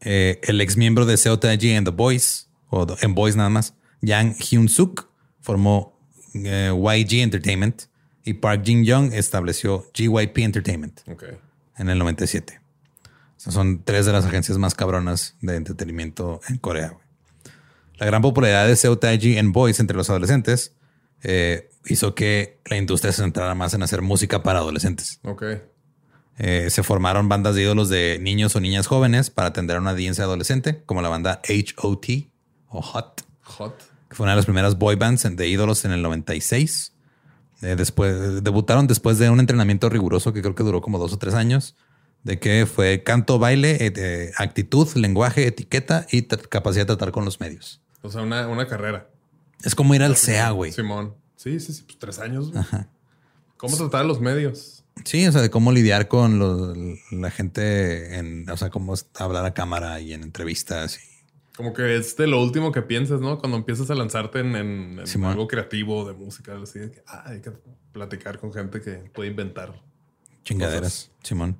Eh, 0.00 0.40
el 0.42 0.60
ex 0.60 0.76
miembro 0.76 1.06
de 1.06 1.16
Seo 1.16 1.38
Taiji 1.38 1.70
en 1.70 1.84
The 1.84 1.90
Boys, 1.90 2.48
o 2.70 2.86
en 3.00 3.14
Boys 3.14 3.36
nada 3.36 3.48
más, 3.48 3.74
Yang 4.00 4.36
Hyun-suk, 4.36 5.08
formó 5.40 5.98
eh, 6.34 6.72
YG 6.72 7.22
Entertainment 7.22 7.82
y 8.24 8.34
Park 8.34 8.62
Jin-young 8.64 9.12
estableció 9.12 9.86
GYP 9.94 10.38
Entertainment 10.38 11.00
Ok. 11.08 11.24
en 11.76 11.88
el 11.88 11.98
97. 11.98 12.60
Esas 13.38 13.54
son 13.54 13.82
tres 13.84 14.06
de 14.06 14.12
las 14.12 14.24
agencias 14.24 14.56
más 14.58 14.74
cabronas 14.74 15.36
de 15.40 15.56
entretenimiento 15.56 16.40
en 16.48 16.56
Corea. 16.58 16.96
La 17.96 18.06
gran 18.06 18.22
popularidad 18.22 18.66
de 18.66 18.76
Seo 18.76 18.98
Taiji 18.98 19.36
en 19.38 19.52
Boys 19.52 19.80
entre 19.80 19.96
los 19.96 20.08
adolescentes 20.10 20.72
eh, 21.24 21.70
hizo 21.86 22.14
que 22.14 22.60
la 22.66 22.76
industria 22.76 23.12
se 23.12 23.22
centrara 23.22 23.54
más 23.54 23.74
en 23.74 23.82
hacer 23.82 24.02
música 24.02 24.42
para 24.42 24.60
adolescentes. 24.60 25.20
Ok. 25.24 25.42
Eh, 26.36 26.68
se 26.70 26.82
formaron 26.82 27.28
bandas 27.28 27.54
de 27.54 27.62
ídolos 27.62 27.88
de 27.88 28.18
niños 28.20 28.56
o 28.56 28.60
niñas 28.60 28.86
jóvenes 28.86 29.30
para 29.30 29.48
atender 29.48 29.76
a 29.76 29.80
una 29.80 29.90
audiencia 29.90 30.24
adolescente, 30.24 30.82
como 30.84 31.00
la 31.00 31.08
banda 31.08 31.40
HOT 31.48 32.06
o 32.68 32.80
HOT, 32.80 33.22
Hot. 33.42 33.78
que 34.08 34.16
fue 34.16 34.24
una 34.24 34.32
de 34.32 34.36
las 34.36 34.46
primeras 34.46 34.76
boy 34.76 34.96
bands 34.96 35.28
de 35.36 35.48
ídolos 35.48 35.84
en 35.84 35.92
el 35.92 36.02
96. 36.02 36.92
Eh, 37.62 37.76
después, 37.76 38.42
debutaron 38.42 38.86
después 38.86 39.18
de 39.18 39.30
un 39.30 39.38
entrenamiento 39.38 39.88
riguroso 39.88 40.32
que 40.32 40.42
creo 40.42 40.54
que 40.54 40.64
duró 40.64 40.80
como 40.80 40.98
dos 40.98 41.12
o 41.12 41.18
tres 41.18 41.34
años, 41.34 41.76
de 42.24 42.40
que 42.40 42.66
fue 42.66 43.04
canto, 43.04 43.38
baile, 43.38 43.78
eh, 43.80 44.32
actitud, 44.36 44.88
lenguaje, 44.96 45.46
etiqueta 45.46 46.06
y 46.10 46.22
capacidad 46.22 46.82
de 46.82 46.86
tratar 46.86 47.12
con 47.12 47.24
los 47.24 47.38
medios. 47.38 47.80
O 48.02 48.10
sea, 48.10 48.22
una, 48.22 48.48
una 48.48 48.66
carrera. 48.66 49.08
Es 49.62 49.74
como 49.74 49.94
ir 49.94 50.02
al 50.02 50.16
CEA, 50.16 50.50
güey. 50.50 50.72
Simón. 50.72 51.14
Sí, 51.36 51.60
sí, 51.60 51.72
sí. 51.72 51.82
Pues 51.84 51.98
tres 51.98 52.18
años. 52.18 52.50
güey. 52.52 52.64
¿Cómo 53.56 53.76
tratar 53.76 54.02
a 54.02 54.04
los 54.04 54.20
medios? 54.20 54.84
Sí, 55.04 55.26
o 55.26 55.32
sea, 55.32 55.40
de 55.42 55.50
cómo 55.50 55.72
lidiar 55.72 56.08
con 56.08 56.38
los- 56.38 56.76
la 57.10 57.30
gente, 57.30 58.16
en, 58.18 58.48
o 58.48 58.56
sea, 58.56 58.70
cómo 58.70 58.94
hablar 59.14 59.44
a 59.44 59.54
cámara 59.54 60.00
y 60.00 60.12
en 60.12 60.22
entrevistas. 60.22 60.98
Y, 60.98 61.54
Como 61.56 61.72
que 61.72 61.96
es 61.96 62.16
de 62.16 62.26
lo 62.26 62.42
último 62.42 62.72
que 62.72 62.82
piensas, 62.82 63.20
¿no? 63.20 63.38
Cuando 63.38 63.56
empiezas 63.56 63.90
a 63.90 63.94
lanzarte 63.94 64.40
en, 64.40 64.54
en- 64.56 64.98
en 65.00 65.06
Simón. 65.06 65.32
algo 65.32 65.48
creativo, 65.48 66.04
de 66.06 66.12
música, 66.14 66.56
así. 66.62 66.78
de 66.80 66.90
que, 66.92 67.02
ah, 67.06 67.24
hay 67.26 67.40
que 67.40 67.50
platicar 67.92 68.38
con 68.38 68.52
gente 68.52 68.80
que 68.80 68.92
puede 69.12 69.30
inventar. 69.30 69.80
Chingaderas, 70.44 71.10
Simón. 71.22 71.56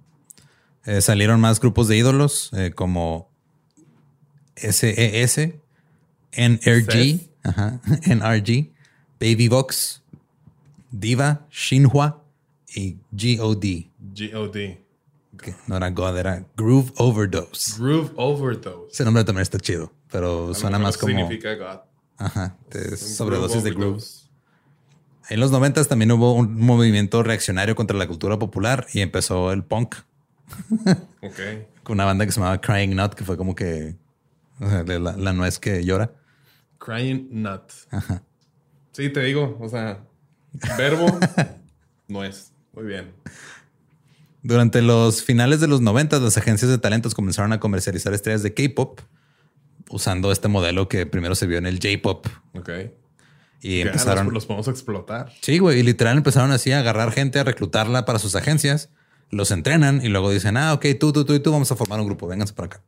Eh, 0.84 1.00
salieron 1.00 1.40
más 1.40 1.58
grupos 1.60 1.88
de 1.88 1.96
ídolos 1.96 2.50
eh, 2.52 2.72
como 2.74 3.30
SES, 4.56 5.54
NRG, 6.32 6.90
Seth. 6.92 7.30
Ajá, 7.44 7.80
NRG, 8.06 8.72
Baby 9.20 9.48
Vox, 9.48 10.02
Diva, 10.90 11.46
Shinhua 11.50 12.22
y 12.74 12.96
GOD. 13.12 13.86
G.O.D. 14.14 14.80
Que 15.40 15.54
no 15.66 15.76
era 15.76 15.90
God, 15.90 16.16
era 16.18 16.46
Groove 16.56 16.92
Overdose. 16.96 17.78
Groove 17.78 18.12
Overdose. 18.16 18.92
Ese 18.92 19.04
nombre 19.04 19.24
también 19.24 19.42
está 19.42 19.58
chido, 19.58 19.92
pero 20.10 20.50
A 20.50 20.54
suena 20.54 20.78
más 20.78 20.96
como 20.96 21.14
Significa 21.16 21.54
God. 21.54 21.80
ajá, 22.18 22.56
sobredosis 22.96 23.62
de 23.62 23.70
groove. 23.70 24.02
En 25.30 25.40
los 25.40 25.50
noventas 25.50 25.88
también 25.88 26.12
hubo 26.12 26.34
un 26.34 26.56
movimiento 26.60 27.22
reaccionario 27.22 27.74
contra 27.74 27.96
la 27.96 28.06
cultura 28.06 28.38
popular 28.38 28.86
y 28.92 29.00
empezó 29.00 29.52
el 29.52 29.64
punk. 29.64 29.96
Ok. 31.22 31.38
con 31.82 31.94
una 31.94 32.04
banda 32.04 32.26
que 32.26 32.32
se 32.32 32.40
llamaba 32.40 32.60
Crying 32.60 32.94
Nut, 32.94 33.14
que 33.14 33.24
fue 33.24 33.36
como 33.36 33.54
que 33.54 33.96
o 34.60 34.68
sea, 34.68 34.82
la, 34.84 35.16
la 35.16 35.32
nuez 35.32 35.58
que 35.58 35.84
llora. 35.84 36.12
Crying 36.84 37.28
Nut. 37.30 37.62
Sí, 38.92 39.08
te 39.10 39.20
digo. 39.20 39.56
O 39.60 39.68
sea, 39.68 40.04
verbo 40.76 41.06
no 42.08 42.24
es. 42.24 42.52
Muy 42.72 42.84
bien. 42.84 43.12
Durante 44.42 44.82
los 44.82 45.22
finales 45.22 45.60
de 45.60 45.68
los 45.68 45.80
90, 45.80 46.18
las 46.20 46.36
agencias 46.36 46.70
de 46.70 46.78
talentos 46.78 47.14
comenzaron 47.14 47.52
a 47.52 47.60
comercializar 47.60 48.12
estrellas 48.12 48.42
de 48.42 48.52
K-pop 48.52 49.00
usando 49.88 50.30
este 50.32 50.48
modelo 50.48 50.88
que 50.88 51.06
primero 51.06 51.34
se 51.34 51.46
vio 51.46 51.56
en 51.58 51.66
el 51.66 51.76
J-pop 51.80 52.26
Ok. 52.54 52.70
y 53.62 53.78
Ya, 53.78 53.86
empezaron. 53.86 54.26
Los, 54.26 54.34
los 54.34 54.46
podemos 54.46 54.68
explotar. 54.68 55.32
Sí, 55.40 55.58
güey, 55.58 55.80
y 55.80 55.82
literal 55.82 56.16
empezaron 56.18 56.50
así 56.50 56.72
a 56.72 56.80
agarrar 56.80 57.12
gente, 57.12 57.38
a 57.38 57.44
reclutarla 57.44 58.04
para 58.04 58.18
sus 58.18 58.34
agencias, 58.36 58.90
los 59.30 59.50
entrenan 59.50 60.04
y 60.04 60.08
luego 60.08 60.30
dicen, 60.30 60.56
ah, 60.58 60.74
ok, 60.74 60.86
tú, 61.00 61.12
tú, 61.12 61.24
tú 61.24 61.32
y 61.34 61.40
tú 61.40 61.50
vamos 61.52 61.70
a 61.72 61.76
formar 61.76 62.00
un 62.00 62.06
grupo, 62.06 62.26
vénganse 62.26 62.52
para 62.52 62.66
acá. 62.66 62.82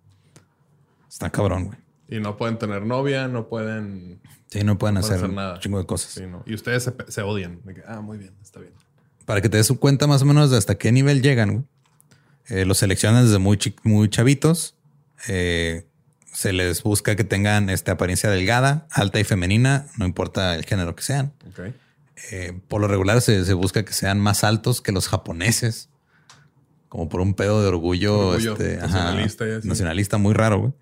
Está 1.08 1.30
cabrón, 1.30 1.66
güey. 1.66 1.78
Y 2.08 2.20
no 2.20 2.36
pueden 2.36 2.58
tener 2.58 2.82
novia, 2.82 3.28
no 3.28 3.48
pueden. 3.48 4.20
Sí, 4.48 4.62
no 4.62 4.78
pueden 4.78 4.94
No 4.94 5.00
hacer, 5.00 5.24
un 5.24 5.34
nada. 5.34 5.58
chingo 5.58 5.78
de 5.78 5.86
cosas. 5.86 6.12
Sí, 6.12 6.24
no. 6.26 6.42
Y 6.46 6.54
ustedes 6.54 6.84
se, 6.84 6.94
se 7.08 7.22
odian. 7.22 7.60
De 7.64 7.74
que, 7.74 7.82
ah, 7.86 8.00
muy 8.00 8.16
bien, 8.18 8.34
está 8.42 8.60
bien. 8.60 8.72
para 9.24 9.40
que 9.40 9.48
te 9.48 9.56
des 9.56 9.68
cuenta 9.72 10.06
más 10.06 10.22
o 10.22 10.24
menos 10.24 10.50
de 10.50 10.56
hasta 10.56 10.76
qué 10.76 10.92
nivel 10.92 11.20
llegan, 11.22 11.50
güey. 11.52 11.64
Eh, 12.48 12.64
los 12.64 12.78
seleccionan 12.78 13.24
desde 13.24 13.38
muy, 13.38 13.58
muy 13.82 14.08
chavitos. 14.08 14.76
Eh, 15.26 15.84
se 16.32 16.52
les 16.52 16.82
busca 16.84 17.16
que 17.16 17.24
tengan 17.24 17.70
esta 17.70 17.92
apariencia 17.92 18.30
delgada, 18.30 18.86
alta 18.92 19.18
y 19.18 19.24
femenina, 19.24 19.86
no 19.98 20.04
importa 20.06 20.54
el 20.54 20.64
género 20.64 20.94
que 20.94 21.02
sean. 21.02 21.32
Ok. 21.48 21.72
Eh, 22.30 22.60
por 22.68 22.80
lo 22.80 22.86
regular 22.88 23.20
se, 23.20 23.44
se 23.44 23.54
busca 23.54 23.84
que 23.84 23.92
sean 23.92 24.20
más 24.20 24.44
altos 24.44 24.80
que 24.80 24.92
los 24.92 25.08
japoneses, 25.08 25.88
como 26.88 27.08
por 27.08 27.20
un 27.20 27.34
pedo 27.34 27.62
de 27.62 27.68
orgullo, 27.68 28.28
Orgullo 28.28 28.52
este, 28.52 28.76
nacionalista 28.76 29.44
nacionalista 29.64 30.18
muy 30.18 30.34
raro. 30.34 30.58
güey. 30.60 30.72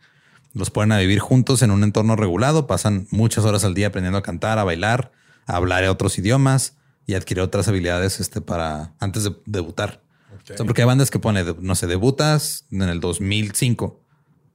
Los 0.54 0.70
ponen 0.70 0.92
a 0.92 0.98
vivir 0.98 1.18
juntos 1.18 1.62
en 1.62 1.70
un 1.70 1.82
entorno 1.82 2.16
regulado, 2.16 2.66
pasan 2.66 3.06
muchas 3.10 3.44
horas 3.44 3.64
al 3.64 3.74
día 3.74 3.88
aprendiendo 3.88 4.18
a 4.18 4.22
cantar, 4.22 4.58
a 4.58 4.64
bailar, 4.64 5.12
a 5.46 5.56
hablar 5.56 5.84
otros 5.84 6.16
idiomas 6.16 6.76
y 7.06 7.14
adquirir 7.14 7.42
otras 7.42 7.68
habilidades 7.68 8.20
este, 8.20 8.40
para 8.40 8.94
antes 9.00 9.24
de 9.24 9.34
debutar. 9.46 10.00
Ok. 10.32 10.52
O 10.52 10.56
sea, 10.56 10.66
porque 10.66 10.82
hay 10.82 10.86
bandas 10.86 11.10
que 11.10 11.18
pone, 11.18 11.44
no 11.58 11.74
sé, 11.74 11.88
debutas 11.88 12.66
en 12.70 12.82
el 12.82 13.00
2005, 13.00 14.00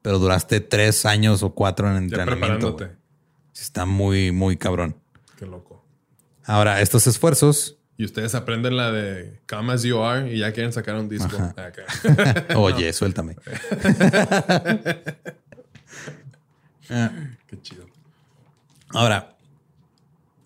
pero 0.02 0.20
duraste 0.20 0.62
tres 0.62 1.06
años 1.06 1.44
o 1.44 1.54
cuatro 1.54 1.92
en 1.92 1.98
entrenamiento. 1.98 2.78
Está 3.54 3.86
muy, 3.86 4.32
muy 4.32 4.56
cabrón. 4.56 4.96
Qué 5.38 5.46
loco. 5.46 5.84
Ahora, 6.46 6.82
estos 6.82 7.06
esfuerzos, 7.08 7.76
Y 7.98 8.06
ustedes 8.06 8.34
aprenden 8.34 8.78
la 8.78 8.94
de 8.94 9.42
Come 9.48 9.74
As 9.74 9.84
You 9.84 10.02
Are 10.02 10.34
y 10.34 10.40
ya 10.40 10.54
quieren 10.54 10.72
sacar 10.72 10.96
un 10.96 11.10
disco. 11.10 11.36
Ah, 11.38 11.72
oye, 12.56 12.94
suéltame. 13.00 13.36
Qué 17.48 17.62
chido. 17.62 17.86
Ahora, 18.90 19.36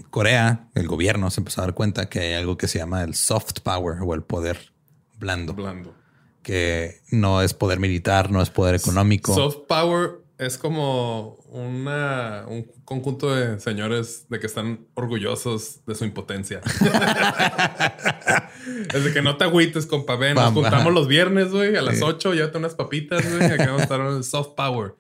Corea, 0.09 0.67
el 0.75 0.87
gobierno 0.87 1.31
se 1.31 1.41
empezó 1.41 1.61
a 1.61 1.65
dar 1.65 1.73
cuenta 1.73 2.09
que 2.09 2.19
hay 2.19 2.33
algo 2.33 2.57
que 2.57 2.67
se 2.67 2.79
llama 2.79 3.03
el 3.03 3.15
soft 3.15 3.61
power 3.63 3.97
o 4.01 4.13
el 4.13 4.21
poder 4.21 4.71
blando, 5.17 5.53
Blando. 5.53 5.95
que 6.41 7.01
no 7.09 7.41
es 7.41 7.53
poder 7.53 7.79
militar, 7.79 8.29
no 8.29 8.41
es 8.41 8.49
poder 8.49 8.75
económico. 8.75 9.33
Soft 9.33 9.59
Power 9.67 10.19
es 10.37 10.57
como 10.57 11.35
una, 11.49 12.45
un 12.47 12.63
conjunto 12.83 13.33
de 13.33 13.59
señores 13.59 14.25
de 14.29 14.39
que 14.39 14.47
están 14.47 14.85
orgullosos 14.95 15.85
de 15.85 15.95
su 15.95 16.05
impotencia. 16.05 16.61
es 18.93 19.03
de 19.03 19.13
que 19.13 19.21
no 19.21 19.37
te 19.37 19.45
agüites, 19.45 19.85
compa. 19.85 20.15
Ven, 20.15 20.35
nos 20.35 20.51
juntamos 20.51 20.93
los 20.93 21.07
viernes, 21.07 21.51
güey, 21.51 21.75
a 21.75 21.81
las 21.81 22.01
8, 22.01 22.33
llévate 22.33 22.57
unas 22.57 22.75
papitas, 22.75 23.23
güey. 23.29 23.51
Acá 23.51 23.65
vamos 23.67 23.81
a 23.81 23.83
estar 23.83 23.99
en 24.01 24.07
el 24.17 24.23
Soft 24.23 24.49
Power. 24.55 24.95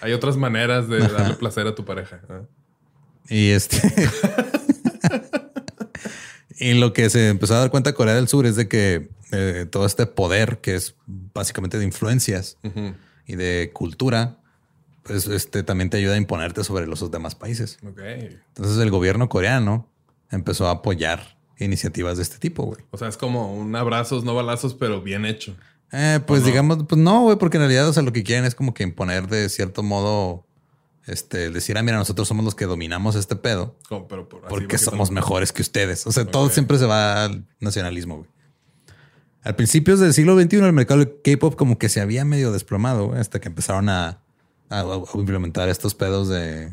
Hay 0.00 0.12
otras 0.12 0.36
maneras 0.36 0.88
de 0.88 0.98
darle 0.98 1.34
placer 1.38 1.66
a 1.66 1.74
tu 1.74 1.84
pareja. 1.84 2.20
¿eh? 2.28 2.42
Y 3.28 3.50
este. 3.50 3.80
y 6.58 6.74
lo 6.74 6.92
que 6.92 7.10
se 7.10 7.28
empezó 7.28 7.54
a 7.54 7.60
dar 7.60 7.70
cuenta 7.70 7.92
Corea 7.92 8.14
del 8.14 8.28
Sur 8.28 8.46
es 8.46 8.56
de 8.56 8.68
que 8.68 9.08
eh, 9.32 9.66
todo 9.70 9.86
este 9.86 10.06
poder, 10.06 10.58
que 10.58 10.74
es 10.74 10.94
básicamente 11.06 11.78
de 11.78 11.84
influencias 11.84 12.58
y 13.26 13.36
de 13.36 13.70
cultura, 13.72 14.38
pues 15.02 15.26
este 15.26 15.62
también 15.62 15.90
te 15.90 15.96
ayuda 15.96 16.14
a 16.14 16.18
imponerte 16.18 16.64
sobre 16.64 16.86
los 16.86 17.10
demás 17.10 17.34
países. 17.34 17.78
Entonces 17.82 18.78
el 18.78 18.90
gobierno 18.90 19.28
coreano 19.28 19.88
empezó 20.30 20.66
a 20.68 20.72
apoyar 20.72 21.36
iniciativas 21.58 22.16
de 22.16 22.22
este 22.22 22.38
tipo, 22.38 22.64
güey. 22.64 22.80
O 22.90 22.98
sea, 22.98 23.08
es 23.08 23.16
como 23.16 23.54
un 23.54 23.74
abrazos, 23.76 24.24
no 24.24 24.34
balazos, 24.34 24.74
pero 24.74 25.00
bien 25.00 25.24
hecho. 25.24 25.56
Eh, 25.92 26.20
pues 26.26 26.40
no? 26.42 26.46
digamos, 26.48 26.78
pues 26.88 27.00
no, 27.00 27.22
güey, 27.22 27.36
porque 27.38 27.56
en 27.58 27.62
realidad, 27.62 27.88
o 27.88 27.92
sea, 27.92 28.02
lo 28.02 28.12
que 28.12 28.22
quieren 28.22 28.44
es 28.44 28.54
como 28.54 28.74
que 28.74 28.82
imponer 28.82 29.28
de 29.28 29.48
cierto 29.48 29.82
modo, 29.82 30.44
este, 31.06 31.50
decir, 31.50 31.78
ah, 31.78 31.82
mira, 31.82 31.96
nosotros 31.98 32.26
somos 32.26 32.44
los 32.44 32.54
que 32.56 32.64
dominamos 32.66 33.14
este 33.14 33.36
pedo 33.36 33.76
pero 34.08 34.28
por 34.28 34.40
porque 34.48 34.76
somos 34.90 35.10
mejores 35.12 35.52
que 35.52 35.62
ustedes. 35.62 36.06
O 36.06 36.12
sea, 36.12 36.24
todo 36.24 36.48
siempre 36.50 36.78
se 36.78 36.86
va 36.86 37.24
al 37.24 37.46
nacionalismo, 37.60 38.16
güey. 38.18 38.28
Al 39.44 39.54
principios 39.54 40.00
del 40.00 40.12
siglo 40.12 40.36
XXI, 40.40 40.56
el 40.56 40.72
mercado 40.72 40.98
del 41.00 41.20
K-pop 41.22 41.54
como 41.54 41.78
que 41.78 41.88
se 41.88 42.00
había 42.00 42.24
medio 42.24 42.50
desplomado, 42.50 43.06
güey, 43.06 43.20
hasta 43.20 43.40
que 43.40 43.46
empezaron 43.48 43.88
a, 43.88 44.18
a- 44.68 44.80
a 44.80 45.02
implementar 45.14 45.68
estos 45.68 45.94
pedos 45.94 46.28
de, 46.28 46.72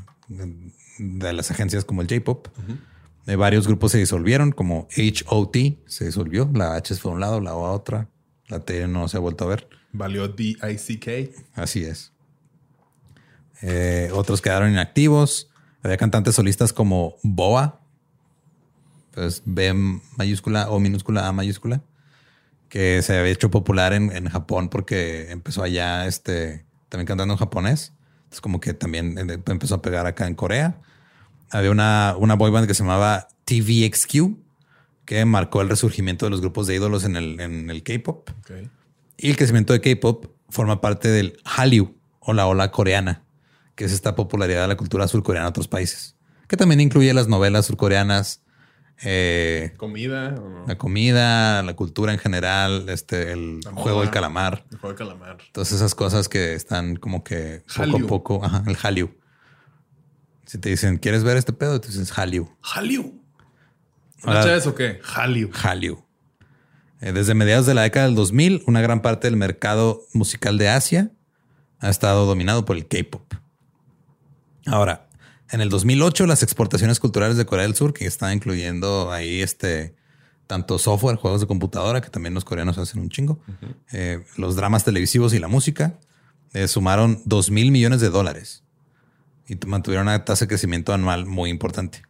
de 0.97 1.33
las 1.33 1.51
agencias 1.51 1.85
como 1.85 2.01
el 2.01 2.07
J-pop. 2.09 2.47
Eh, 3.27 3.35
varios 3.35 3.67
grupos 3.67 3.91
se 3.91 3.99
disolvieron, 3.99 4.51
como 4.51 4.87
HOT 4.97 5.55
se 5.85 6.05
disolvió. 6.05 6.49
La 6.53 6.73
H 6.75 6.95
fue 6.95 7.11
a 7.11 7.13
un 7.13 7.19
lado, 7.19 7.39
la 7.39 7.53
O 7.55 7.67
a 7.67 7.71
otra. 7.71 8.09
La 8.47 8.59
T 8.59 8.87
no 8.87 9.07
se 9.07 9.17
ha 9.17 9.19
vuelto 9.19 9.45
a 9.45 9.47
ver. 9.47 9.67
Valió 9.91 10.27
D-I-C-K. 10.27 11.11
Así 11.53 11.83
es. 11.83 12.11
Eh, 13.61 14.09
otros 14.13 14.41
quedaron 14.41 14.71
inactivos. 14.71 15.49
Había 15.83 15.97
cantantes 15.97 16.35
solistas 16.35 16.73
como 16.73 17.15
Boa, 17.23 17.81
pues 19.11 19.41
B 19.45 19.73
mayúscula 20.17 20.69
o 20.69 20.79
minúscula 20.79 21.27
A 21.27 21.31
mayúscula, 21.31 21.81
que 22.69 23.01
se 23.01 23.17
había 23.17 23.31
hecho 23.31 23.51
popular 23.51 23.93
en, 23.93 24.11
en 24.15 24.27
Japón 24.29 24.69
porque 24.69 25.31
empezó 25.31 25.61
allá 25.63 26.07
este, 26.07 26.65
también 26.89 27.07
cantando 27.07 27.33
en 27.33 27.37
japonés. 27.37 27.93
Es 28.31 28.41
como 28.41 28.59
que 28.59 28.73
también 28.73 29.15
empezó 29.45 29.75
a 29.75 29.81
pegar 29.81 30.07
acá 30.07 30.27
en 30.27 30.35
Corea. 30.35 30.81
Había 31.51 31.69
una, 31.69 32.15
una 32.17 32.33
boy 32.33 32.49
band 32.49 32.67
que 32.67 32.73
se 32.73 32.81
llamaba 32.83 33.27
TVXQ, 33.45 34.35
que 35.05 35.23
marcó 35.25 35.61
el 35.61 35.69
resurgimiento 35.69 36.25
de 36.25 36.29
los 36.31 36.41
grupos 36.41 36.67
de 36.67 36.75
ídolos 36.75 37.03
en 37.03 37.15
el, 37.15 37.39
en 37.39 37.69
el 37.69 37.83
K-pop. 37.83 38.29
Y 39.17 39.29
el 39.29 39.37
crecimiento 39.37 39.73
de 39.73 39.81
K-pop 39.81 40.27
forma 40.49 40.81
parte 40.81 41.09
del 41.09 41.37
Hallyu 41.45 41.95
o 42.19 42.33
la 42.33 42.47
ola 42.47 42.71
coreana, 42.71 43.23
que 43.75 43.85
es 43.85 43.91
esta 43.91 44.15
popularidad 44.15 44.61
de 44.63 44.67
la 44.69 44.77
cultura 44.77 45.07
surcoreana 45.07 45.47
en 45.47 45.49
otros 45.49 45.67
países, 45.67 46.15
que 46.47 46.57
también 46.57 46.79
incluye 46.79 47.13
las 47.13 47.27
novelas 47.27 47.65
surcoreanas, 47.65 48.41
eh, 49.03 49.73
¿Comida 49.77 50.35
o 50.37 50.49
no? 50.49 50.67
la 50.67 50.77
comida, 50.77 51.63
la 51.63 51.75
cultura 51.75 52.13
en 52.13 52.19
general, 52.19 52.87
este, 52.89 53.31
el 53.33 53.59
juego 53.73 54.01
del 54.01 54.11
calamar, 54.11 54.63
El 54.71 54.77
juego 54.77 54.93
de 54.93 54.97
calamar. 54.97 55.37
todas 55.51 55.71
esas 55.71 55.95
cosas 55.95 56.29
que 56.29 56.53
están 56.53 56.95
como 56.95 57.23
que 57.23 57.63
poco 57.75 57.97
a 57.97 58.07
poco, 58.07 58.45
ajá, 58.45 58.63
el 58.67 58.77
Hallyu. 58.77 59.17
Si 60.45 60.57
te 60.59 60.69
dicen, 60.69 60.97
¿quieres 60.97 61.23
ver 61.23 61.37
este 61.37 61.53
pedo? 61.53 61.81
Tú 61.81 61.87
dices 61.87 62.11
Hallyu. 62.11 62.47
Hallyu. 62.61 63.22
Ahora- 64.23 64.39
¿Macha 64.39 64.55
eso 64.55 64.69
o 64.71 64.75
qué? 64.75 64.99
Hallyu. 65.03 65.49
Hallyu. 65.53 66.03
Eh, 67.01 67.11
Desde 67.11 67.33
mediados 67.33 67.65
de 67.65 67.73
la 67.73 67.81
década 67.83 68.05
del 68.05 68.15
2000, 68.15 68.63
una 68.67 68.81
gran 68.81 69.01
parte 69.01 69.27
del 69.27 69.35
mercado 69.37 70.01
musical 70.13 70.57
de 70.57 70.69
Asia 70.69 71.11
ha 71.79 71.89
estado 71.89 72.25
dominado 72.25 72.63
por 72.65 72.77
el 72.77 72.87
K-pop. 72.87 73.33
Ahora, 74.65 75.07
en 75.51 75.61
el 75.61 75.69
2008, 75.69 76.25
las 76.25 76.43
exportaciones 76.43 76.99
culturales 76.99 77.35
de 77.37 77.45
Corea 77.45 77.63
del 77.63 77.75
Sur, 77.75 77.93
que 77.93 78.05
están 78.05 78.33
incluyendo 78.33 79.11
ahí 79.11 79.41
este 79.41 79.95
tanto 80.47 80.77
software, 80.79 81.17
juegos 81.17 81.41
de 81.41 81.47
computadora, 81.47 82.01
que 82.01 82.09
también 82.09 82.33
los 82.33 82.45
coreanos 82.45 82.77
hacen 82.77 83.01
un 83.01 83.09
chingo, 83.09 83.39
eh, 83.91 84.23
los 84.37 84.55
dramas 84.55 84.83
televisivos 84.85 85.33
y 85.33 85.39
la 85.39 85.47
música, 85.47 85.99
eh, 86.53 86.67
sumaron 86.67 87.21
2 87.25 87.49
mil 87.51 87.71
millones 87.71 87.99
de 88.01 88.09
dólares 88.09 88.63
y 89.47 89.55
mantuvieron 89.65 90.07
una 90.07 90.23
tasa 90.25 90.45
de 90.45 90.49
crecimiento 90.49 90.93
anual 90.93 91.25
muy 91.25 91.49
importante. 91.49 92.03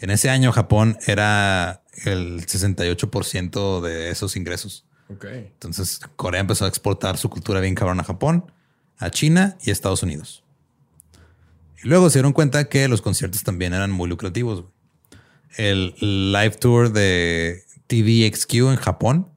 En 0.00 0.10
ese 0.10 0.30
año, 0.30 0.52
Japón 0.52 0.96
era 1.06 1.82
el 2.04 2.46
68% 2.46 3.80
de 3.80 4.10
esos 4.10 4.36
ingresos. 4.36 4.84
Ok. 5.08 5.24
Entonces, 5.24 6.00
Corea 6.16 6.40
empezó 6.40 6.64
a 6.64 6.68
exportar 6.68 7.16
su 7.16 7.28
cultura 7.30 7.60
bien 7.60 7.74
cabrón 7.74 7.98
a 8.00 8.04
Japón, 8.04 8.52
a 8.98 9.10
China 9.10 9.56
y 9.62 9.70
a 9.70 9.72
Estados 9.72 10.02
Unidos. 10.02 10.44
Y 11.82 11.88
luego 11.88 12.10
se 12.10 12.18
dieron 12.18 12.32
cuenta 12.32 12.68
que 12.68 12.88
los 12.88 13.02
conciertos 13.02 13.42
también 13.42 13.72
eran 13.72 13.90
muy 13.90 14.08
lucrativos. 14.08 14.64
El 15.56 15.94
live 16.00 16.56
tour 16.60 16.92
de 16.92 17.62
TVXQ 17.86 18.54
en 18.70 18.76
Japón 18.76 19.28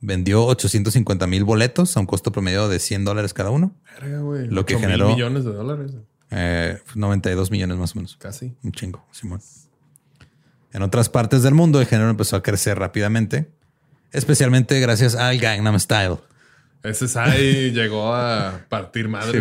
vendió 0.00 0.44
850 0.46 1.26
mil 1.26 1.44
boletos 1.44 1.96
a 1.96 2.00
un 2.00 2.06
costo 2.06 2.32
promedio 2.32 2.68
de 2.68 2.78
100 2.78 3.04
dólares 3.04 3.32
cada 3.32 3.50
uno. 3.50 3.74
Verga, 4.00 4.18
güey. 4.20 4.46
Lo 4.48 4.66
que 4.66 4.78
generó- 4.78 5.08
millones 5.08 5.44
de 5.44 5.52
dólares. 5.52 5.92
Eh, 6.30 6.78
92 6.94 7.50
millones 7.50 7.76
más 7.78 7.92
o 7.92 7.96
menos. 7.96 8.16
Casi. 8.18 8.54
Un 8.62 8.72
chingo, 8.72 9.04
Simón. 9.12 9.40
En 10.74 10.82
otras 10.82 11.08
partes 11.08 11.44
del 11.44 11.54
mundo, 11.54 11.80
el 11.80 11.86
género 11.86 12.10
empezó 12.10 12.34
a 12.34 12.42
crecer 12.42 12.76
rápidamente, 12.80 13.48
especialmente 14.10 14.80
gracias 14.80 15.14
al 15.14 15.38
Gangnam 15.38 15.78
Style. 15.78 16.16
Ese 16.82 17.06
Sai 17.06 17.70
llegó 17.72 18.12
a 18.12 18.66
partir 18.68 19.08
madre. 19.08 19.40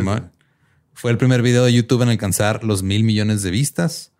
Fue 0.93 1.09
el 1.09 1.17
primer 1.17 1.41
video 1.41 1.65
de 1.65 1.73
YouTube 1.73 2.03
en 2.03 2.09
alcanzar 2.09 2.63
los 2.63 2.83
mil 2.83 3.03
millones 3.03 3.41
de 3.41 3.49
vistas 3.49 4.11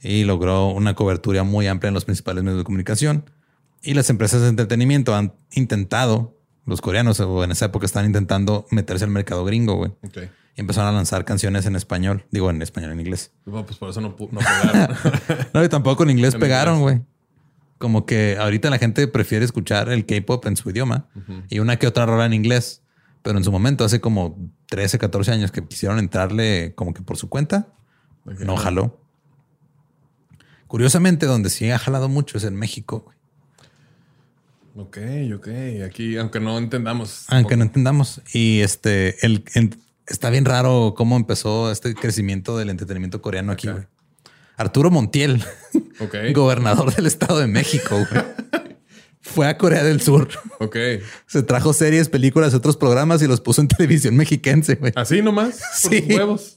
y 0.00 0.22
logró 0.22 0.68
una 0.68 0.94
cobertura 0.94 1.42
muy 1.42 1.66
amplia 1.66 1.88
en 1.88 1.94
los 1.94 2.04
principales 2.04 2.44
medios 2.44 2.60
de 2.60 2.64
comunicación. 2.64 3.28
Y 3.82 3.94
las 3.94 4.08
empresas 4.08 4.40
de 4.42 4.48
entretenimiento 4.48 5.16
han 5.16 5.34
intentado, 5.50 6.38
los 6.66 6.80
coreanos 6.80 7.18
o 7.18 7.42
en 7.42 7.50
esa 7.50 7.66
época 7.66 7.84
están 7.84 8.06
intentando 8.06 8.68
meterse 8.70 9.04
al 9.04 9.10
mercado 9.10 9.44
gringo, 9.44 9.74
güey. 9.74 9.90
Empezaron 10.60 10.92
a 10.92 10.96
lanzar 10.96 11.24
canciones 11.24 11.64
en 11.64 11.74
español, 11.74 12.26
digo 12.30 12.50
en 12.50 12.60
español, 12.60 12.92
en 12.92 13.00
inglés. 13.00 13.32
Bueno, 13.46 13.64
pues 13.64 13.78
por 13.78 13.88
eso 13.88 14.02
no, 14.02 14.14
pegaron. 14.14 14.94
No, 15.54 15.64
y 15.64 15.68
tampoco 15.70 16.02
en 16.02 16.10
inglés 16.10 16.34
En 16.34 16.40
pegaron, 16.40 16.80
güey. 16.82 17.00
Como 17.78 18.04
que 18.04 18.36
ahorita 18.38 18.68
la 18.68 18.76
gente 18.76 19.08
prefiere 19.08 19.42
escuchar 19.46 19.88
el 19.88 20.04
K-pop 20.04 20.44
en 20.44 20.58
su 20.58 20.68
idioma 20.68 21.08
y 21.48 21.60
una 21.60 21.78
que 21.78 21.86
otra 21.86 22.04
rola 22.04 22.26
en 22.26 22.34
inglés. 22.34 22.82
Pero 23.22 23.38
en 23.38 23.44
su 23.44 23.50
momento, 23.50 23.84
hace 23.84 24.02
como 24.02 24.36
13, 24.66 24.98
14 24.98 25.32
años 25.32 25.50
que 25.50 25.66
quisieron 25.66 25.98
entrarle 25.98 26.74
como 26.74 26.92
que 26.92 27.00
por 27.00 27.16
su 27.16 27.30
cuenta, 27.30 27.68
no 28.26 28.58
jaló. 28.58 29.00
Curiosamente, 30.66 31.24
donde 31.24 31.48
sí 31.48 31.70
ha 31.70 31.78
jalado 31.78 32.10
mucho 32.10 32.36
es 32.36 32.44
en 32.44 32.54
México, 32.54 33.00
güey. 33.00 33.16
ok, 34.86 35.38
ok. 35.38 35.48
Aquí, 35.86 36.18
aunque 36.18 36.38
no 36.38 36.58
entendamos. 36.58 37.24
aunque 37.28 37.56
no 37.56 37.62
entendamos. 37.64 38.20
Y 38.34 38.60
este, 38.60 39.24
el, 39.24 39.42
en- 39.54 39.74
está 40.10 40.28
bien 40.30 40.44
raro 40.44 40.94
cómo 40.96 41.16
empezó 41.16 41.70
este 41.72 41.94
crecimiento 41.94 42.58
del 42.58 42.68
entretenimiento 42.70 43.22
coreano 43.22 43.52
aquí, 43.52 43.68
güey. 43.68 43.86
Arturo 44.56 44.90
Montiel, 44.90 45.42
gobernador 46.34 46.94
del 46.94 47.06
Estado 47.06 47.38
de 47.38 47.46
México, 47.46 47.96
güey. 48.10 48.24
Fue 49.22 49.46
a 49.46 49.56
Corea 49.56 49.84
del 49.84 50.00
Sur. 50.00 50.28
Ok. 50.58 50.76
Se 51.26 51.42
trajo 51.42 51.72
series, 51.72 52.08
películas, 52.08 52.52
otros 52.52 52.76
programas 52.76 53.22
y 53.22 53.26
los 53.26 53.40
puso 53.40 53.60
en 53.60 53.68
televisión 53.68 54.16
mexiquense, 54.16 54.74
güey. 54.74 54.92
Así 54.96 55.22
nomás. 55.22 55.60
Por 55.82 55.92
Sí. 55.92 56.00
sus 56.02 56.14
huevos. 56.16 56.56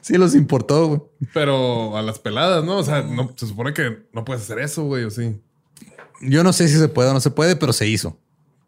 Sí, 0.00 0.16
los 0.16 0.34
importó, 0.34 0.86
güey. 0.86 1.00
Pero 1.34 1.96
a 1.96 2.02
las 2.02 2.18
peladas, 2.18 2.64
¿no? 2.64 2.78
O 2.78 2.84
sea, 2.84 3.02
no, 3.02 3.34
se 3.36 3.46
supone 3.46 3.74
que 3.74 4.06
no 4.14 4.24
puedes 4.24 4.42
hacer 4.44 4.58
eso, 4.60 4.84
güey, 4.84 5.04
o 5.04 5.10
sí. 5.10 5.40
Yo 6.22 6.42
no 6.42 6.52
sé 6.52 6.68
si 6.68 6.78
se 6.78 6.88
puede 6.88 7.10
o 7.10 7.12
no 7.14 7.20
se 7.20 7.30
puede, 7.30 7.56
pero 7.56 7.72
se 7.72 7.86
hizo. 7.86 8.18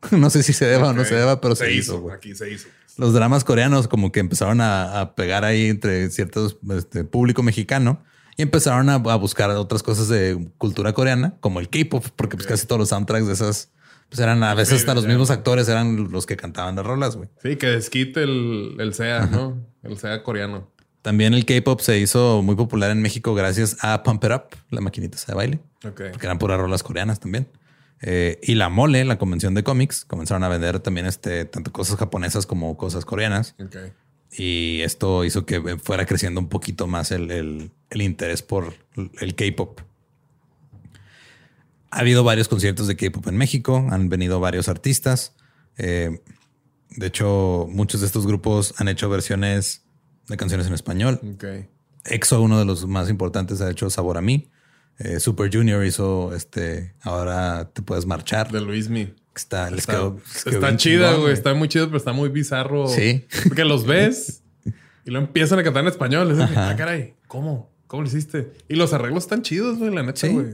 No 0.10 0.30
sé 0.30 0.42
si 0.42 0.52
se 0.54 0.64
deba 0.64 0.88
o 0.88 0.92
no 0.94 1.04
se 1.04 1.14
deba, 1.14 1.40
pero 1.42 1.54
se, 1.54 1.72
hizo, 1.72 2.00
güey. 2.00 2.16
Aquí 2.16 2.34
se 2.34 2.50
hizo. 2.50 2.68
Los 3.00 3.14
dramas 3.14 3.44
coreanos 3.44 3.88
como 3.88 4.12
que 4.12 4.20
empezaron 4.20 4.60
a, 4.60 5.00
a 5.00 5.14
pegar 5.14 5.44
ahí 5.44 5.70
entre 5.70 6.10
ciertos 6.10 6.58
este, 6.76 7.04
público 7.04 7.42
mexicano 7.42 8.02
y 8.36 8.42
empezaron 8.42 8.90
a, 8.90 8.94
a 8.94 9.16
buscar 9.16 9.48
otras 9.50 9.82
cosas 9.82 10.08
de 10.08 10.50
cultura 10.58 10.92
coreana, 10.92 11.34
como 11.40 11.60
el 11.60 11.70
K-pop, 11.70 12.04
porque 12.14 12.36
pues 12.36 12.46
casi 12.46 12.66
todos 12.66 12.78
los 12.78 12.90
soundtracks 12.90 13.26
de 13.26 13.32
esas 13.32 13.70
pues 14.10 14.20
eran 14.20 14.42
a 14.42 14.54
veces 14.54 14.80
hasta 14.80 14.94
los 14.94 15.06
mismos 15.06 15.30
actores 15.30 15.68
eran 15.68 16.10
los 16.10 16.26
que 16.26 16.36
cantaban 16.36 16.76
las 16.76 16.84
rolas, 16.84 17.16
güey. 17.16 17.28
Sí, 17.42 17.56
que 17.56 17.68
desquite 17.68 18.24
el, 18.24 18.76
el 18.78 18.92
SEA, 18.92 19.26
¿no? 19.26 19.56
El 19.82 19.96
SEA 19.98 20.22
coreano. 20.22 20.68
También 21.00 21.32
el 21.32 21.46
K-pop 21.46 21.80
se 21.80 21.98
hizo 21.98 22.42
muy 22.42 22.56
popular 22.56 22.90
en 22.90 23.00
México 23.00 23.34
gracias 23.34 23.78
a 23.80 24.02
Pump 24.02 24.22
It 24.24 24.30
Up, 24.32 24.42
la 24.70 24.82
maquinita 24.82 25.16
de 25.26 25.34
baile. 25.34 25.60
Ok. 25.86 25.96
que 26.18 26.26
eran 26.26 26.38
puras 26.38 26.58
rolas 26.58 26.82
coreanas 26.82 27.18
también. 27.20 27.48
Eh, 28.02 28.38
y 28.42 28.54
la 28.54 28.68
mole, 28.70 29.04
la 29.04 29.18
convención 29.18 29.52
de 29.54 29.62
cómics, 29.62 30.04
comenzaron 30.06 30.42
a 30.44 30.48
vender 30.48 30.80
también 30.80 31.06
este, 31.06 31.44
tanto 31.44 31.70
cosas 31.72 31.96
japonesas 31.98 32.46
como 32.46 32.76
cosas 32.76 33.04
coreanas. 33.04 33.54
Y 34.32 34.80
esto 34.82 35.24
hizo 35.24 35.44
que 35.44 35.76
fuera 35.78 36.06
creciendo 36.06 36.40
un 36.40 36.48
poquito 36.48 36.86
más 36.86 37.10
el, 37.10 37.30
el- 37.30 37.70
el 37.90 38.02
interés 38.02 38.42
por 38.42 38.74
el 39.20 39.34
K-pop. 39.34 39.80
Ha 41.90 41.98
habido 42.00 42.22
varios 42.22 42.46
conciertos 42.48 42.86
de 42.86 42.96
K-pop 42.96 43.26
en 43.26 43.36
México, 43.36 43.84
han 43.90 44.08
venido 44.08 44.38
varios 44.38 44.68
artistas. 44.68 45.34
Eh, 45.76 46.20
de 46.90 47.06
hecho, 47.06 47.66
muchos 47.68 48.00
de 48.00 48.06
estos 48.06 48.26
grupos 48.26 48.74
han 48.78 48.88
hecho 48.88 49.08
versiones 49.08 49.82
de 50.28 50.36
canciones 50.36 50.68
en 50.68 50.74
español. 50.74 51.18
EXO, 52.04 52.40
uno 52.40 52.58
de 52.58 52.64
los 52.64 52.86
más 52.86 53.10
importantes, 53.10 53.60
ha 53.60 53.70
hecho 53.70 53.90
Sabor 53.90 54.16
a 54.18 54.22
mí. 54.22 54.48
Eh, 55.00 55.18
Super 55.18 55.50
Junior 55.52 55.84
hizo 55.84 56.34
este. 56.34 56.94
Ahora 57.02 57.70
te 57.72 57.82
puedes 57.82 58.06
marchar. 58.06 58.52
De 58.52 58.60
Luismi. 58.60 59.12
Está, 59.34 59.70
les 59.70 59.80
Está, 59.80 59.92
quedó- 59.94 60.20
les 60.34 60.44
quedó 60.44 60.54
está 60.54 60.76
chida, 60.76 61.14
güey. 61.14 61.32
Está 61.32 61.54
muy 61.54 61.68
chido, 61.68 61.86
pero 61.86 61.96
está 61.96 62.12
muy 62.12 62.28
bizarro. 62.28 62.86
Sí. 62.88 63.26
Porque 63.48 63.64
los 63.64 63.86
ves 63.86 64.42
y 65.06 65.10
lo 65.10 65.18
empiezan 65.18 65.58
a 65.58 65.62
cantar 65.62 65.82
en 65.84 65.88
español. 65.88 66.30
Es 66.30 66.38
ah, 66.40 66.74
caray, 66.76 67.14
¿cómo? 67.26 67.70
¿Cómo 67.86 68.02
lo 68.02 68.08
hiciste? 68.08 68.52
Y 68.68 68.76
los 68.76 68.92
arreglos 68.92 69.24
están 69.24 69.42
chidos, 69.42 69.78
güey, 69.78 69.92
la 69.92 70.04
neta, 70.04 70.28
güey. 70.28 70.46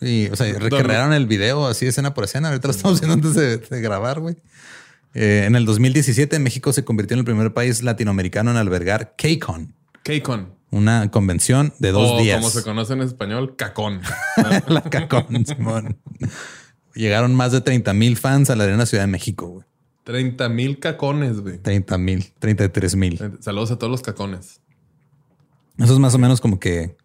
Y, 0.00 0.26
o 0.30 0.34
sea, 0.36 0.52
recrearon 0.58 1.12
el 1.12 1.26
video 1.26 1.64
así 1.66 1.86
escena 1.86 2.12
por 2.12 2.24
escena. 2.24 2.48
Ahorita 2.48 2.66
lo 2.66 2.72
estamos 2.74 3.00
viendo 3.00 3.14
antes 3.14 3.34
de, 3.34 3.58
de 3.58 3.80
grabar, 3.80 4.18
güey. 4.18 4.34
Eh, 5.14 5.44
en 5.46 5.54
el 5.54 5.64
2017, 5.64 6.38
México 6.40 6.72
se 6.72 6.84
convirtió 6.84 7.14
en 7.14 7.20
el 7.20 7.24
primer 7.24 7.54
país 7.54 7.82
latinoamericano 7.84 8.50
en 8.50 8.56
albergar 8.56 9.14
KCON, 9.16 9.74
K-Con. 10.06 10.54
una 10.70 11.10
convención 11.10 11.74
de 11.80 11.90
dos 11.90 12.12
o 12.12 12.18
días. 12.20 12.38
como 12.38 12.50
se 12.50 12.62
conoce 12.62 12.92
en 12.92 13.02
español, 13.02 13.56
cacón. 13.56 14.02
la 14.68 14.82
CACON, 14.82 15.44
Simón. 15.44 15.98
Llegaron 16.94 17.34
más 17.34 17.50
de 17.50 17.60
30 17.60 17.92
mil 17.92 18.16
fans 18.16 18.48
a 18.50 18.56
la 18.56 18.64
Arena 18.64 18.86
Ciudad 18.86 19.02
de 19.02 19.08
México, 19.08 19.48
güey. 19.48 19.66
30 20.04 20.48
mil 20.48 20.78
cacones, 20.78 21.40
güey. 21.40 21.58
30 21.58 21.98
mil, 21.98 22.32
33 22.38 22.94
mil. 22.94 23.32
Saludos 23.40 23.72
a 23.72 23.78
todos 23.78 23.90
los 23.90 24.02
cacones. 24.02 24.60
Eso 25.76 25.92
es 25.92 25.98
más 25.98 26.14
o 26.14 26.18
menos 26.18 26.40
como 26.40 26.60
que 26.60 26.96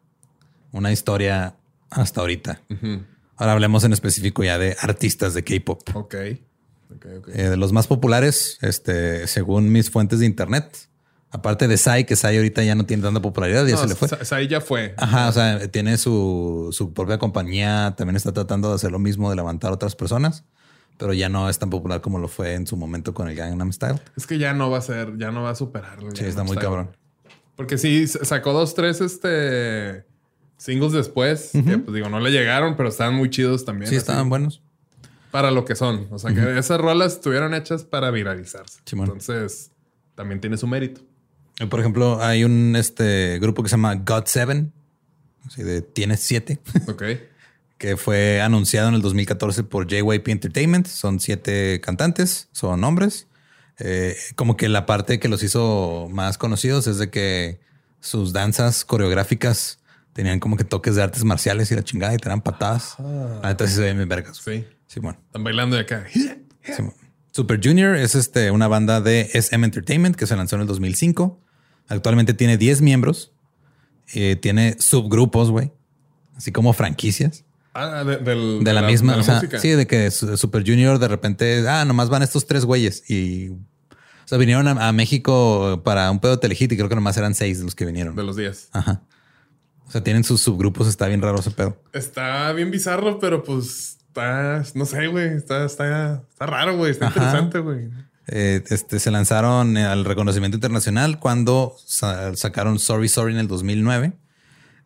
una 0.72 0.92
historia 0.92 1.56
hasta 1.90 2.22
ahorita. 2.22 2.62
Ahora 3.36 3.54
hablemos 3.54 3.84
en 3.84 3.94
específico 3.94 4.44
ya 4.44 4.60
de 4.60 4.78
artistas 4.80 5.34
de 5.34 5.44
K-pop. 5.44 5.82
Ok. 5.96 6.16
Ok, 6.94 7.06
ok. 7.18 7.28
Eh, 7.30 7.50
de 7.50 7.58
los 7.58 7.74
más 7.74 7.88
populares, 7.88 8.60
este, 8.62 9.26
según 9.26 9.72
mis 9.72 9.90
fuentes 9.90 10.20
de 10.20 10.28
internet, 10.28 10.91
Aparte 11.34 11.68
de 11.70 11.78
Sai, 11.78 12.06
que 12.06 12.16
Sai 12.18 12.36
ahorita 12.38 12.62
ya 12.64 12.76
no 12.76 12.86
tiene 12.86 13.04
tanta 13.04 13.22
popularidad, 13.22 13.66
ya 13.66 13.76
No, 13.76 13.82
se 13.82 13.88
le 13.88 13.96
fue. 13.96 14.08
Sa- 14.10 14.26
Sai 14.26 14.48
ya 14.50 14.60
fue. 14.60 14.94
Ajá, 14.98 15.30
o 15.30 15.32
sea, 15.32 15.66
tiene 15.72 15.98
su, 15.98 16.70
su 16.72 16.94
propia 16.94 17.18
compañía, 17.20 17.94
también 17.98 18.18
está 18.18 18.34
tratando 18.34 18.70
de 18.70 18.76
hacer 18.76 18.92
lo 18.92 19.00
mismo, 19.00 19.30
de 19.30 19.38
levantar 19.38 19.72
a 19.72 19.76
otras 19.76 19.96
personas, 19.96 20.44
pero 20.98 21.14
ya 21.14 21.30
no 21.30 21.50
es 21.50 21.58
tan 21.58 21.70
popular 21.70 22.02
como 22.02 22.20
lo 22.20 22.28
fue 22.28 22.54
en 22.54 22.68
su 22.68 22.76
momento 22.76 23.14
con 23.14 23.30
el 23.30 23.36
Gangnam 23.36 23.72
Style. 23.72 24.00
Es 24.18 24.28
que 24.28 24.38
ya 24.38 24.54
no 24.54 24.70
va 24.70 24.80
a 24.80 24.82
ser, 24.82 25.18
ya 25.18 25.32
no 25.32 25.44
va 25.44 25.52
a 25.52 25.56
superarlo. 25.56 26.12
Sí, 26.14 26.26
está 26.26 26.44
muy 26.44 26.58
cabrón. 26.58 26.90
Porque 27.56 27.78
sí, 27.78 28.08
sacó 28.08 28.52
dos, 28.54 28.76
tres 28.76 29.00
este 29.02 30.04
singles 30.58 30.92
después. 30.92 31.52
Que 31.54 31.78
pues 31.78 31.96
digo, 31.96 32.10
no 32.10 32.20
le 32.20 32.32
llegaron, 32.32 32.76
pero 32.76 32.90
estaban 32.90 33.16
muy 33.16 33.30
chidos 33.30 33.64
también. 33.66 33.90
Sí, 33.90 33.96
así, 33.96 34.02
estaban 34.02 34.30
buenos. 34.30 34.62
Para 35.32 35.50
lo 35.52 35.64
que 35.64 35.76
son. 35.76 36.08
O 36.12 36.20
sea, 36.20 36.34
que 36.34 36.58
esas 36.60 36.80
rolas 36.82 37.14
estuvieron 37.14 37.54
hechas 37.54 37.84
para 37.84 38.12
viralizarse. 38.12 38.80
Simón. 38.86 39.06
Entonces, 39.08 39.72
también 40.16 40.42
tiene 40.42 40.58
su 40.58 40.68
mérito. 40.68 41.02
Eh, 41.60 41.68
Por 41.68 41.80
ejemplo, 41.80 42.22
hay 42.24 42.44
un 42.44 42.76
este, 42.76 43.40
grupo 43.40 43.64
que 43.64 43.70
se 43.70 43.74
llama 43.74 43.96
God 43.96 44.26
Seven, 44.26 44.72
así 45.46 45.64
de 45.64 45.82
Tienes 45.82 46.20
Siete, 46.22 46.60
Ok. 46.88 47.04
que 47.78 47.98
fue 47.98 48.42
anunciado 48.42 48.90
en 48.90 48.96
el 48.96 49.02
2014 49.02 49.64
por 49.64 49.88
JYP 49.88 50.28
Entertainment. 50.30 50.88
Son 50.88 51.20
siete 51.20 51.80
cantantes, 51.82 52.48
son 52.52 52.84
hombres. 52.84 53.28
Eh, 53.80 54.16
como 54.36 54.58
que 54.58 54.70
la 54.70 54.86
parte 54.86 55.20
que 55.20 55.28
los 55.28 55.42
hizo 55.44 56.08
más 56.12 56.38
conocidos 56.38 56.86
es 56.88 56.98
de 57.00 57.10
que 57.10 57.60
sus 58.00 58.34
danzas 58.34 58.86
coreográficas 58.86 59.80
tenían 60.14 60.40
como 60.40 60.58
que 60.58 60.64
toques 60.64 60.96
de 60.96 61.02
artes 61.04 61.24
marciales 61.24 61.72
y 61.72 61.76
la 61.76 61.84
chingada 61.84 62.14
y 62.14 62.18
te 62.18 62.30
patadas. 62.42 62.98
Neta 63.44 63.68
sí 63.68 63.76
se 63.76 63.82
ven 63.82 63.98
bien 63.98 64.10
vergas. 64.10 64.38
Sí. 64.38 64.68
Sí, 64.88 65.00
bueno. 65.00 65.20
Están 65.26 65.44
bailando 65.44 65.76
de 65.78 65.84
acá. 65.84 66.06
Simón. 66.76 66.94
Super 67.32 67.60
Junior 67.64 67.96
es 67.96 68.16
este, 68.16 68.52
una 68.52 68.68
banda 68.68 69.00
de 69.02 69.30
SM 69.34 69.64
Entertainment 69.66 70.16
que 70.16 70.28
se 70.28 70.36
lanzó 70.36 70.56
en 70.58 70.64
el 70.64 70.68
2005. 70.68 71.40
Actualmente 71.88 72.34
tiene 72.34 72.58
10 72.58 72.82
miembros. 72.82 73.32
Eh, 74.14 74.36
tiene 74.36 74.76
subgrupos, 74.80 75.50
güey. 75.52 75.72
Así 76.36 76.52
como 76.52 76.74
franquicias. 76.74 77.46
Ah, 77.74 78.04
de, 78.04 78.18
del- 78.18 78.64
De 78.64 78.74
la, 78.74 78.82
misma. 78.82 79.14
de 79.16 79.22
o 79.22 79.24
sea, 79.24 79.36
música. 79.36 79.60
sí, 79.60 79.70
de 79.70 79.88
que 79.88 80.12
su- 80.12 80.36
Super 80.38 80.64
Junior 80.66 81.00
de 81.00 81.08
repente, 81.08 81.66
ah, 81.70 81.86
nomás 81.86 82.10
van 82.10 82.22
estos 82.22 82.46
tres 82.46 82.66
güeyes. 82.66 83.10
Y, 83.10 83.50
o 83.50 83.58
sea, 84.26 84.38
vinieron 84.38 84.68
a, 84.68 84.88
a 84.90 84.92
México 84.92 85.82
para 85.86 86.12
un 86.12 86.20
pedo 86.20 86.32
de 86.32 86.38
telehit 86.40 86.72
y 86.74 86.76
creo 86.76 86.90
que 86.90 86.96
nomás 86.96 87.16
eran 87.16 87.34
seis 87.34 87.60
de 87.60 87.64
los 87.64 87.76
que 87.76 87.86
vinieron. 87.86 88.16
De 88.16 88.24
los 88.24 88.36
días. 88.36 88.68
Ajá. 88.74 89.04
O 89.88 89.92
sea, 89.92 90.04
tienen 90.04 90.26
sus 90.26 90.42
subgrupos. 90.42 90.88
Está 90.90 91.08
bien 91.08 91.22
raro 91.22 91.40
ese 91.40 91.52
pedo. 91.52 91.82
Está 91.94 92.52
bien 92.52 92.72
bizarro, 92.72 93.20
pero 93.20 93.44
pues 93.44 93.98
está, 94.12 94.64
no 94.76 94.86
sé, 94.86 95.08
güey. 95.08 95.30
Está, 95.36 95.66
está, 95.66 96.24
está 96.30 96.46
raro, 96.46 96.78
güey. 96.78 96.92
Está 96.92 97.08
Ajá. 97.08 97.16
interesante, 97.20 97.60
güey. 97.60 97.90
Eh, 98.28 98.64
este, 98.70 99.00
se 99.00 99.12
lanzaron 99.12 99.78
eh, 99.78 99.84
al 99.86 100.06
reconocimiento 100.06 100.56
internacional 100.58 101.20
cuando 101.20 101.76
sa- 101.86 102.36
sacaron 102.36 102.78
Sorry 102.80 103.10
Sorry 103.10 103.34
en 103.34 103.40
el 103.40 103.48
2009. 103.48 104.14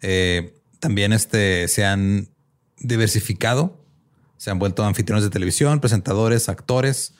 Eh, 0.01 0.53
también 0.79 1.13
este, 1.13 1.67
se 1.67 1.85
han 1.85 2.29
diversificado, 2.77 3.83
se 4.37 4.51
han 4.51 4.59
vuelto 4.59 4.83
anfitriones 4.83 5.23
de 5.23 5.29
televisión, 5.29 5.79
presentadores, 5.79 6.49
actores. 6.49 7.13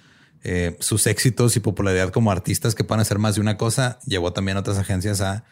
Eh, 0.48 0.78
sus 0.80 1.08
éxitos 1.08 1.56
y 1.56 1.60
popularidad 1.60 2.12
como 2.12 2.32
artistas 2.32 2.76
que 2.76 2.84
puedan 2.84 3.00
hacer 3.02 3.18
más 3.18 3.34
de 3.34 3.42
una 3.42 3.58
cosa 3.58 3.98
llevó 4.06 4.32
también 4.32 4.58
a 4.58 4.60
otras 4.60 4.78
agencias 4.78 5.20
a 5.22 5.44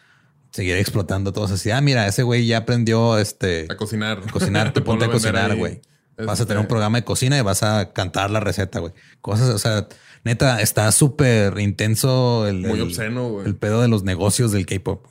seguir 0.52 0.76
explotando 0.76 1.32
todos 1.32 1.50
así. 1.50 1.72
Ah, 1.72 1.80
mira, 1.80 2.06
ese 2.06 2.22
güey 2.22 2.46
ya 2.46 2.58
aprendió 2.58 3.18
este, 3.18 3.66
A 3.68 3.76
cocinar. 3.76 4.22
a 4.24 4.30
cocinar, 4.30 4.72
te 4.72 4.80
ponte 4.82 5.06
a 5.06 5.10
cocinar, 5.10 5.50
ahí. 5.50 5.80
Vas 6.16 6.40
a 6.40 6.46
tener 6.46 6.60
un 6.60 6.66
programa 6.68 6.98
de 6.98 7.04
cocina 7.04 7.36
y 7.38 7.40
vas 7.42 7.62
a 7.62 7.92
cantar 7.92 8.30
la 8.30 8.40
receta, 8.40 8.78
güey. 8.78 8.92
Cosas, 9.20 9.48
o 9.50 9.58
sea, 9.58 9.88
neta, 10.24 10.60
está 10.60 10.90
súper 10.92 11.58
intenso 11.58 12.46
el, 12.46 12.60
Muy 12.60 12.78
el- 12.78 12.82
obsceno, 12.82 13.28
güey. 13.30 13.46
el 13.46 13.56
pedo 13.56 13.82
de 13.82 13.88
los 13.88 14.04
negocios 14.04 14.52
del 14.52 14.64
K-pop. 14.66 15.06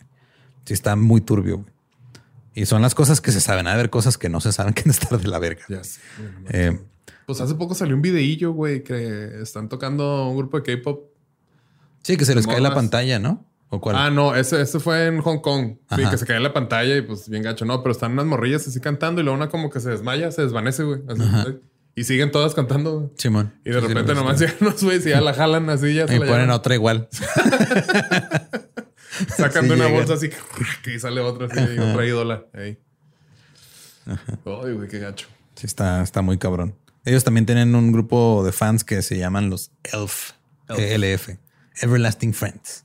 Sí, 0.66 0.74
está 0.74 0.96
muy 0.96 1.20
turbio, 1.22 1.58
güey. 1.58 1.74
Y 2.56 2.66
son 2.68 2.82
las 2.82 2.96
cosas 2.96 3.20
que 3.20 3.32
se 3.32 3.42
saben. 3.42 3.68
A 3.68 3.76
ver, 3.76 3.90
cosas 3.90 4.18
que 4.18 4.30
no 4.30 4.40
se 4.40 4.52
saben 4.54 4.74
que 4.76 4.88
estar 4.90 5.20
de 5.20 5.28
la 5.28 5.40
verga. 5.40 5.64
Eh. 6.50 6.80
Pues 7.26 7.42
hace 7.42 7.56
poco 7.56 7.74
salió 7.76 7.96
un 7.96 8.02
videillo, 8.02 8.52
güey, 8.54 8.84
que 8.84 9.42
están 9.42 9.70
tocando 9.70 10.28
un 10.30 10.38
grupo 10.38 10.60
de 10.60 10.78
K-pop. 10.78 11.10
sí, 12.04 12.16
que 12.18 12.26
se 12.26 12.36
les 12.36 12.46
cae 12.48 12.62
la 12.62 12.74
pantalla, 12.74 13.18
¿no? 13.20 13.46
¿O 13.76 13.82
cuál? 13.82 13.96
Ah, 13.96 14.12
no, 14.12 14.36
ese, 14.36 14.62
ese 14.62 14.80
fue 14.80 15.08
en 15.08 15.20
Hong 15.22 15.40
Kong. 15.40 15.78
Sí, 15.96 16.04
que 16.08 16.18
se 16.20 16.26
cae 16.28 16.40
la 16.40 16.54
pantalla 16.54 16.96
y 16.96 17.02
pues 17.02 17.28
bien 17.28 17.42
gacho. 17.42 17.66
No, 17.66 17.82
pero 17.82 17.92
están 17.94 18.12
unas 18.12 18.26
morrillas 18.28 18.68
así 18.68 18.80
cantando 18.80 19.20
y 19.20 19.24
luego 19.24 19.36
una 19.36 19.50
como 19.50 19.72
que 19.72 19.80
se 19.80 19.90
desmaya, 19.90 20.30
se 20.32 20.44
desvanece, 20.44 20.84
güey. 20.84 21.02
Así, 21.08 21.24
y 21.96 22.04
siguen 22.04 22.30
todas 22.32 22.54
cantando. 22.54 23.12
Simón. 23.18 23.54
Y 23.66 23.70
de 23.72 23.76
Sí, 23.80 23.82
sí, 23.82 23.88
repente 23.88 24.14
lo 24.14 24.20
nomás 24.22 24.40
llegan 24.40 24.56
unos 24.62 24.84
güeyes 24.84 25.06
y 25.08 25.10
ya 25.10 25.22
la 25.22 25.34
jalan 25.34 25.70
así, 25.72 25.94
ya 25.96 26.08
se 26.08 26.16
Y 26.16 26.20
la 26.20 26.26
ponen 26.26 26.42
llevan. 26.42 26.52
otra 26.52 26.76
igual. 26.76 27.08
Sacan 29.38 29.64
Sí 29.64 29.70
de 29.70 29.76
una 29.76 29.86
llegan. 29.86 29.94
bolsa 29.94 30.14
así 30.16 30.30
que 30.84 31.00
sale 31.00 31.22
otra 31.22 31.48
así, 31.48 31.78
otra 31.80 32.06
ídola. 32.06 32.46
Ahí. 32.54 32.78
Ay, 34.08 34.74
güey, 34.74 34.88
qué 34.88 35.00
gacho. 35.00 35.28
Sí, 35.56 35.66
está, 35.68 36.02
está 36.02 36.22
muy 36.22 36.38
cabrón. 36.38 36.76
Ellos 37.06 37.24
también 37.24 37.46
tienen 37.46 37.76
un 37.76 37.92
grupo 37.92 38.44
de 38.46 38.52
fans 38.52 38.84
que 38.84 39.02
se 39.02 39.18
llaman 39.18 39.50
los 39.50 39.72
ELF. 39.84 40.32
ELF. 40.70 41.30
Everlasting 41.82 42.34
Friends. 42.34 42.84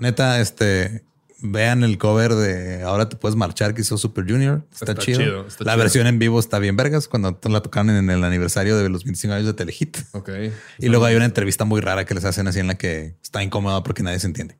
Neta, 0.00 0.40
este, 0.40 1.04
vean 1.40 1.84
el 1.84 1.98
cover 1.98 2.34
de 2.34 2.82
Ahora 2.82 3.08
te 3.08 3.16
puedes 3.16 3.36
marchar 3.36 3.74
que 3.74 3.82
hizo 3.82 3.96
Super 3.98 4.24
Junior. 4.28 4.64
Está, 4.72 4.92
Está 4.92 5.02
chido. 5.02 5.20
chido, 5.20 5.46
está 5.46 5.64
la 5.64 5.72
chido. 5.72 5.82
versión 5.82 6.06
en 6.06 6.18
vivo 6.18 6.40
está 6.40 6.58
bien 6.58 6.76
vergas 6.76 7.06
cuando 7.08 7.38
la 7.48 7.60
tocaron 7.60 7.90
en 7.90 8.10
el 8.10 8.24
aniversario 8.24 8.76
de 8.76 8.88
los 8.88 9.04
25 9.04 9.34
años 9.34 9.46
de 9.46 9.54
Telehit. 9.54 9.98
ok. 10.12 10.30
Y 10.78 10.88
luego 10.88 11.04
hay 11.04 11.16
una 11.16 11.24
entrevista 11.26 11.64
muy 11.64 11.80
rara 11.80 12.04
que 12.04 12.14
les 12.14 12.24
hacen 12.24 12.46
así 12.48 12.60
en 12.60 12.66
la 12.66 12.76
que 12.76 13.14
está 13.22 13.42
incómoda 13.42 13.82
porque 13.82 14.02
nadie 14.02 14.18
se 14.20 14.26
entiende. 14.26 14.56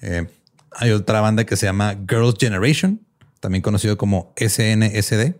Eh, 0.00 0.26
hay 0.72 0.90
otra 0.90 1.20
banda 1.20 1.44
que 1.44 1.56
se 1.56 1.66
llama 1.66 1.96
Girls 2.08 2.36
Generation, 2.40 3.00
también 3.40 3.62
conocido 3.62 3.96
como 3.98 4.32
SNSD, 4.36 5.34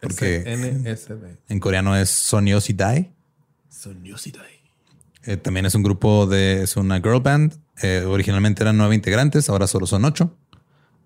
porque 0.00 0.44
NSD. 0.46 1.12
en 1.48 1.60
coreano 1.60 1.96
es 1.96 2.08
Sonyeosidai. 2.10 3.12
Eh, 5.24 5.36
también 5.36 5.66
es 5.66 5.74
un 5.74 5.82
grupo 5.82 6.26
de, 6.26 6.62
es 6.62 6.76
una 6.76 6.96
girl 7.00 7.20
band. 7.20 7.54
Eh, 7.82 8.04
originalmente 8.06 8.62
eran 8.62 8.76
nueve 8.76 8.94
integrantes, 8.94 9.48
ahora 9.48 9.66
solo 9.66 9.86
son 9.86 10.04
ocho. 10.04 10.34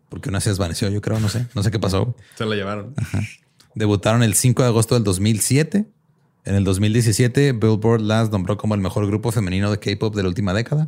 Porque 0.08 0.28
una 0.28 0.40
se 0.40 0.50
desvaneció, 0.50 0.88
yo 0.90 1.00
creo, 1.00 1.18
no 1.20 1.28
sé, 1.28 1.46
no 1.54 1.62
sé 1.62 1.70
qué 1.70 1.78
pasó. 1.78 2.14
Se 2.36 2.44
la 2.44 2.54
llevaron. 2.54 2.94
Debutaron 3.74 4.22
el 4.22 4.34
5 4.34 4.62
de 4.62 4.68
agosto 4.68 4.94
del 4.94 5.04
2007. 5.04 5.86
En 6.44 6.54
el 6.54 6.64
2017, 6.64 7.52
Billboard 7.52 8.02
las 8.02 8.30
nombró 8.30 8.58
como 8.58 8.74
el 8.74 8.80
mejor 8.82 9.06
grupo 9.06 9.32
femenino 9.32 9.70
de 9.70 9.78
K-pop 9.78 10.14
de 10.14 10.22
la 10.22 10.28
última 10.28 10.52
década. 10.52 10.82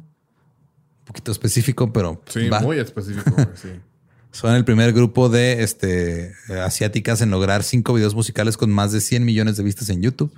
Un 1.01 1.05
poquito 1.07 1.33
específico, 1.33 1.93
pero 1.93 2.21
Sí, 2.29 2.49
va. 2.49 2.61
muy 2.61 2.79
específico. 2.79 3.35
sí. 3.55 3.69
Son 4.31 4.53
el 4.57 4.65
primer 4.65 4.93
grupo 4.93 5.29
de 5.29 5.63
este, 5.63 6.33
asiáticas 6.65 7.21
en 7.21 7.31
lograr 7.31 7.63
cinco 7.63 7.95
videos 7.95 8.17
musicales 8.17 8.57
con 8.57 8.69
más 8.69 8.91
de 8.91 9.01
100 9.01 9.25
millones 9.25 9.57
de 9.57 9.63
vistas 9.63 9.89
en 9.91 10.03
YouTube. 10.03 10.33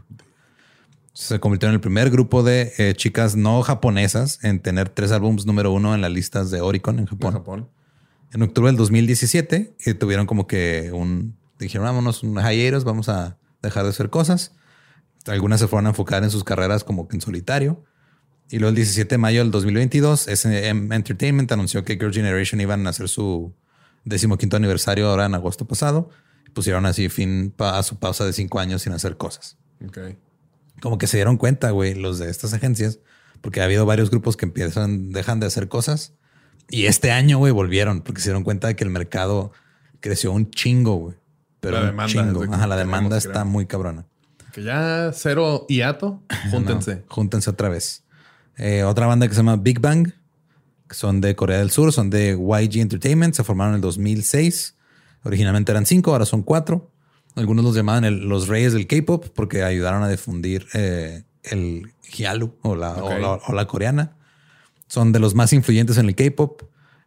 Se 1.17 1.41
convirtió 1.41 1.71
en 1.71 1.75
el 1.75 1.81
primer 1.81 2.11
grupo 2.11 2.43
de 2.43 2.75
eh, 2.77 2.93
chicas 2.95 3.37
no 3.37 3.63
japonesas 3.63 4.39
en 4.45 4.61
tener 4.61 4.91
tres 4.91 5.13
álbumes 5.13 5.47
número 5.47 5.73
uno 5.73 5.95
en 5.95 6.03
las 6.03 6.11
listas 6.11 6.51
de 6.51 6.61
Oricon 6.61 6.99
en 6.99 7.07
Japón. 7.07 7.33
Japón. 7.33 7.71
En 8.35 8.43
octubre 8.43 8.69
del 8.69 8.77
2017 8.77 9.77
eh, 9.81 9.95
tuvieron 9.95 10.27
como 10.27 10.47
que 10.47 10.91
un... 10.93 11.35
Dijeron, 11.59 11.87
vámonos, 11.87 12.23
un 12.23 12.37
hiatus, 12.37 12.85
vamos 12.85 13.09
a 13.09 13.39
dejar 13.63 13.85
de 13.85 13.91
hacer 13.91 14.11
cosas. 14.11 14.53
Algunas 15.25 15.59
se 15.59 15.69
fueron 15.69 15.87
a 15.87 15.89
enfocar 15.89 16.23
en 16.23 16.31
sus 16.31 16.45
carreras 16.45 16.85
como 16.85 17.09
que 17.09 17.17
en 17.17 17.23
solitario. 17.23 17.83
Y 18.51 18.59
luego 18.59 18.69
el 18.69 18.77
17 18.77 19.15
de 19.15 19.19
mayo 19.19 19.41
del 19.41 19.51
2022, 19.51 20.29
SM 20.29 20.95
Entertainment 20.95 21.51
anunció 21.51 21.83
que 21.83 21.95
Girl 21.95 22.13
Generation 22.13 22.61
iban 22.61 22.87
a 22.87 22.91
hacer 22.91 23.09
su 23.09 23.55
decimoquinto 24.05 24.59
aniversario 24.59 25.09
ahora 25.09 25.25
en 25.25 25.35
agosto 25.35 25.67
pasado. 25.67 26.11
Pusieron 26.53 26.85
así 26.85 27.09
fin 27.09 27.55
a 27.57 27.83
su 27.83 27.99
pausa 27.99 28.27
de 28.27 28.35
cinco 28.35 28.61
años 28.61 28.83
sin 28.83 28.93
hacer 28.93 29.17
cosas. 29.17 29.57
Como 30.81 30.99
que 30.99 31.07
se 31.07 31.17
dieron 31.17 31.37
cuenta, 31.37 31.71
güey, 31.71 31.95
los 31.95 32.19
de 32.19 32.31
estas 32.31 32.53
agencias, 32.53 32.99
porque 33.41 33.61
ha 33.61 33.65
habido 33.65 33.87
varios 33.87 34.11
grupos 34.11 34.37
que 34.37 34.45
empiezan, 34.45 35.11
dejan 35.13 35.41
de 35.41 35.47
hacer 35.47 35.69
cosas. 35.69 36.13
Y 36.69 36.87
este 36.87 37.13
año, 37.13 37.39
güey, 37.39 37.53
volvieron 37.53 38.03
porque 38.03 38.21
se 38.21 38.29
dieron 38.29 38.45
cuenta 38.45 38.69
de 38.69 38.77
que 38.77 38.85
el 38.85 38.91
mercado 38.91 39.53
creció 40.01 40.33
un 40.33 40.51
chingo, 40.51 40.97
güey. 40.97 41.17
Pero 41.61 41.77
La 41.77 41.81
un 41.83 41.87
demanda 41.89 42.13
chingo. 42.13 42.55
Ajá, 42.55 42.67
la 42.67 42.77
demanda 42.77 43.17
está 43.17 43.45
muy 43.45 43.67
cabrona. 43.67 44.07
Que 44.53 44.63
ya 44.63 45.11
cero 45.15 45.67
hiato, 45.69 46.23
júntense. 46.51 46.97
No, 46.97 47.03
júntense 47.09 47.51
otra 47.51 47.69
vez. 47.69 48.05
Eh, 48.57 48.85
otra 48.85 49.07
banda 49.07 49.29
que 49.29 49.35
se 49.35 49.39
llama 49.39 49.57
Big 49.57 49.81
Bang, 49.81 50.13
que 50.89 50.95
son 50.95 51.21
de 51.21 51.37
Corea 51.37 51.59
del 51.59 51.71
Sur, 51.71 51.93
son 51.93 52.11
de 52.11 52.33
YG 52.33 52.81
Entertainment, 52.81 53.35
se 53.35 53.45
formaron 53.45 53.73
en 53.73 53.77
el 53.77 53.81
2006. 53.83 54.77
Originalmente 55.25 55.73
eran 55.73 55.87
cinco, 55.87 56.13
ahora 56.13 56.25
son 56.25 56.43
cuatro. 56.43 56.91
Algunos 57.37 57.65
los 57.65 57.75
llamaban 57.77 58.05
el- 58.05 58.29
los 58.29 58.49
reyes 58.49 58.73
del 58.73 58.87
K-pop 58.87 59.27
porque 59.35 59.63
ayudaron 59.63 60.03
a 60.03 60.09
difundir 60.09 60.67
eh, 60.75 61.23
el 61.45 61.93
Hyalu 62.11 62.53
o 62.63 62.75
la, 62.75 62.95
o 62.97 63.41
o 63.47 63.53
la 63.53 63.67
coreana. 63.67 64.17
Son 64.89 65.13
de 65.13 65.19
los 65.19 65.35
más 65.35 65.53
influyentes 65.53 65.99
en 65.99 66.07
el 66.07 66.15
K-pop. 66.15 66.63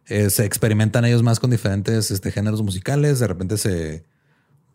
Eh, 0.06 0.30
se 0.30 0.44
experimentan 0.44 1.04
ellos 1.04 1.22
más 1.22 1.40
con 1.40 1.50
diferentes 1.50 2.10
este, 2.10 2.30
géneros 2.32 2.62
musicales. 2.62 3.18
De 3.18 3.26
repente 3.26 3.58
se, 3.58 4.04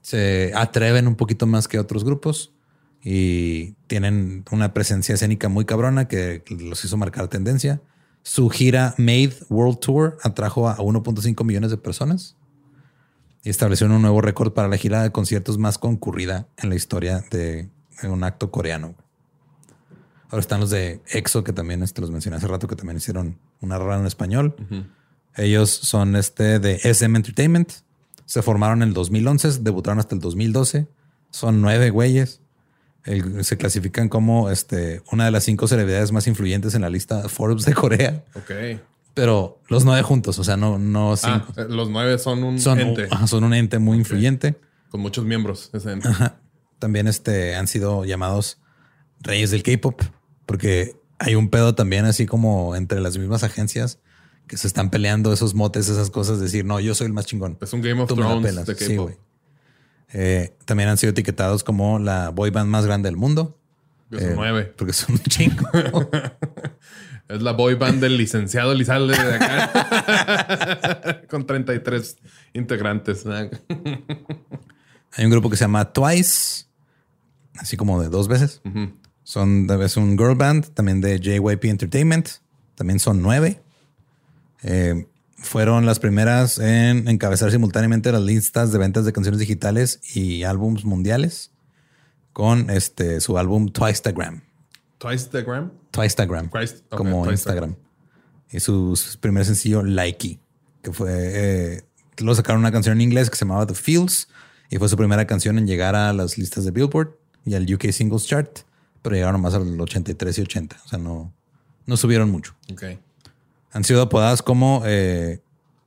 se 0.01 0.51
atreven 0.55 1.07
un 1.07 1.15
poquito 1.15 1.45
más 1.47 1.67
que 1.67 1.79
otros 1.79 2.03
grupos 2.03 2.51
y 3.03 3.73
tienen 3.87 4.43
una 4.51 4.73
presencia 4.73 5.15
escénica 5.15 5.47
muy 5.49 5.65
cabrona 5.65 6.07
que 6.07 6.43
los 6.49 6.83
hizo 6.83 6.97
marcar 6.97 7.27
tendencia. 7.27 7.81
Su 8.23 8.49
gira 8.49 8.95
Made 8.97 9.35
World 9.49 9.79
Tour 9.79 10.17
atrajo 10.23 10.67
a 10.67 10.77
1.5 10.77 11.43
millones 11.43 11.69
de 11.69 11.77
personas 11.77 12.34
y 13.45 13.51
establecieron 13.51 13.95
un 13.95 14.01
nuevo 14.01 14.19
récord 14.21 14.53
para 14.53 14.67
la 14.67 14.75
gira 14.75 15.03
de 15.03 15.11
conciertos 15.11 15.59
más 15.59 15.77
concurrida 15.77 16.47
en 16.57 16.69
la 16.69 16.75
historia 16.75 17.23
de, 17.29 17.69
un 18.03 18.23
acto 18.23 18.49
coreano. 18.49 18.95
Ahora 20.29 20.39
están 20.39 20.59
los 20.59 20.71
de 20.71 20.99
EXO, 21.11 21.43
que 21.43 21.53
también 21.53 21.83
este, 21.83 22.01
los 22.01 22.09
mencioné 22.09 22.37
hace 22.37 22.47
rato, 22.47 22.67
que 22.67 22.75
también 22.75 22.97
hicieron 22.97 23.37
una 23.61 23.77
rara 23.77 23.99
en 23.99 24.07
español. 24.07 24.55
Ellos 25.35 25.69
son 25.69 26.15
este 26.15 26.59
de 26.59 26.79
SM 26.83 27.15
Entertainment. 27.15 27.71
Se 28.25 28.41
formaron 28.41 28.81
en 28.81 28.89
el 28.89 28.93
2011, 28.95 29.59
debutaron 29.61 29.99
hasta 29.99 30.15
el 30.15 30.21
2012. 30.21 30.87
Son 31.29 31.61
nueve 31.61 31.91
güeyes. 31.91 32.41
se 33.41 33.57
clasifican 33.57 34.09
como 34.09 34.49
este, 34.49 35.03
una 35.11 35.25
de 35.25 35.31
las 35.31 35.43
cinco 35.43 35.67
celebridades 35.67 36.11
más 36.11 36.25
influyentes 36.25 36.73
en 36.73 36.81
la 36.81 36.89
lista 36.89 37.29
Forbes 37.29 37.63
de 37.65 37.75
Corea. 37.75 38.23
Ok. 38.33 38.81
Pero 39.15 39.61
los 39.69 39.83
nueve 39.85 40.03
juntos, 40.03 40.37
o 40.37 40.43
sea, 40.43 40.57
no, 40.57 40.77
no 40.77 41.13
Ah, 41.13 41.17
cinco. 41.17 41.63
los 41.69 41.89
nueve 41.89 42.19
son 42.19 42.43
un 42.43 42.59
son, 42.59 42.79
ente 42.79 43.07
son 43.25 43.43
un 43.45 43.53
ente 43.55 43.79
muy 43.79 43.97
influyente. 43.97 44.55
con 44.91 45.01
muchos 45.01 45.25
miembros. 45.25 45.71
Ese 45.73 45.93
ente. 45.93 46.07
Ajá. 46.07 46.37
También 46.79 47.07
este, 47.07 47.55
han 47.55 47.67
sido 47.67 48.05
llamados 48.05 48.59
reyes 49.21 49.49
del 49.51 49.63
K-pop, 49.63 50.01
porque 50.45 50.95
hay 51.17 51.35
un 51.35 51.49
pedo 51.49 51.73
también 51.75 52.05
así 52.05 52.25
como 52.27 52.75
entre 52.75 52.99
las 52.99 53.17
mismas 53.17 53.43
agencias 53.43 53.99
que 54.47 54.57
se 54.57 54.67
están 54.67 54.91
peleando 54.91 55.33
esos 55.33 55.55
motes, 55.55 55.87
esas 55.89 56.11
cosas, 56.11 56.39
decir, 56.39 56.65
no, 56.65 56.79
yo 56.81 56.93
soy 56.93 57.07
el 57.07 57.13
más 57.13 57.25
chingón. 57.25 57.57
Es 57.61 57.73
un 57.73 57.81
Game 57.81 58.01
of 58.01 58.09
Tú 58.09 58.15
Thrones 58.15 58.65
de 58.65 58.75
Sí. 58.75 58.97
Eh, 60.13 60.55
también 60.65 60.89
han 60.89 60.97
sido 60.97 61.11
etiquetados 61.11 61.63
como 61.63 61.97
la 61.99 62.29
boy 62.29 62.51
band 62.51 62.69
más 62.69 62.85
grande 62.85 63.07
del 63.07 63.17
mundo. 63.17 63.57
Que 64.11 64.19
son 64.19 64.29
Eh, 64.29 64.33
nueve. 64.35 64.73
Porque 64.77 64.93
son 64.93 65.13
un 65.15 65.19
chingo. 65.23 65.67
Es 67.27 67.41
la 67.41 67.53
boy 67.53 67.75
band 67.75 68.01
del 68.01 68.17
licenciado 68.17 68.73
Lizalde 68.73 69.15
de 69.17 69.33
acá. 69.35 71.21
Con 71.29 71.47
33 71.47 72.17
integrantes. 72.53 73.25
Hay 73.25 73.49
un 75.25 75.31
grupo 75.31 75.49
que 75.49 75.57
se 75.57 75.63
llama 75.63 75.91
Twice, 75.91 76.65
así 77.57 77.77
como 77.77 78.01
de 78.01 78.09
dos 78.09 78.27
veces. 78.27 78.61
Son 79.23 79.67
es 79.81 79.97
un 79.97 80.17
girl 80.17 80.35
band, 80.35 80.69
también 80.73 81.01
de 81.01 81.19
JYP 81.19 81.65
Entertainment. 81.65 82.29
También 82.75 82.99
son 82.99 83.21
nueve. 83.23 83.61
Eh, 84.61 85.07
fueron 85.37 85.85
las 85.85 85.99
primeras 85.99 86.59
en 86.59 87.07
encabezar 87.07 87.51
simultáneamente 87.51 88.11
las 88.11 88.21
listas 88.21 88.71
de 88.71 88.77
ventas 88.77 89.05
de 89.05 89.13
canciones 89.13 89.39
digitales 89.39 89.99
y 90.15 90.43
álbums 90.43 90.85
mundiales 90.85 91.51
con 92.33 92.69
este 92.69 93.19
su 93.19 93.37
álbum. 93.37 93.69
Twice 93.69 94.01
the 94.03 94.13
Gram. 94.99 95.71
Twicetagram. 95.91 96.49
Christ- 96.49 96.83
ok, 96.89 96.97
como. 96.97 97.29
Instagram. 97.29 97.75
Y 98.51 98.59
su, 98.59 98.95
su 98.95 99.19
primer 99.19 99.45
sencillo, 99.45 99.83
Likey, 99.83 100.39
que 100.81 100.91
fue. 100.93 101.11
Eh, 101.11 101.83
luego 102.19 102.35
sacaron 102.35 102.59
una 102.61 102.71
canción 102.71 102.97
en 102.97 103.01
inglés 103.01 103.29
que 103.29 103.35
se 103.35 103.45
llamaba 103.45 103.65
The 103.67 103.73
Feels 103.75 104.27
y 104.69 104.77
fue 104.77 104.87
su 104.89 104.95
primera 104.97 105.25
canción 105.27 105.57
en 105.57 105.67
llegar 105.67 105.95
a 105.95 106.13
las 106.13 106.37
listas 106.37 106.63
de 106.65 106.71
Billboard 106.71 107.15
y 107.45 107.53
al 107.55 107.71
UK 107.71 107.91
Singles 107.91 108.25
Chart, 108.25 108.59
pero 109.01 109.15
llegaron 109.15 109.41
más 109.41 109.53
al 109.53 109.79
83 109.79 110.37
y 110.37 110.41
80. 110.41 110.77
O 110.85 110.87
sea, 110.87 110.99
no, 110.99 111.33
no 111.85 111.97
subieron 111.97 112.29
mucho. 112.31 112.55
Ok. 112.71 112.83
Han 113.71 113.83
sido 113.83 114.01
apodadas 114.03 114.41
como 114.41 114.83
eh, 114.85 115.41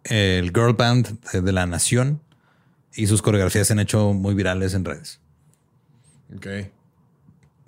el 0.05 0.51
girl 0.55 0.75
band 0.75 1.19
de, 1.33 1.41
de 1.41 1.53
la 1.53 1.67
nación 1.67 2.21
y 2.95 3.07
sus 3.07 3.23
coreografías 3.23 3.67
se 3.67 3.73
han 3.73 3.81
hecho 3.81 4.13
muy 4.13 4.35
virales 4.35 4.75
en 4.75 4.85
redes. 4.85 5.21
Ok. 6.37 6.47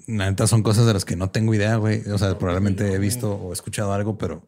La 0.07 0.31
neta 0.31 0.47
son 0.47 0.63
cosas 0.63 0.87
de 0.87 0.93
las 0.93 1.05
que 1.05 1.17
no 1.17 1.31
tengo 1.31 1.55
idea, 1.55 1.77
güey. 1.77 2.03
O 2.11 2.19
sea, 2.19 2.39
probablemente 2.39 2.93
he 2.93 2.99
visto 2.99 3.35
o 3.35 3.53
escuchado 3.53 3.93
algo, 3.93 4.19
pero 4.19 4.47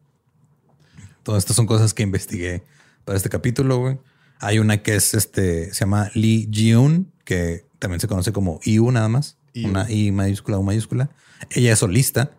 todas 1.23 1.43
estas 1.43 1.55
son 1.55 1.65
cosas 1.65 1.93
que 1.93 2.03
investigué 2.03 2.63
para 3.05 3.17
este 3.17 3.29
capítulo, 3.29 3.77
güey. 3.79 3.97
Hay 4.39 4.59
una 4.59 4.81
que 4.83 4.95
es 4.95 5.13
este, 5.13 5.73
se 5.73 5.79
llama 5.81 6.11
Lee 6.13 6.49
Jiun, 6.51 7.11
que 7.23 7.65
también 7.79 7.99
se 7.99 8.07
conoce 8.07 8.33
como 8.33 8.59
IU 8.63 8.91
nada 8.91 9.07
más. 9.07 9.37
IU. 9.53 9.69
Una 9.69 9.89
I 9.89 10.11
mayúscula, 10.11 10.57
U 10.57 10.63
mayúscula. 10.63 11.09
Ella 11.51 11.73
es 11.73 11.79
solista, 11.79 12.31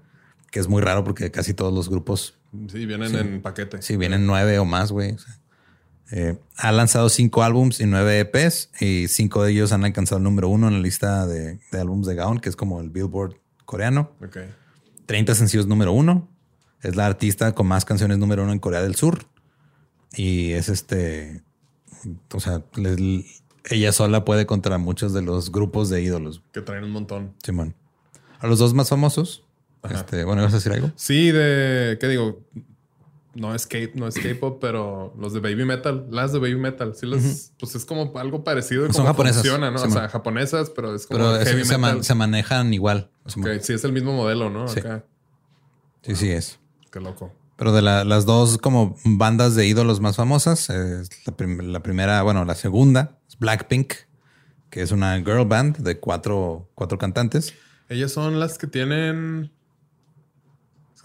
que 0.50 0.60
es 0.60 0.68
muy 0.68 0.82
raro 0.82 1.04
porque 1.04 1.30
casi 1.30 1.54
todos 1.54 1.72
los 1.72 1.88
grupos 1.88 2.38
Sí, 2.68 2.86
vienen 2.86 3.14
en 3.16 3.42
paquete. 3.42 3.82
Sí, 3.82 3.96
vienen 3.96 4.26
nueve 4.26 4.58
o 4.58 4.64
más, 4.64 4.92
güey. 4.92 5.12
O 5.12 5.18
sea, 5.18 5.38
eh, 6.10 6.36
ha 6.56 6.70
lanzado 6.72 7.08
cinco 7.08 7.42
álbums 7.42 7.80
y 7.80 7.86
nueve 7.86 8.20
EPs 8.20 8.70
y 8.80 9.08
cinco 9.08 9.42
de 9.42 9.52
ellos 9.52 9.72
han 9.72 9.84
alcanzado 9.84 10.18
el 10.18 10.24
número 10.24 10.48
uno 10.48 10.68
en 10.68 10.74
la 10.74 10.80
lista 10.80 11.26
de, 11.26 11.58
de 11.72 11.80
álbums 11.80 12.06
de 12.06 12.14
Gaon, 12.14 12.38
que 12.40 12.48
es 12.48 12.56
como 12.56 12.80
el 12.80 12.90
Billboard 12.90 13.36
coreano. 13.64 14.12
Ok. 14.24 14.38
30 15.06 15.34
sencillos 15.34 15.66
número 15.66 15.92
uno. 15.92 16.28
Es 16.82 16.96
la 16.96 17.06
artista 17.06 17.52
con 17.54 17.66
más 17.66 17.84
canciones 17.84 18.18
número 18.18 18.42
uno 18.42 18.52
en 18.52 18.58
Corea 18.58 18.82
del 18.82 18.94
Sur. 18.94 19.26
Y 20.16 20.52
es 20.52 20.68
este, 20.68 21.42
o 22.32 22.40
sea, 22.40 22.62
le- 22.76 23.24
ella 23.70 23.92
sola 23.92 24.24
puede 24.24 24.44
contra 24.46 24.76
muchos 24.78 25.12
de 25.14 25.22
los 25.22 25.50
grupos 25.50 25.88
de 25.88 26.02
ídolos. 26.02 26.42
Que 26.52 26.60
traen 26.60 26.84
un 26.84 26.90
montón. 26.90 27.34
Simón. 27.42 27.74
A 28.38 28.46
los 28.46 28.58
dos 28.58 28.74
más 28.74 28.90
famosos. 28.90 29.44
Este, 29.90 30.24
bueno, 30.24 30.42
¿vas 30.42 30.52
a 30.52 30.56
decir 30.56 30.72
algo? 30.72 30.92
Sí, 30.96 31.30
de. 31.30 31.96
¿Qué 32.00 32.08
digo? 32.08 32.40
No 33.34 33.54
es 33.54 33.66
K- 33.66 33.90
no 33.94 34.06
es 34.06 34.14
K-pop, 34.14 34.58
pero 34.60 35.12
los 35.18 35.32
de 35.32 35.40
Baby 35.40 35.64
Metal, 35.64 36.06
las 36.10 36.32
de 36.32 36.38
Baby 36.38 36.56
Metal, 36.56 36.94
sí 36.94 37.06
les, 37.06 37.52
pues 37.58 37.74
es 37.74 37.84
como 37.84 38.16
algo 38.18 38.44
parecido. 38.44 38.84
Son 38.86 38.92
como 38.92 39.06
japonesas, 39.08 39.42
Funciona, 39.42 39.70
¿no? 39.70 39.82
o 39.82 39.90
sea, 39.90 40.08
japonesas, 40.08 40.70
pero 40.70 40.94
es 40.94 41.06
como 41.06 41.18
Pero 41.18 41.36
es- 41.36 41.48
heavy 41.48 41.64
se, 41.64 41.78
man- 41.78 41.90
metal. 41.92 42.04
se 42.04 42.14
manejan 42.14 42.72
igual. 42.74 43.10
Sí, 43.60 43.72
es 43.72 43.84
el 43.84 43.92
mismo 43.92 44.12
modelo, 44.12 44.50
¿no? 44.50 44.68
Sí. 44.68 44.80
Acá. 44.80 45.04
Sí, 46.02 46.14
sí 46.14 46.30
es. 46.30 46.58
Qué 46.92 47.00
loco. 47.00 47.32
Pero 47.56 47.72
de 47.72 47.82
la- 47.82 48.04
las 48.04 48.26
dos 48.26 48.58
como 48.58 48.96
bandas 49.04 49.54
de 49.54 49.66
ídolos 49.66 50.00
más 50.00 50.16
famosas, 50.16 50.70
es 50.70 51.08
la, 51.26 51.36
prim- 51.36 51.60
la 51.72 51.82
primera, 51.82 52.22
bueno, 52.22 52.44
la 52.44 52.54
segunda 52.54 53.18
es 53.28 53.38
Blackpink, 53.38 53.94
que 54.70 54.82
es 54.82 54.90
una 54.92 55.16
girl 55.18 55.44
band 55.46 55.78
de 55.78 55.98
cuatro, 55.98 56.68
cuatro 56.74 56.98
cantantes. 56.98 57.54
Ellas 57.88 58.12
son 58.12 58.38
las 58.40 58.58
que 58.58 58.66
tienen. 58.66 59.52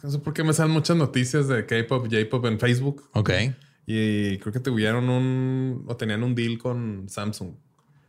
No 0.03 0.11
sé 0.11 0.19
por 0.19 0.33
qué 0.33 0.43
me 0.43 0.53
salen 0.53 0.71
muchas 0.71 0.95
noticias 0.97 1.47
de 1.47 1.65
K-pop, 1.65 2.07
J-pop 2.09 2.45
en 2.45 2.59
Facebook. 2.59 3.09
Ok. 3.13 3.31
Y 3.85 4.37
creo 4.37 4.53
que 4.53 4.59
tuvieron 4.59 5.09
un. 5.09 5.83
o 5.87 5.95
tenían 5.97 6.23
un 6.23 6.35
deal 6.35 6.57
con 6.57 7.07
Samsung. 7.09 7.53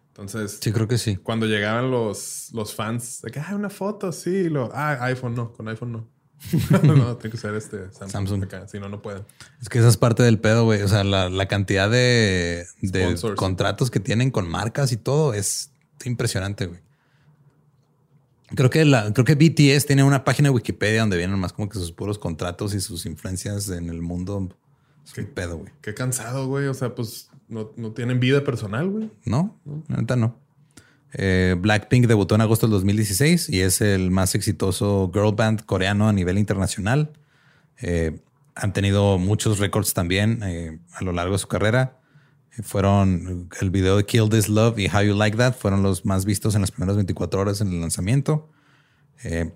Entonces, 0.09 0.59
Sí, 0.61 0.73
creo 0.73 0.87
que 0.87 0.99
sí. 0.99 1.17
cuando 1.17 1.47
llegaban 1.47 1.91
los, 1.91 2.51
los 2.53 2.75
fans, 2.75 3.23
de 3.23 3.31
que, 3.31 3.41
ah, 3.41 3.55
una 3.55 3.71
foto, 3.71 4.13
sí. 4.13 4.49
Lo, 4.51 4.71
ah, 4.75 4.99
iPhone 5.07 5.35
no, 5.35 5.53
con 5.53 5.69
iPhone 5.69 5.93
no. 5.93 6.09
no, 6.83 7.17
tiene 7.17 7.33
que 7.33 7.39
ser 7.39 7.55
este 7.55 7.91
Samsung. 7.93 8.11
Samsung. 8.11 8.45
Acá, 8.45 8.69
si 8.69 8.79
no, 8.79 8.89
no 8.89 9.01
pueden. 9.03 9.25
Es 9.61 9.69
que 9.69 9.79
esa 9.79 9.89
es 9.89 9.97
parte 9.97 10.23
del 10.23 10.39
pedo, 10.39 10.65
güey. 10.65 10.83
O 10.83 10.89
sea, 10.89 11.05
la, 11.05 11.29
la 11.31 11.49
cantidad 11.49 11.91
de, 11.91 12.67
de 12.83 13.17
contratos 13.37 13.91
que 13.91 14.01
tienen 14.01 14.31
con 14.31 14.49
marcas 14.49 14.93
y 14.93 14.97
todo 14.97 15.35
es 15.35 15.71
impresionante, 16.05 16.67
güey. 16.67 16.81
Creo 18.55 18.71
que, 18.71 18.85
la, 18.85 19.13
creo 19.13 19.25
que 19.25 19.35
BTS 19.35 19.87
tiene 19.87 20.03
una 20.03 20.25
página 20.25 20.49
de 20.49 20.55
Wikipedia 20.55 21.01
donde 21.01 21.17
vienen 21.17 21.39
más 21.39 21.53
como 21.53 21.69
que 21.69 21.79
sus 21.79 21.93
puros 21.93 22.19
contratos 22.19 22.75
y 22.75 22.81
sus 22.81 23.07
influencias 23.07 23.69
en 23.71 23.89
el 23.89 24.03
mundo. 24.03 24.49
Es 25.07 25.17
un 25.17 25.27
pedo, 25.27 25.59
güey. 25.59 25.73
Qué 25.81 25.95
cansado, 25.95 26.47
güey. 26.47 26.67
O 26.67 26.75
sea, 26.75 26.95
pues 26.95 27.31
no, 27.49 27.73
no 27.77 27.93
tienen 27.93 28.19
vida 28.19 28.43
personal, 28.43 28.89
güey. 28.89 29.11
No, 29.25 29.57
la 29.89 29.99
neta 29.99 30.17
no. 30.17 30.37
Eh, 31.13 31.57
Blackpink 31.59 32.07
debutó 32.07 32.35
en 32.35 32.41
agosto 32.41 32.67
del 32.67 32.73
2016 32.73 33.49
y 33.49 33.61
es 33.61 33.81
el 33.81 34.11
más 34.11 34.35
exitoso 34.35 35.11
girl 35.13 35.35
band 35.35 35.65
coreano 35.65 36.09
a 36.09 36.13
nivel 36.13 36.39
internacional. 36.39 37.13
Eh, 37.81 38.21
han 38.55 38.73
tenido 38.73 39.19
muchos 39.19 39.59
récords 39.59 39.95
también 39.95 40.43
eh, 40.45 40.79
a 40.93 41.03
lo 41.03 41.13
largo 41.13 41.33
de 41.33 41.39
su 41.39 41.49
carrera. 41.49 42.00
Fueron 42.63 43.49
el 43.61 43.71
video 43.71 43.97
de 43.97 44.05
Kill 44.05 44.29
This 44.29 44.49
Love 44.49 44.79
y 44.79 44.89
How 44.89 45.03
You 45.03 45.15
Like 45.15 45.37
That 45.37 45.55
fueron 45.55 45.83
los 45.83 46.05
más 46.05 46.25
vistos 46.25 46.55
en 46.55 46.61
las 46.61 46.71
primeras 46.71 46.97
24 46.97 47.41
horas 47.41 47.61
en 47.61 47.69
el 47.69 47.81
lanzamiento. 47.81 48.49
Eh, 49.23 49.53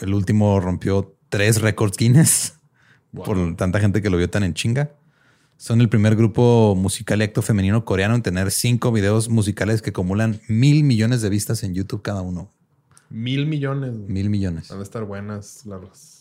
el 0.00 0.14
último 0.14 0.58
rompió 0.60 1.14
tres 1.28 1.60
récords 1.60 1.96
Guinness 1.96 2.54
Wow. 3.12 3.24
por 3.24 3.56
tanta 3.56 3.78
gente 3.78 4.02
que 4.02 4.10
lo 4.10 4.16
vio 4.16 4.28
tan 4.28 4.42
en 4.42 4.54
chinga. 4.54 4.90
Son 5.56 5.80
el 5.80 5.88
primer 5.88 6.16
grupo 6.16 6.74
musical 6.76 7.20
y 7.20 7.24
acto 7.24 7.42
femenino 7.42 7.84
coreano 7.84 8.16
en 8.16 8.22
tener 8.22 8.50
cinco 8.50 8.90
videos 8.90 9.28
musicales 9.28 9.82
que 9.82 9.90
acumulan 9.90 10.40
mil 10.48 10.82
millones 10.82 11.22
de 11.22 11.28
vistas 11.30 11.62
en 11.62 11.74
YouTube 11.74 12.02
cada 12.02 12.22
uno. 12.22 12.50
Mil 13.10 13.46
millones. 13.46 13.94
Mil 14.08 14.30
millones. 14.30 14.72
Han 14.72 14.78
de 14.78 14.82
estar 14.82 15.04
buenas 15.04 15.64
las, 15.64 16.13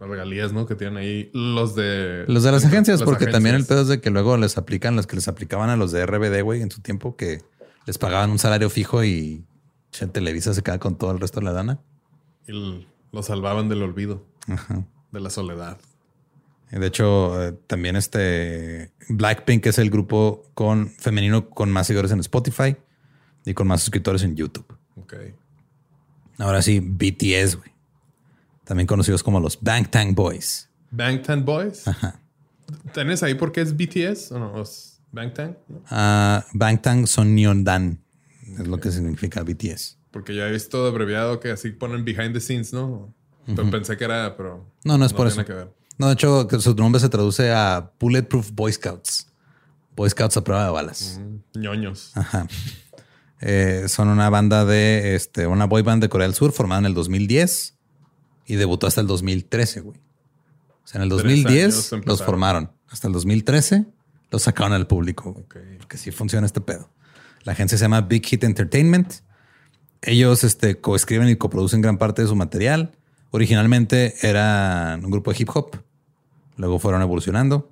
las 0.00 0.08
regalías, 0.08 0.52
¿no? 0.52 0.66
Que 0.66 0.74
tienen 0.74 0.96
ahí 0.96 1.30
los 1.34 1.74
de... 1.74 2.24
Los 2.26 2.42
de 2.42 2.52
las 2.52 2.64
agencias, 2.64 3.00
las 3.00 3.08
porque 3.08 3.26
también 3.26 3.54
el 3.54 3.66
pedo 3.66 3.82
es 3.82 3.88
de 3.88 4.00
que 4.00 4.10
luego 4.10 4.36
les 4.38 4.56
aplican 4.56 4.96
las 4.96 5.06
que 5.06 5.16
les 5.16 5.28
aplicaban 5.28 5.68
a 5.68 5.76
los 5.76 5.92
de 5.92 6.04
RBD, 6.06 6.42
güey, 6.42 6.62
en 6.62 6.70
su 6.70 6.80
tiempo, 6.80 7.16
que 7.16 7.42
les 7.86 7.98
pagaban 7.98 8.30
un 8.30 8.38
salario 8.38 8.70
fijo 8.70 9.04
y 9.04 9.44
che, 9.92 10.06
Televisa 10.06 10.54
se 10.54 10.62
queda 10.62 10.78
con 10.78 10.96
todo 10.96 11.10
el 11.12 11.20
resto 11.20 11.40
de 11.40 11.46
la 11.46 11.52
lana. 11.52 11.80
Y 12.48 12.86
lo 13.12 13.22
salvaban 13.22 13.68
del 13.68 13.82
olvido, 13.82 14.24
Ajá. 14.48 14.84
de 15.12 15.20
la 15.20 15.28
soledad. 15.28 15.78
De 16.70 16.86
hecho, 16.86 17.42
eh, 17.42 17.52
también 17.66 17.96
este 17.96 18.92
Blackpink 19.08 19.66
es 19.66 19.78
el 19.78 19.90
grupo 19.90 20.44
con 20.54 20.88
femenino 20.88 21.50
con 21.50 21.70
más 21.70 21.88
seguidores 21.88 22.12
en 22.12 22.20
Spotify 22.20 22.76
y 23.44 23.54
con 23.54 23.66
más 23.66 23.80
suscriptores 23.80 24.22
en 24.22 24.36
YouTube. 24.36 24.66
Ok. 24.96 25.14
Ahora 26.38 26.62
sí, 26.62 26.80
BTS, 26.80 27.56
güey. 27.56 27.70
También 28.70 28.86
conocidos 28.86 29.24
como 29.24 29.40
los 29.40 29.60
Bangtan 29.60 30.14
Boys. 30.14 30.68
Bangtan 30.92 31.44
Boys. 31.44 31.82
¿Tenés 32.94 33.20
ahí 33.24 33.34
por 33.34 33.50
qué 33.50 33.62
es 33.62 33.76
BTS 33.76 34.30
o 34.30 34.38
no? 34.38 34.62
¿Es 34.62 35.00
Bangtan? 35.10 35.58
¿no? 35.66 35.82
Ah, 35.90 36.46
Bangtan 36.52 37.08
Sonyeondan 37.08 38.00
es 38.60 38.68
lo 38.68 38.78
que 38.78 38.92
significa 38.92 39.42
BTS. 39.42 39.98
Porque 40.12 40.36
ya 40.36 40.46
he 40.46 40.52
visto 40.52 40.86
abreviado 40.86 41.40
que 41.40 41.50
así 41.50 41.70
ponen 41.70 42.04
behind 42.04 42.32
the 42.32 42.40
scenes, 42.40 42.72
¿no? 42.72 43.12
Pensé 43.72 43.96
que 43.96 44.04
era, 44.04 44.36
pero. 44.36 44.72
No, 44.84 44.96
no 44.96 45.04
es 45.04 45.12
por 45.14 45.26
tiene 45.26 45.42
eso. 45.42 45.46
que 45.48 45.52
ver. 45.52 45.74
No, 45.98 46.06
de 46.06 46.12
hecho, 46.12 46.46
que 46.46 46.60
su 46.60 46.72
nombre 46.76 47.00
se 47.00 47.08
traduce 47.08 47.50
a 47.50 47.90
Bulletproof 47.98 48.52
Boy 48.52 48.72
Scouts. 48.72 49.32
Boy 49.96 50.10
Scouts 50.10 50.36
a 50.36 50.44
prueba 50.44 50.64
de 50.66 50.70
balas. 50.70 51.18
Mm, 51.20 51.60
ñoños. 51.60 52.12
Ajá. 52.14 52.46
Eh, 53.40 53.86
son 53.88 54.06
una 54.06 54.30
banda 54.30 54.64
de, 54.64 55.16
este, 55.16 55.48
una 55.48 55.64
boy 55.64 55.82
band 55.82 56.04
de 56.04 56.08
Corea 56.08 56.28
del 56.28 56.36
Sur 56.36 56.52
formada 56.52 56.78
en 56.78 56.86
el 56.86 56.94
2010 56.94 57.79
y 58.50 58.56
debutó 58.56 58.88
hasta 58.88 59.00
el 59.00 59.06
2013, 59.06 59.80
güey. 59.80 59.96
O 60.82 60.88
sea, 60.88 61.00
en 61.00 61.04
el 61.04 61.08
Tres 61.10 61.22
2010 61.22 61.92
años 61.92 62.04
los 62.04 62.22
formaron. 62.24 62.72
Hasta 62.88 63.06
el 63.06 63.12
2013 63.12 63.86
los 64.32 64.42
sacaron 64.42 64.72
al 64.72 64.88
público. 64.88 65.32
güey. 65.32 65.78
Porque 65.78 65.96
sí 65.96 66.10
funciona 66.10 66.46
este 66.46 66.60
pedo. 66.60 66.90
La 67.44 67.52
agencia 67.52 67.78
se 67.78 67.84
llama 67.84 68.00
Big 68.00 68.26
Hit 68.26 68.42
Entertainment. 68.42 69.12
Ellos 70.02 70.42
este, 70.42 70.80
coescriben 70.80 71.28
y 71.28 71.36
coproducen 71.36 71.80
gran 71.80 71.96
parte 71.96 72.22
de 72.22 72.28
su 72.28 72.34
material. 72.34 72.90
Originalmente 73.30 74.14
eran 74.26 75.04
un 75.04 75.12
grupo 75.12 75.30
de 75.30 75.36
hip 75.38 75.50
hop. 75.54 75.76
Luego 76.56 76.80
fueron 76.80 77.02
evolucionando. 77.02 77.70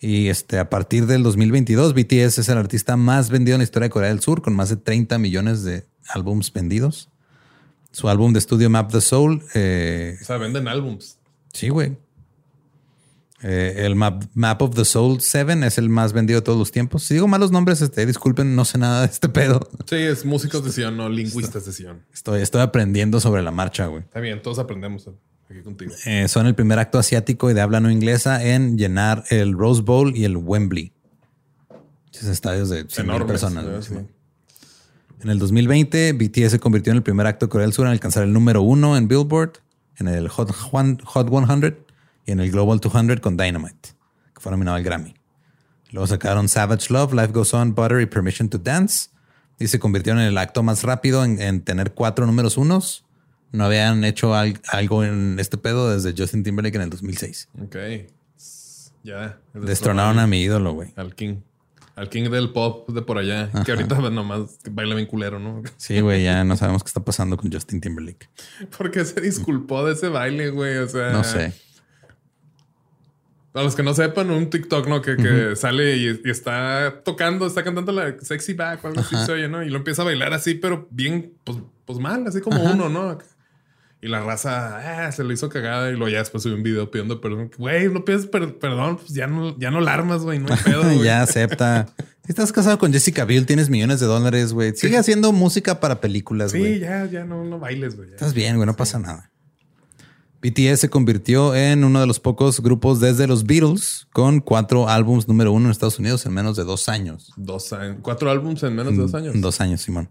Y 0.00 0.26
este, 0.26 0.58
a 0.58 0.68
partir 0.68 1.06
del 1.06 1.22
2022, 1.22 1.94
BTS 1.94 2.38
es 2.38 2.48
el 2.48 2.58
artista 2.58 2.96
más 2.96 3.30
vendido 3.30 3.54
en 3.54 3.60
la 3.60 3.64
historia 3.64 3.84
de 3.84 3.90
Corea 3.90 4.08
del 4.08 4.18
Sur, 4.20 4.42
con 4.42 4.56
más 4.56 4.70
de 4.70 4.76
30 4.76 5.18
millones 5.18 5.62
de 5.62 5.86
álbums 6.08 6.52
vendidos. 6.52 7.10
Su 7.96 8.10
álbum 8.10 8.34
de 8.34 8.40
estudio 8.40 8.68
Map 8.68 8.92
the 8.92 9.00
Soul, 9.00 9.42
eh, 9.54 10.18
O 10.20 10.24
sea, 10.26 10.36
venden 10.36 10.68
álbums. 10.68 11.16
sí, 11.54 11.70
güey. 11.70 11.96
Eh, 13.42 13.86
el 13.86 13.96
Map, 13.96 14.24
Map 14.34 14.60
of 14.60 14.74
the 14.74 14.84
Soul 14.84 15.22
7 15.22 15.66
es 15.66 15.78
el 15.78 15.88
más 15.88 16.12
vendido 16.12 16.40
de 16.40 16.44
todos 16.44 16.58
los 16.58 16.70
tiempos. 16.70 17.04
Si 17.04 17.14
digo 17.14 17.26
malos 17.26 17.52
nombres, 17.52 17.80
este, 17.80 18.04
disculpen, 18.04 18.54
no 18.54 18.66
sé 18.66 18.76
nada 18.76 19.00
de 19.00 19.06
este 19.06 19.30
pedo. 19.30 19.66
Sí, 19.86 19.96
es 19.96 20.26
músicos 20.26 20.62
de 20.62 20.72
Sion, 20.72 20.94
no 20.94 21.08
lingüistas 21.08 21.64
de 21.64 21.72
Sion. 21.72 22.02
Estoy, 22.12 22.42
estoy 22.42 22.60
aprendiendo 22.60 23.18
sobre 23.18 23.42
la 23.42 23.50
marcha, 23.50 23.86
güey. 23.86 24.02
Está 24.02 24.20
bien, 24.20 24.42
todos 24.42 24.58
aprendemos 24.58 25.08
aquí 25.48 25.62
contigo. 25.62 25.94
Eh, 26.04 26.28
son 26.28 26.46
el 26.46 26.54
primer 26.54 26.78
acto 26.78 26.98
asiático 26.98 27.50
y 27.50 27.54
de 27.54 27.62
habla 27.62 27.80
no 27.80 27.90
inglesa 27.90 28.44
en 28.44 28.76
llenar 28.76 29.24
el 29.30 29.54
Rose 29.54 29.80
Bowl 29.80 30.14
y 30.14 30.26
el 30.26 30.36
Wembley. 30.36 30.92
Esos 32.12 32.28
estadios 32.28 32.68
de 32.68 32.84
100 32.86 33.06
Enormes, 33.06 33.26
personas. 33.26 33.90
En 35.26 35.30
el 35.30 35.40
2020, 35.40 36.12
BTS 36.12 36.52
se 36.52 36.60
convirtió 36.60 36.92
en 36.92 36.98
el 36.98 37.02
primer 37.02 37.26
acto 37.26 37.46
de 37.46 37.50
Corea 37.50 37.66
del 37.66 37.72
Sur 37.72 37.86
en 37.86 37.90
alcanzar 37.92 38.22
el 38.22 38.32
número 38.32 38.62
uno 38.62 38.96
en 38.96 39.08
Billboard, 39.08 39.54
en 39.96 40.06
el 40.06 40.28
Hot, 40.28 40.52
Juan- 40.54 41.00
Hot 41.04 41.28
100 41.28 41.76
y 42.26 42.30
en 42.30 42.38
el 42.38 42.52
Global 42.52 42.78
200 42.78 43.18
con 43.18 43.36
Dynamite, 43.36 43.88
que 44.34 44.40
fue 44.40 44.52
nominado 44.52 44.76
al 44.76 44.84
Grammy. 44.84 45.14
Luego 45.90 46.06
sacaron 46.06 46.48
Savage 46.48 46.92
Love, 46.92 47.12
Life 47.12 47.32
Goes 47.32 47.52
On, 47.54 47.74
Butter 47.74 48.00
y 48.02 48.06
Permission 48.06 48.48
to 48.48 48.58
Dance 48.58 49.08
y 49.58 49.66
se 49.66 49.80
convirtieron 49.80 50.22
en 50.22 50.28
el 50.28 50.38
acto 50.38 50.62
más 50.62 50.84
rápido 50.84 51.24
en, 51.24 51.40
en 51.40 51.60
tener 51.62 51.92
cuatro 51.92 52.24
números 52.24 52.56
unos. 52.56 53.04
No 53.50 53.64
habían 53.64 54.04
hecho 54.04 54.32
al- 54.32 54.60
algo 54.68 55.02
en 55.02 55.38
este 55.40 55.58
pedo 55.58 55.90
desde 55.90 56.14
Justin 56.16 56.44
Timberlake 56.44 56.76
en 56.76 56.82
el 56.82 56.90
2006. 56.90 57.48
Ok. 57.64 57.76
Ya. 59.02 59.40
Destronaron 59.54 60.20
a 60.20 60.28
mi 60.28 60.40
ídolo, 60.42 60.72
güey. 60.72 60.92
Al 60.94 61.16
King. 61.16 61.38
Al 61.96 62.10
King 62.10 62.28
del 62.28 62.52
pop 62.52 62.90
de 62.90 63.00
por 63.00 63.16
allá. 63.16 63.50
Que 63.64 63.72
ahorita 63.72 63.98
nomás 64.10 64.58
baila 64.70 64.94
bien 64.94 65.06
culero, 65.06 65.38
¿no? 65.38 65.62
Sí, 65.78 66.00
güey, 66.00 66.22
ya 66.22 66.44
no 66.44 66.56
sabemos 66.56 66.84
qué 66.84 66.88
está 66.88 67.02
pasando 67.02 67.38
con 67.38 67.50
Justin 67.50 67.80
Timberlake. 67.80 68.28
Porque 68.76 69.04
se 69.04 69.20
disculpó 69.20 69.84
de 69.84 69.94
ese 69.94 70.08
baile, 70.08 70.50
güey. 70.50 70.76
O 70.76 70.88
sea. 70.88 71.10
No 71.10 71.24
sé. 71.24 71.54
A 73.54 73.62
los 73.62 73.74
que 73.74 73.82
no 73.82 73.94
sepan, 73.94 74.30
un 74.30 74.50
TikTok, 74.50 74.86
¿no? 74.86 75.00
Que, 75.00 75.16
que 75.16 75.56
sale 75.56 75.96
y, 75.96 76.20
y 76.22 76.30
está 76.30 77.00
tocando, 77.02 77.46
está 77.46 77.64
cantando 77.64 77.90
la 77.90 78.14
sexy 78.20 78.52
back 78.52 78.84
o 78.84 78.88
algo 78.88 79.00
así 79.00 79.16
se 79.24 79.32
oye, 79.32 79.48
¿no? 79.48 79.62
Y 79.62 79.70
lo 79.70 79.78
empieza 79.78 80.02
a 80.02 80.04
bailar 80.04 80.34
así, 80.34 80.56
pero 80.56 80.86
bien, 80.90 81.32
pues, 81.42 81.56
pues 81.86 81.98
mal, 81.98 82.26
así 82.26 82.42
como 82.42 82.62
uno, 82.62 82.90
¿no? 82.90 83.16
Y 84.06 84.08
la 84.08 84.20
raza 84.20 85.06
ah, 85.06 85.10
se 85.10 85.24
lo 85.24 85.32
hizo 85.32 85.48
cagada 85.48 85.88
y 85.90 85.94
luego 85.94 86.08
ya 86.08 86.18
después 86.20 86.40
subió 86.44 86.54
un 86.56 86.62
video 86.62 86.88
pidiendo 86.92 87.20
perdón. 87.20 87.50
Güey, 87.58 87.88
no 87.92 88.04
pides 88.04 88.26
per- 88.26 88.56
perdón, 88.56 88.98
pues 88.98 89.08
ya 89.14 89.26
no, 89.26 89.58
ya 89.58 89.72
no 89.72 89.80
la 89.80 89.94
armas, 89.94 90.22
güey. 90.22 90.38
No 90.38 90.46
hay 90.52 90.58
pedo, 90.64 90.82
güey. 90.94 91.02
ya 91.02 91.22
acepta. 91.22 91.88
Si 92.26 92.32
estás 92.32 92.50
casado 92.52 92.76
con 92.78 92.92
Jessica 92.92 93.24
Biel, 93.24 93.46
tienes 93.46 93.70
millones 93.70 94.00
de 94.00 94.06
dólares, 94.06 94.52
güey. 94.52 94.74
Sigue 94.74 94.96
haciendo 94.98 95.30
música 95.32 95.78
para 95.78 96.00
películas, 96.00 96.50
Sí, 96.50 96.58
güey. 96.58 96.80
ya, 96.80 97.06
ya 97.06 97.24
no, 97.24 97.44
no 97.44 97.60
bailes, 97.60 97.94
güey. 97.96 98.08
ya. 98.08 98.14
Estás 98.16 98.34
bien, 98.34 98.56
güey, 98.56 98.66
no 98.66 98.74
pasa 98.74 98.98
nada. 98.98 99.30
BTS 100.42 100.80
se 100.80 100.90
convirtió 100.90 101.54
en 101.54 101.84
uno 101.84 102.00
de 102.00 102.06
los 102.08 102.20
pocos 102.20 102.60
grupos 102.60 103.00
desde 103.00 103.26
los 103.28 103.44
Beatles 103.46 104.06
con 104.12 104.40
cuatro 104.40 104.88
álbums 104.88 105.26
número 105.28 105.52
uno 105.52 105.66
en 105.66 105.70
Estados 105.70 105.98
Unidos 105.98 106.26
en 106.26 106.34
menos 106.34 106.56
de 106.56 106.64
dos 106.64 106.88
años. 106.88 107.32
Dos 107.36 107.72
años. 107.72 107.98
Cuatro 108.02 108.30
álbumes 108.30 108.62
en 108.64 108.74
menos 108.74 108.92
de 108.92 108.98
dos 109.02 109.14
años. 109.14 109.40
Dos 109.40 109.60
años, 109.60 109.80
Simón. 109.80 110.08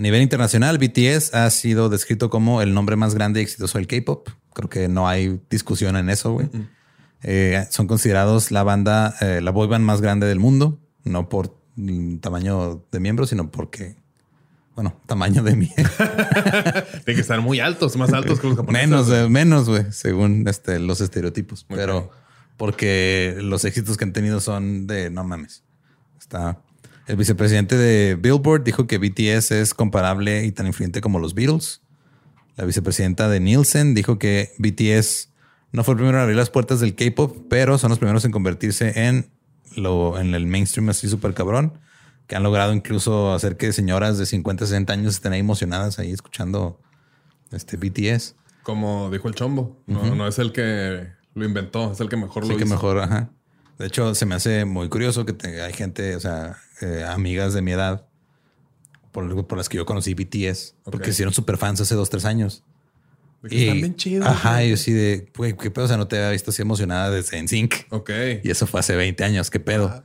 A 0.00 0.02
nivel 0.02 0.22
internacional, 0.22 0.78
BTS 0.78 1.34
ha 1.34 1.50
sido 1.50 1.90
descrito 1.90 2.30
como 2.30 2.62
el 2.62 2.72
nombre 2.72 2.96
más 2.96 3.14
grande 3.14 3.40
y 3.40 3.42
exitoso 3.42 3.76
del 3.76 3.86
K-pop. 3.86 4.30
Creo 4.54 4.70
que 4.70 4.88
no 4.88 5.06
hay 5.06 5.42
discusión 5.50 5.94
en 5.94 6.08
eso, 6.08 6.32
güey. 6.32 6.48
Eh, 7.22 7.66
son 7.68 7.86
considerados 7.86 8.50
la 8.50 8.62
banda, 8.62 9.14
eh, 9.20 9.42
la 9.42 9.50
boy 9.50 9.68
band 9.68 9.84
más 9.84 10.00
grande 10.00 10.26
del 10.26 10.38
mundo, 10.38 10.78
no 11.04 11.28
por 11.28 11.54
tamaño 12.22 12.82
de 12.90 12.98
miembros, 12.98 13.28
sino 13.28 13.50
porque, 13.50 13.96
bueno, 14.74 14.98
tamaño 15.04 15.42
de 15.42 15.54
miembros. 15.54 15.94
Tienen 15.98 17.02
que 17.04 17.20
estar 17.20 17.42
muy 17.42 17.60
altos, 17.60 17.94
más 17.98 18.10
altos 18.14 18.40
que 18.40 18.48
los 18.48 18.56
japoneses. 18.56 18.88
menos, 18.88 19.10
eh, 19.10 19.28
menos, 19.28 19.68
güey, 19.68 19.84
según 19.92 20.48
este, 20.48 20.78
los 20.78 21.02
estereotipos. 21.02 21.64
Ok. 21.64 21.76
Pero 21.76 22.10
porque 22.56 23.36
los 23.38 23.66
éxitos 23.66 23.98
que 23.98 24.04
han 24.04 24.14
tenido 24.14 24.40
son 24.40 24.86
de 24.86 25.10
no 25.10 25.24
mames. 25.24 25.62
Está. 26.18 26.58
El 27.10 27.16
vicepresidente 27.16 27.76
de 27.76 28.14
Billboard 28.14 28.62
dijo 28.62 28.86
que 28.86 28.98
BTS 28.98 29.50
es 29.50 29.74
comparable 29.74 30.44
y 30.44 30.52
tan 30.52 30.68
influyente 30.68 31.00
como 31.00 31.18
los 31.18 31.34
Beatles. 31.34 31.82
La 32.54 32.64
vicepresidenta 32.64 33.28
de 33.28 33.40
Nielsen 33.40 33.94
dijo 33.94 34.16
que 34.20 34.52
BTS 34.58 35.28
no 35.72 35.82
fue 35.82 35.94
el 35.94 35.96
primero 35.96 36.18
en 36.18 36.22
abrir 36.22 36.36
las 36.36 36.50
puertas 36.50 36.78
del 36.78 36.94
K-pop, 36.94 37.36
pero 37.50 37.78
son 37.78 37.90
los 37.90 37.98
primeros 37.98 38.24
en 38.24 38.30
convertirse 38.30 39.08
en 39.08 39.28
lo 39.74 40.20
en 40.20 40.36
el 40.36 40.46
mainstream 40.46 40.88
así 40.88 41.08
súper 41.08 41.34
cabrón, 41.34 41.80
que 42.28 42.36
han 42.36 42.44
logrado 42.44 42.72
incluso 42.72 43.32
hacer 43.32 43.56
que 43.56 43.72
señoras 43.72 44.16
de 44.16 44.24
50, 44.24 44.66
60 44.66 44.92
años 44.92 45.14
estén 45.14 45.32
ahí 45.32 45.40
emocionadas 45.40 45.98
ahí 45.98 46.12
escuchando 46.12 46.80
este 47.50 47.76
BTS. 47.76 48.36
Como 48.62 49.10
dijo 49.10 49.26
el 49.26 49.34
chombo. 49.34 49.82
No, 49.88 50.14
no 50.14 50.28
es 50.28 50.38
el 50.38 50.52
que 50.52 51.08
lo 51.34 51.44
inventó, 51.44 51.90
es 51.90 51.98
el 51.98 52.08
que 52.08 52.16
mejor 52.16 52.44
Sí, 52.44 52.52
lo 52.52 52.56
que 52.56 52.62
hizo. 52.62 52.72
mejor, 52.72 53.00
ajá. 53.00 53.32
De 53.80 53.86
hecho, 53.86 54.14
se 54.14 54.26
me 54.26 54.34
hace 54.34 54.64
muy 54.64 54.88
curioso 54.88 55.24
que 55.24 55.32
te- 55.32 55.62
hay 55.62 55.72
gente, 55.72 56.14
o 56.14 56.20
sea, 56.20 56.58
eh, 56.82 57.04
amigas 57.08 57.54
de 57.54 57.62
mi 57.62 57.72
edad, 57.72 58.06
por, 59.12 59.46
por 59.46 59.58
las 59.58 59.68
que 59.68 59.76
yo 59.78 59.86
conocí 59.86 60.14
BTS, 60.14 60.74
porque 60.84 61.04
Ok. 61.04 61.08
hicieron 61.08 61.32
super 61.34 61.56
fans 61.56 61.80
hace 61.80 61.94
dos, 61.94 62.10
tres 62.10 62.24
años. 62.24 62.62
Que 63.48 63.62
Están 63.62 63.76
bien 63.78 63.96
chidos. 63.96 64.28
Ajá, 64.28 64.56
güey. 64.56 64.66
y 64.66 64.70
yo 64.70 64.76
sí 64.76 64.92
de, 64.92 65.32
güey, 65.36 65.56
qué 65.56 65.70
pedo, 65.70 65.86
o 65.86 65.88
sea, 65.88 65.96
no 65.96 66.06
te 66.06 66.16
había 66.18 66.30
visto 66.30 66.50
así 66.50 66.60
emocionada 66.60 67.10
desde 67.10 67.38
NSYNC. 67.42 67.86
Ok. 67.90 68.10
Y 68.44 68.50
eso 68.50 68.66
fue 68.66 68.80
hace 68.80 68.94
20 68.96 69.24
años, 69.24 69.50
qué 69.50 69.58
pedo. 69.60 70.04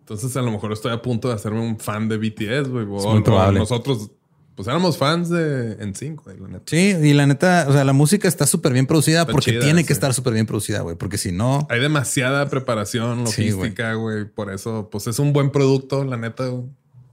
Entonces 0.00 0.34
a 0.36 0.42
lo 0.42 0.50
mejor 0.50 0.72
estoy 0.72 0.92
a 0.92 1.02
punto 1.02 1.28
de 1.28 1.34
hacerme 1.34 1.60
un 1.60 1.78
fan 1.78 2.08
de 2.08 2.16
BTS, 2.16 2.68
güey. 2.68 2.84
O- 2.86 3.10
muy 3.10 3.20
o 3.20 3.24
probable. 3.24 3.58
Nosotros, 3.58 4.10
pues 4.54 4.68
éramos 4.68 4.98
fans 4.98 5.30
de 5.30 5.76
NSYNC, 5.86 6.22
güey, 6.24 6.38
la 6.38 6.48
neta. 6.48 6.64
Sí, 6.66 6.94
y 7.02 7.12
la 7.14 7.26
neta, 7.26 7.66
o 7.68 7.72
sea, 7.72 7.84
la 7.84 7.92
música 7.94 8.28
está 8.28 8.46
súper 8.46 8.72
bien 8.74 8.86
producida 8.86 9.20
Está 9.22 9.32
porque 9.32 9.52
chida, 9.52 9.60
tiene 9.60 9.82
que 9.82 9.88
sí. 9.88 9.92
estar 9.94 10.12
súper 10.12 10.34
bien 10.34 10.46
producida, 10.46 10.80
güey, 10.82 10.96
porque 10.96 11.16
si 11.18 11.32
no, 11.32 11.66
Hay 11.70 11.80
demasiada 11.80 12.48
preparación, 12.50 13.26
Sí, 13.26 13.42
güey. 13.44 13.50
logística, 13.52 13.94
güey. 13.94 14.24
Por 14.26 14.52
eso, 14.52 14.88
pues 14.90 15.06
es 15.06 15.18
un 15.18 15.32
buen 15.32 15.50
producto, 15.50 16.04
la 16.04 16.16
neta. 16.16 16.46
güey. 16.48 16.64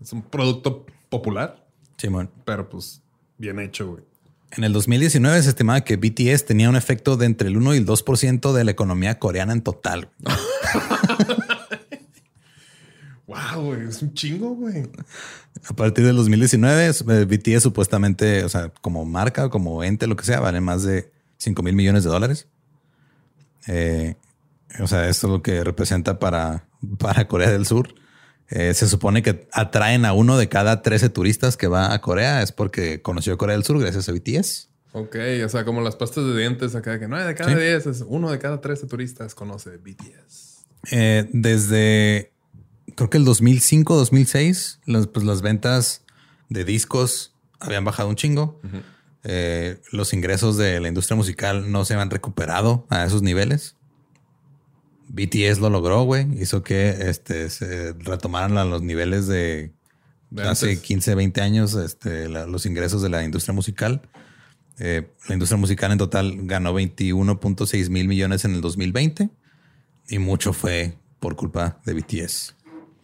Es 0.01 0.11
un 0.13 0.21
producto 0.23 0.85
popular, 1.09 1.65
Simón. 1.97 2.29
pero 2.45 2.67
pues 2.69 3.01
bien 3.37 3.59
hecho, 3.59 3.87
güey. 3.91 4.03
En 4.51 4.63
el 4.63 4.71
2019 4.73 5.41
se 5.43 5.49
estimaba 5.49 5.81
que 5.81 5.97
BTS 5.97 6.45
tenía 6.45 6.69
un 6.69 6.75
efecto 6.77 7.17
de 7.17 7.25
entre 7.25 7.49
el 7.49 7.57
1 7.57 7.75
y 7.75 7.77
el 7.79 7.85
2% 7.85 8.53
de 8.53 8.63
la 8.63 8.71
economía 8.71 9.19
coreana 9.19 9.51
en 9.53 9.61
total. 9.61 10.09
Wow, 13.27 13.65
güey. 13.65 13.87
Es 13.87 14.01
un 14.01 14.13
chingo, 14.13 14.55
güey. 14.55 14.89
A 15.69 15.73
partir 15.73 16.05
del 16.05 16.15
2019, 16.15 16.87
eh, 16.87 17.25
BTS 17.25 17.61
supuestamente, 17.63 18.43
o 18.43 18.49
sea, 18.49 18.71
como 18.81 19.05
marca 19.05 19.45
o 19.45 19.49
como 19.49 19.83
ente, 19.83 20.07
lo 20.07 20.15
que 20.15 20.25
sea, 20.25 20.39
vale 20.39 20.61
más 20.61 20.83
de 20.83 21.11
5 21.37 21.61
mil 21.61 21.75
millones 21.75 22.03
de 22.05 22.09
dólares. 22.09 22.47
Eh, 23.67 24.15
o 24.79 24.87
sea, 24.87 25.09
esto 25.09 25.27
es 25.27 25.31
lo 25.31 25.41
que 25.41 25.63
representa 25.63 26.19
para, 26.19 26.67
para 26.99 27.27
Corea 27.27 27.51
del 27.51 27.65
Sur. 27.65 27.93
Eh, 28.49 28.73
se 28.73 28.87
supone 28.87 29.21
que 29.23 29.49
atraen 29.51 30.05
a 30.05 30.13
uno 30.13 30.37
de 30.37 30.47
cada 30.47 30.81
13 30.81 31.09
turistas 31.09 31.57
que 31.57 31.67
va 31.67 31.93
a 31.93 31.99
Corea. 31.99 32.41
Es 32.41 32.53
porque 32.53 33.01
conoció 33.01 33.37
Corea 33.37 33.55
del 33.57 33.65
Sur 33.65 33.79
gracias 33.79 34.07
a 34.07 34.13
BTS. 34.13 34.69
Ok, 34.93 35.17
o 35.45 35.49
sea, 35.49 35.65
como 35.65 35.81
las 35.81 35.97
pastas 35.97 36.23
de 36.25 36.37
dientes 36.37 36.73
acá, 36.73 36.97
que 36.97 37.07
no 37.09 37.17
de 37.17 37.35
cada 37.35 37.51
Sí. 37.51 37.57
10, 37.57 37.85
es 37.87 38.03
uno 38.07 38.31
de 38.31 38.39
cada 38.39 38.61
13 38.61 38.87
turistas 38.87 39.35
conoce 39.35 39.77
BTS. 39.77 40.65
Eh, 40.91 41.29
desde 41.33 42.31
creo 42.97 43.09
que 43.09 43.17
el 43.17 43.23
2005, 43.23 43.95
2006, 43.95 44.81
las, 44.85 45.07
pues 45.07 45.25
las 45.25 45.41
ventas 45.41 46.03
de 46.49 46.65
discos 46.65 47.33
habían 47.61 47.85
bajado 47.85 48.09
un 48.09 48.15
chingo. 48.15 48.59
eh, 49.23 49.79
los 49.91 50.13
ingresos 50.13 50.57
de 50.57 50.79
la 50.81 50.87
industria 50.89 51.15
musical 51.15 51.71
no 51.71 51.85
se 51.85 51.93
han 51.95 52.09
recuperado 52.09 52.85
a 52.89 53.05
esos 53.05 53.21
niveles. 53.21 53.75
BTS 55.09 55.59
lo 55.59 55.69
logró, 55.69 56.03
güey. 56.03 56.27
Hizo 56.41 56.63
que 56.63 56.89
este, 57.09 57.49
se 57.49 57.93
retomaran 57.93 58.57
a 58.57 58.65
los 58.65 58.81
niveles 58.81 59.27
de, 59.27 59.71
De 60.29 60.43
hace 60.43 60.69
antes. 60.71 60.81
15, 60.81 61.15
20 61.15 61.41
años 61.41 61.73
este, 61.75 62.27
la- 62.29 62.45
los 62.45 62.65
ingresos 62.65 63.01
de 63.01 63.09
la 63.09 63.23
industria 63.23 63.53
musical. 63.53 64.01
Eh, 64.79 65.09
la 65.27 65.33
industria 65.33 65.57
musical 65.57 65.91
en 65.91 65.97
total 65.97 66.35
ganó 66.43 66.73
21.6 66.73 67.89
mil 67.89 68.07
millones 68.07 68.45
en 68.45 68.53
el 68.53 68.61
2020 68.61 69.29
y 70.09 70.19
mucho 70.19 70.53
fue 70.53 70.97
por 71.19 71.35
culpa 71.35 71.79
de 71.85 71.93
BTS. 71.93 72.53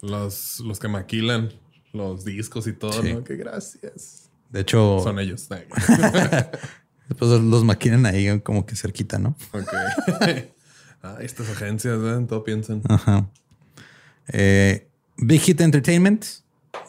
Los, 0.03 0.59
los 0.59 0.79
que 0.79 0.89
maquilan 0.89 1.49
los 1.93 2.25
discos 2.25 2.67
y 2.67 2.73
todo, 2.73 3.01
Sí. 3.01 3.13
¿no? 3.13 3.23
Que 3.23 3.37
gracias. 3.37 4.29
De 4.49 4.59
hecho, 4.59 4.99
Son 5.01 5.17
ellos. 5.17 5.47
después 7.07 7.31
los 7.41 7.63
maquinan 7.63 8.05
ahí 8.05 8.39
como 8.41 8.65
que 8.65 8.75
cerquita, 8.75 9.17
¿no? 9.17 9.35
ok. 9.53 9.73
ah, 11.03 11.17
estas 11.21 11.49
agencias, 11.49 11.97
¿eh? 12.03 12.25
Todo 12.27 12.43
piensan. 12.43 12.81
Ajá. 12.89 13.29
Eh, 14.27 14.87
Big 15.17 15.41
Hit 15.41 15.61
Entertainment 15.61 16.25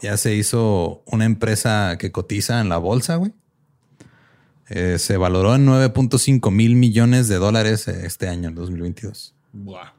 ya 0.03 0.17
se 0.17 0.35
hizo 0.35 1.03
una 1.07 1.25
empresa 1.25 1.97
que 1.99 2.11
cotiza 2.11 2.61
en 2.61 2.69
la 2.69 2.79
bolsa, 2.79 3.17
güey. 3.17 3.33
Eh, 4.71 4.99
se 4.99 5.17
valoró 5.19 5.55
en 5.55 5.67
9.5 5.67 6.51
mil 6.51 6.75
millones 6.75 7.29
de 7.29 7.37
dólares 7.37 7.87
eh, 7.87 8.07
este 8.07 8.29
año, 8.29 8.49
en 8.49 8.55
2022. 8.57 9.35
Buah. 9.53 9.93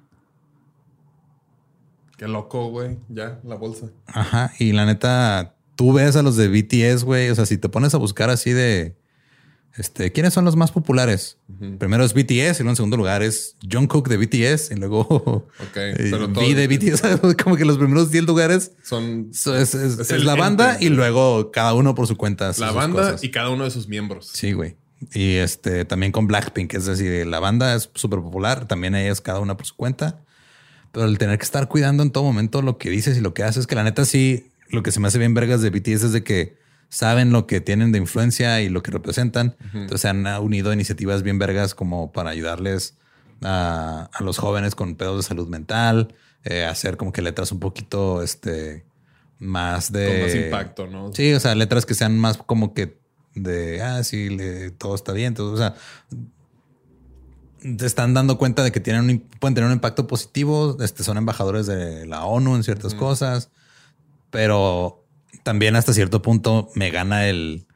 Qué 2.17 2.27
loco, 2.27 2.69
güey. 2.69 2.97
Ya, 3.09 3.39
la 3.43 3.55
bolsa. 3.55 3.87
Ajá. 4.07 4.51
Y 4.59 4.71
la 4.71 4.85
neta, 4.85 5.55
tú 5.75 5.93
ves 5.93 6.15
a 6.15 6.21
los 6.23 6.35
de 6.37 6.47
BTS, 6.47 7.03
güey. 7.03 7.29
O 7.29 7.35
sea, 7.35 7.45
si 7.45 7.57
te 7.57 7.69
pones 7.69 7.93
a 7.93 7.97
buscar 7.97 8.29
así 8.29 8.51
de. 8.51 8.95
Este, 9.77 10.13
¿quiénes 10.13 10.33
son 10.33 10.45
los 10.45 10.55
más 10.55 10.71
populares? 10.71 11.37
Primero 11.79 12.05
es 12.05 12.13
BTS 12.13 12.29
y 12.31 12.63
luego 12.63 12.69
en 12.69 12.75
segundo 12.77 12.95
lugar 12.95 13.21
es 13.21 13.57
Jungkook 13.69 14.07
de 14.07 14.15
BTS 14.15 14.71
y 14.71 14.75
luego 14.75 15.01
Ok, 15.01 15.49
eh, 15.75 16.07
pero 16.11 16.29
todo- 16.31 16.45
de 16.45 16.67
BTS. 16.69 17.35
Como 17.43 17.57
que 17.57 17.65
los 17.65 17.77
primeros 17.77 18.09
10 18.09 18.23
lugares 18.23 18.71
Son 18.83 19.31
So, 19.33 19.53
es, 19.53 19.75
es- 19.75 19.99
Es 19.99 20.11
es 20.11 20.23
la 20.23 20.35
banda 20.35 20.75
ente. 20.75 20.85
y 20.85 20.89
luego 20.89 21.51
cada 21.51 21.73
uno 21.73 21.93
por 21.93 22.07
su 22.07 22.15
cuenta. 22.15 22.53
la 22.57 22.71
banda 22.71 23.01
cosas. 23.01 23.23
y 23.25 23.31
cada 23.31 23.49
uno 23.49 23.65
de 23.65 23.71
sus 23.71 23.89
miembros. 23.89 24.29
Sí, 24.31 24.53
güey. 24.53 24.77
Y 25.13 25.33
este 25.35 25.83
también 25.83 26.13
con 26.13 26.25
Blackpink, 26.25 26.73
es 26.73 26.85
decir, 26.85 27.27
la 27.27 27.41
banda 27.41 27.75
es 27.75 27.89
súper 27.95 28.19
popular, 28.21 28.69
también 28.69 28.95
ellas 28.95 29.19
cada 29.19 29.41
una 29.41 29.57
por 29.57 29.65
su 29.67 29.75
cuenta. 29.75 30.21
Pero 30.95 31.07
el 31.07 31.17
tener 31.17 31.37
que 31.37 31.43
estar 31.43 31.67
cuidando 31.67 32.03
en 32.03 32.09
todo 32.11 32.23
momento 32.23 32.61
lo 32.61 32.77
que 32.77 32.89
dices 32.89 33.17
y 33.17 33.21
lo 33.21 33.33
que 33.33 33.43
haces, 33.43 33.67
que 33.67 33.75
la 33.75 33.83
neta 33.83 34.05
sí, 34.05 34.49
lo 34.69 34.81
que 34.81 34.91
se 34.93 35.01
me 35.01 35.09
hace 35.09 35.19
bien 35.19 35.33
vergas 35.33 35.61
de 35.61 35.69
BTS 35.69 36.05
es 36.05 36.11
de 36.13 36.23
que 36.23 36.55
saben 36.87 37.33
lo 37.33 37.47
que 37.47 37.59
tienen 37.59 37.91
de 37.91 37.97
influencia 37.99 38.61
y 38.61 38.69
lo 38.69 38.81
que 38.81 38.91
representan. 38.91 39.57
Entonces 39.73 39.99
se 40.01 40.07
han 40.07 40.25
unido 40.41 40.71
a 40.71 40.73
iniciativas 40.73 41.21
bien 41.21 41.37
vergas 41.37 41.75
como 41.75 42.13
para 42.13 42.29
ayudarles 42.29 42.95
a, 43.41 44.09
a 44.13 44.23
los 44.23 44.37
jóvenes 44.37 44.73
con 44.73 44.95
pedos 44.95 45.17
de 45.17 45.23
salud 45.23 45.49
mental, 45.49 46.15
eh, 46.45 46.63
hacer 46.63 46.95
como 46.95 47.11
que 47.11 47.21
letras 47.21 47.51
un 47.51 47.59
poquito 47.59 48.23
este, 48.23 48.85
más 49.37 49.91
de... 49.91 50.07
Con 50.07 50.19
más 50.21 50.35
impacto, 50.35 50.87
¿no? 50.87 51.11
Sí, 51.13 51.33
o 51.33 51.39
sea, 51.41 51.55
letras 51.55 51.85
que 51.85 51.93
sean 51.93 52.17
más 52.17 52.37
como 52.37 52.73
que 52.73 52.97
de, 53.33 53.81
ah, 53.81 54.01
sí, 54.05 54.29
le- 54.29 54.71
todo 54.71 54.95
está 54.95 55.11
bien. 55.11 55.33
todo, 55.33 55.51
o 55.51 55.57
sea, 55.57 55.75
te 57.77 57.85
están 57.85 58.13
dando 58.13 58.37
cuenta 58.37 58.63
de 58.63 58.71
que 58.71 58.79
tienen 58.79 59.09
un, 59.09 59.19
pueden 59.39 59.55
tener 59.55 59.67
un 59.67 59.73
impacto 59.73 60.07
positivo. 60.07 60.77
Este, 60.81 61.03
son 61.03 61.17
embajadores 61.17 61.65
de 61.65 62.05
la 62.05 62.25
ONU 62.25 62.55
en 62.55 62.63
ciertas 62.63 62.93
cosas, 62.93 63.49
pero 64.29 65.03
también 65.43 65.75
hasta 65.75 65.93
cierto 65.93 66.21
punto 66.21 66.69
me 66.75 66.91
gana 66.91 67.27
el... 67.27 67.67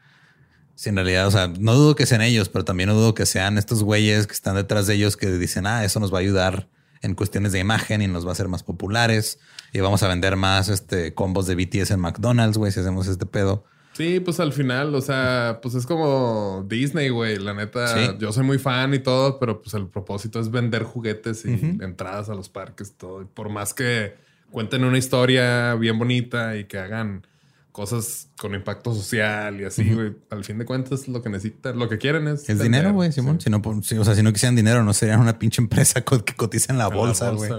Si 0.75 0.89
en 0.89 0.95
realidad, 0.95 1.27
o 1.27 1.31
sea, 1.31 1.47
no 1.47 1.73
dudo 1.75 1.95
que 1.95 2.05
sean 2.05 2.21
ellos, 2.21 2.47
pero 2.47 2.63
también 2.63 2.87
no 2.87 2.95
dudo 2.95 3.13
que 3.13 3.25
sean 3.25 3.57
estos 3.57 3.83
güeyes 3.83 4.27
que 4.27 4.33
están 4.33 4.55
detrás 4.55 4.87
de 4.87 4.95
ellos 4.95 5.17
que 5.17 5.29
dicen, 5.29 5.67
ah, 5.67 5.83
eso 5.83 5.99
nos 5.99 6.13
va 6.13 6.19
a 6.19 6.21
ayudar 6.21 6.69
en 7.01 7.15
cuestiones 7.15 7.51
de 7.51 7.59
imagen 7.59 8.01
y 8.01 8.07
nos 8.07 8.25
va 8.25 8.29
a 8.29 8.31
hacer 8.31 8.47
más 8.47 8.63
populares 8.63 9.39
y 9.73 9.81
vamos 9.81 10.03
a 10.03 10.07
vender 10.07 10.37
más 10.37 10.69
este 10.69 11.13
combos 11.13 11.47
de 11.47 11.55
BTS 11.55 11.91
en 11.91 11.99
McDonald's, 11.99 12.57
güey, 12.57 12.71
si 12.71 12.79
hacemos 12.79 13.07
este 13.07 13.25
pedo. 13.25 13.65
Sí, 13.99 14.21
pues 14.21 14.39
al 14.39 14.53
final, 14.53 14.95
o 14.95 15.01
sea, 15.01 15.59
pues 15.61 15.75
es 15.75 15.85
como 15.85 16.65
Disney, 16.69 17.09
güey. 17.09 17.37
La 17.37 17.53
neta, 17.53 17.85
Sí. 17.87 18.15
yo 18.17 18.31
soy 18.31 18.45
muy 18.45 18.57
fan 18.57 18.93
y 18.93 18.99
todo, 18.99 19.39
pero 19.39 19.61
pues 19.61 19.73
el 19.73 19.87
propósito 19.87 20.39
es 20.39 20.49
vender 20.49 20.83
juguetes 20.83 21.43
y 21.45 21.49
entradas 21.83 22.29
a 22.29 22.33
los 22.33 22.47
parques, 22.47 22.93
todo. 22.93 23.21
Y 23.23 23.25
por 23.25 23.49
más 23.49 23.73
que 23.73 24.15
cuenten 24.51 24.85
una 24.85 24.97
historia 24.97 25.75
bien 25.75 25.99
bonita 25.99 26.55
y 26.55 26.63
que 26.63 26.77
hagan 26.79 27.27
cosas 27.73 28.29
con 28.39 28.55
impacto 28.55 28.93
social 28.95 29.59
y 29.59 29.65
así, 29.65 29.93
güey, 29.93 30.13
al 30.29 30.45
fin 30.45 30.57
de 30.59 30.65
cuentas 30.65 31.09
lo 31.09 31.21
que 31.21 31.29
necesitan, 31.29 31.77
lo 31.77 31.89
que 31.89 31.97
quieren 31.97 32.27
es... 32.29 32.47
Es 32.49 32.57
dinero, 32.61 32.93
güey, 32.93 33.11
Simón. 33.11 33.41
Sí. 33.41 33.45
Si 33.45 33.49
no, 33.49 33.61
si- 33.83 33.97
o 33.97 34.05
sea, 34.05 34.15
si 34.15 34.23
no 34.23 34.31
quisieran 34.31 34.55
dinero, 34.55 34.81
no 34.83 34.93
serían 34.93 35.19
una 35.19 35.37
pinche 35.39 35.61
empresa 35.61 36.01
que 36.25 36.35
cotiza 36.35 36.71
en 36.71 36.79
la 36.79 36.85
En 36.85 36.89
la 36.91 36.95
bolsa, 36.95 37.29
güey. 37.31 37.51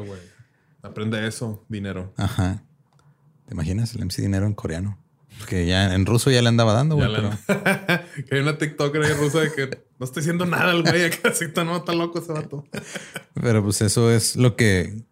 Aprende 0.82 1.26
eso, 1.26 1.64
dinero. 1.68 2.14
Ajá. 2.16 2.62
¿Te 3.46 3.52
imaginas 3.52 3.94
el 3.94 4.02
MC 4.06 4.22
Dinero 4.22 4.46
en 4.46 4.54
coreano? 4.54 4.98
Que 5.48 5.66
ya 5.66 5.94
en 5.94 6.06
ruso 6.06 6.30
ya 6.30 6.42
le 6.42 6.48
andaba 6.48 6.72
dando, 6.74 6.96
güey. 6.96 7.08
Pero... 7.14 7.30
que 8.28 8.34
hay 8.34 8.40
una 8.40 8.58
TikToker 8.58 9.02
ahí 9.02 9.12
rusa 9.14 9.40
de 9.40 9.52
que 9.52 9.82
no 9.98 10.04
estoy 10.04 10.20
haciendo 10.20 10.44
nada 10.46 10.72
el 10.72 10.82
güey 10.82 11.04
acá, 11.06 11.28
está, 11.30 11.64
no, 11.64 11.78
está 11.78 11.92
loco 11.94 12.18
ese 12.18 12.32
vato. 12.32 12.64
pero 13.34 13.62
pues 13.62 13.80
eso 13.82 14.10
es 14.10 14.36
lo 14.36 14.54
que 14.56 15.02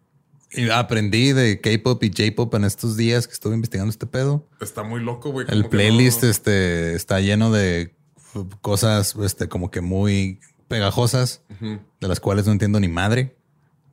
aprendí 0.73 1.31
de 1.33 1.61
K-pop 1.61 2.03
y 2.03 2.09
J-pop 2.15 2.53
en 2.55 2.63
estos 2.65 2.97
días 2.97 3.27
que 3.27 3.33
estuve 3.33 3.55
investigando 3.55 3.89
este 3.91 4.05
pedo. 4.07 4.47
Está 4.61 4.83
muy 4.83 5.01
loco, 5.01 5.31
güey. 5.31 5.45
El 5.49 5.67
playlist 5.67 6.23
no- 6.23 6.29
este, 6.29 6.95
está 6.95 7.19
lleno 7.19 7.51
de 7.51 7.95
cosas 8.61 9.15
este, 9.23 9.47
como 9.47 9.71
que 9.71 9.81
muy 9.81 10.39
pegajosas, 10.67 11.41
de 11.59 12.07
las 12.07 12.19
cuales 12.19 12.45
no 12.45 12.51
entiendo 12.51 12.79
ni 12.79 12.87
madre. 12.87 13.35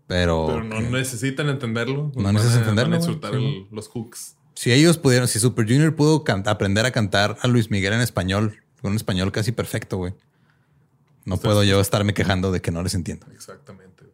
Pero, 0.07 0.47
Pero 0.47 0.63
no 0.63 0.81
necesitan 0.83 1.49
entenderlo. 1.49 2.13
No 2.15 2.33
necesitan 2.33 2.61
entenderlo, 2.61 2.91
Van 2.93 3.01
a 3.01 3.05
insultar 3.05 3.33
Sí, 3.35 3.67
el- 3.69 3.75
los 3.75 3.89
hooks. 3.89 4.36
Si 4.57 4.73
ellos 4.73 4.97
pudieron, 4.99 5.29
si 5.29 5.39
Super 5.39 5.65
Junior 5.67 5.95
pudo 5.95 6.25
aprender 6.47 6.85
a 6.87 6.91
cantar 6.91 7.37
a 7.43 7.47
Luis 7.47 7.71
Miguel 7.71 7.93
en 7.93 8.01
español, 8.01 8.57
con 8.81 8.91
un 8.91 8.97
español 8.97 9.31
casi 9.31 9.53
perfecto, 9.53 9.99
güey. 9.99 10.15
No 11.25 11.37
puedo 11.37 11.63
yo 11.63 11.81
estarme 11.81 12.15
quejando 12.15 12.51
de 12.51 12.61
que 12.61 12.71
no 12.71 12.83
les 12.83 12.95
entiendo. 12.95 13.27
Exactamente. 13.33 14.05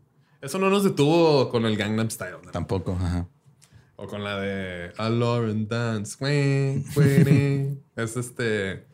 Eso 0.40 0.59
no 0.59 0.68
nos 0.70 0.82
detuvo 0.82 1.49
con 1.49 1.64
el 1.64 1.76
Gangnam 1.76 2.11
Style. 2.11 2.36
¿no? 2.45 2.51
Tampoco, 2.51 2.93
ajá. 3.01 3.28
O 3.97 4.07
con 4.09 4.24
la 4.24 4.40
de 4.40 4.93
A 4.99 5.09
Lauren 5.09 5.68
Dance. 5.68 6.16
Es 7.97 8.16
este. 8.16 8.86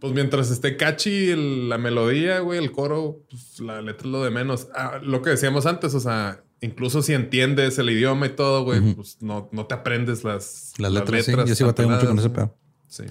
Pues 0.00 0.12
mientras 0.12 0.50
esté 0.50 0.76
catchy 0.76 1.30
el- 1.30 1.68
la 1.68 1.78
melodía, 1.78 2.40
güey, 2.40 2.58
el 2.58 2.72
coro, 2.72 3.20
pues 3.30 3.60
la 3.60 3.80
letra 3.82 4.06
es 4.06 4.12
lo 4.12 4.24
de 4.24 4.30
menos. 4.30 4.68
Ah, 4.74 4.98
lo 5.02 5.22
que 5.22 5.30
decíamos 5.30 5.66
antes, 5.66 5.94
o 5.94 6.00
sea, 6.00 6.42
incluso 6.60 7.02
si 7.02 7.12
entiendes 7.14 7.78
el 7.78 7.90
idioma 7.90 8.26
y 8.26 8.30
todo, 8.30 8.64
güey, 8.64 8.80
pues 8.94 9.18
no, 9.20 9.48
no 9.52 9.66
te 9.66 9.74
aprendes 9.74 10.24
las, 10.24 10.72
Las 10.78 10.92
letras, 10.92 11.24
sí. 11.24 11.32
Yo 11.46 11.54
sí 11.54 11.64
batallo 11.64 11.88
mucho 11.90 12.06
con 12.06 12.18
ese 12.18 12.30
pedo. 12.30 12.54
Sí. 12.88 13.04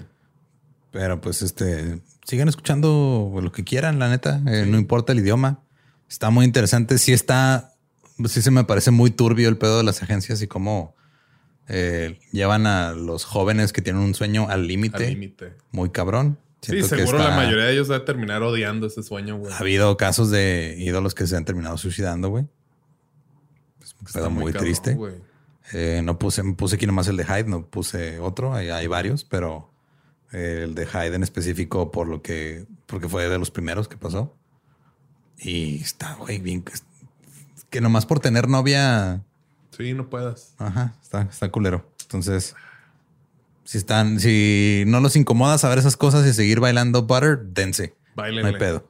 Pero 0.90 1.20
pues 1.20 1.42
este, 1.42 2.00
sigan 2.24 2.48
escuchando 2.48 3.32
lo 3.42 3.52
que 3.52 3.64
quieran, 3.64 3.98
la 3.98 4.08
neta. 4.08 4.40
Eh, 4.46 4.66
No 4.68 4.78
importa 4.78 5.12
el 5.12 5.20
idioma. 5.20 5.60
Está 6.08 6.30
muy 6.30 6.44
interesante. 6.44 6.98
Sí 6.98 7.12
está, 7.12 7.74
sí 8.26 8.42
se 8.42 8.50
me 8.50 8.64
parece 8.64 8.90
muy 8.90 9.10
turbio 9.10 9.48
el 9.48 9.56
pedo 9.56 9.78
de 9.78 9.84
las 9.84 10.02
agencias 10.02 10.42
y 10.42 10.48
cómo 10.48 10.96
eh, 11.68 12.18
llevan 12.32 12.66
a 12.66 12.92
los 12.92 13.24
jóvenes 13.24 13.72
que 13.72 13.80
tienen 13.82 14.02
un 14.02 14.14
sueño 14.14 14.44
al 14.44 14.50
Al 14.60 14.66
límite. 14.66 15.56
Muy 15.70 15.90
cabrón. 15.90 16.38
Sí, 16.62 16.72
que 16.72 16.82
seguro 16.82 17.18
está- 17.18 17.30
la 17.30 17.36
mayoría 17.36 17.64
de 17.66 17.72
ellos 17.72 17.90
va 17.90 17.96
a 17.96 18.04
terminar 18.04 18.42
odiando 18.42 18.86
ese 18.88 19.02
sueño, 19.02 19.38
güey. 19.38 19.52
Ha 19.52 19.58
habido 19.58 19.96
casos 19.96 20.30
de 20.30 20.74
ídolos 20.78 21.14
que 21.14 21.26
se 21.26 21.36
han 21.36 21.44
terminado 21.44 21.78
suicidando, 21.78 22.28
güey. 22.28 22.46
Pedo 24.12 24.30
muy, 24.30 24.52
cabrón, 24.52 24.64
triste. 24.64 24.98
Eh, 25.72 26.00
no 26.04 26.18
puse, 26.18 26.42
puse 26.54 26.76
aquí 26.76 26.86
nomás 26.86 27.06
el 27.08 27.16
de 27.16 27.24
Hyde, 27.24 27.44
no 27.44 27.64
puse 27.66 28.18
otro. 28.18 28.54
Hay, 28.54 28.70
hay 28.70 28.86
varios, 28.86 29.24
pero 29.24 29.70
eh, 30.32 30.62
el 30.64 30.74
de 30.74 30.86
Hyde 30.86 31.14
en 31.14 31.22
específico 31.22 31.90
por 31.90 32.08
lo 32.08 32.22
que, 32.22 32.66
porque 32.86 33.08
fue 33.08 33.28
de 33.28 33.38
los 33.38 33.50
primeros 33.50 33.86
que 33.88 33.96
pasó. 33.96 34.34
Y 35.38 35.80
está, 35.80 36.14
güey, 36.16 36.38
bien. 36.38 36.64
que- 37.70 37.80
nomás 37.80 38.04
por 38.04 38.18
tener 38.20 38.48
novia, 38.48 39.22
Sí, 39.76 39.94
no 39.94 40.10
puedas. 40.10 40.54
ajá, 40.58 40.94
está, 41.02 41.22
está 41.22 41.50
culero. 41.50 41.88
Entonces, 42.02 42.54
si 43.64 43.78
están, 43.78 44.18
si 44.18 44.82
no 44.88 44.98
los 45.00 45.14
incomoda 45.14 45.56
saber 45.56 45.78
esas 45.78 45.96
cosas 45.96 46.26
y 46.26 46.32
seguir 46.32 46.58
bailando 46.58 47.02
butter, 47.04 47.38
dense. 47.44 47.94
Báilenle. 48.16 48.42
No 48.42 48.48
hay 48.48 48.58
pedo. 48.58 48.89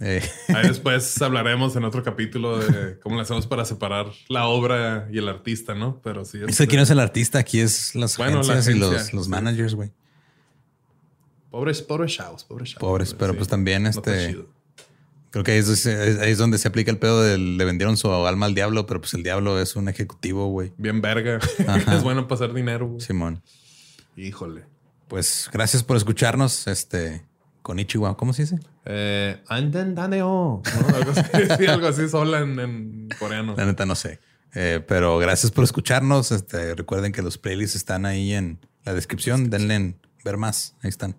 Eh, 0.00 0.22
Ahí 0.48 0.68
después 0.68 1.20
hablaremos 1.20 1.74
en 1.76 1.84
otro 1.84 2.02
capítulo 2.02 2.58
de 2.58 2.98
cómo 3.00 3.16
le 3.16 3.22
hacemos 3.22 3.46
para 3.46 3.64
separar 3.64 4.06
la 4.28 4.46
obra 4.46 5.08
y 5.10 5.18
el 5.18 5.28
artista, 5.28 5.74
¿no? 5.74 6.00
Pero 6.02 6.24
sí. 6.24 6.38
Es 6.38 6.44
que 6.44 6.50
este, 6.50 6.64
aquí 6.64 6.76
no 6.76 6.82
es 6.82 6.90
el 6.90 7.00
artista, 7.00 7.38
aquí 7.38 7.60
es 7.60 7.94
las 7.94 8.16
Bueno, 8.16 8.42
la 8.42 8.52
agencias 8.52 8.76
y 8.76 8.78
los, 8.78 9.12
los 9.12 9.24
sí. 9.24 9.30
managers, 9.30 9.74
güey. 9.74 9.90
Pobres, 11.50 11.82
pobres 11.82 12.12
chavos, 12.14 12.44
pobres 12.44 12.70
chavos. 12.70 12.80
Pobres, 12.80 13.14
pero 13.14 13.32
sí. 13.32 13.38
pues 13.38 13.48
también 13.48 13.86
este. 13.86 14.38
Creo 15.30 15.44
que 15.44 15.52
ahí 15.52 15.58
es, 15.58 15.86
ahí 15.86 16.30
es 16.30 16.38
donde 16.38 16.56
se 16.56 16.68
aplica 16.68 16.90
el 16.90 16.98
pedo 16.98 17.22
de 17.22 17.36
le 17.36 17.64
vendieron 17.66 17.98
su 17.98 18.10
alma 18.10 18.46
al 18.46 18.54
diablo, 18.54 18.86
pero 18.86 19.00
pues 19.00 19.12
el 19.12 19.22
diablo 19.22 19.60
es 19.60 19.76
un 19.76 19.88
ejecutivo, 19.88 20.46
güey. 20.46 20.72
Bien 20.78 21.02
verga. 21.02 21.38
Ajá. 21.66 21.94
es 21.96 22.02
bueno 22.02 22.26
pasar 22.28 22.54
dinero, 22.54 22.86
güey. 22.86 23.00
Simón. 23.00 23.42
Híjole. 24.16 24.64
Pues 25.06 25.50
gracias 25.52 25.82
por 25.82 25.98
escucharnos. 25.98 26.66
Este, 26.66 27.22
con 27.62 27.78
Ichiwa. 27.78 28.16
¿Cómo 28.16 28.32
se 28.32 28.42
dice? 28.42 28.58
Eh, 28.90 29.42
Anden 29.48 29.94
Daneo. 29.94 30.62
¿no? 30.64 30.96
Algo 30.96 31.10
así, 31.12 31.22
sí, 31.58 31.66
algo 31.66 31.86
así 31.86 32.08
sola 32.08 32.40
en, 32.40 32.58
en 32.58 33.08
coreano. 33.18 33.54
La 33.56 33.66
neta 33.66 33.84
no 33.84 33.94
sé. 33.94 34.18
Eh, 34.54 34.82
pero 34.86 35.18
gracias 35.18 35.52
por 35.52 35.64
escucharnos. 35.64 36.32
Este, 36.32 36.74
recuerden 36.74 37.12
que 37.12 37.22
los 37.22 37.36
playlists 37.36 37.76
están 37.76 38.06
ahí 38.06 38.32
en 38.32 38.58
la 38.84 38.94
descripción. 38.94 39.50
Denle 39.50 39.74
en 39.74 40.00
ver 40.24 40.38
más. 40.38 40.74
Ahí 40.82 40.88
están. 40.88 41.16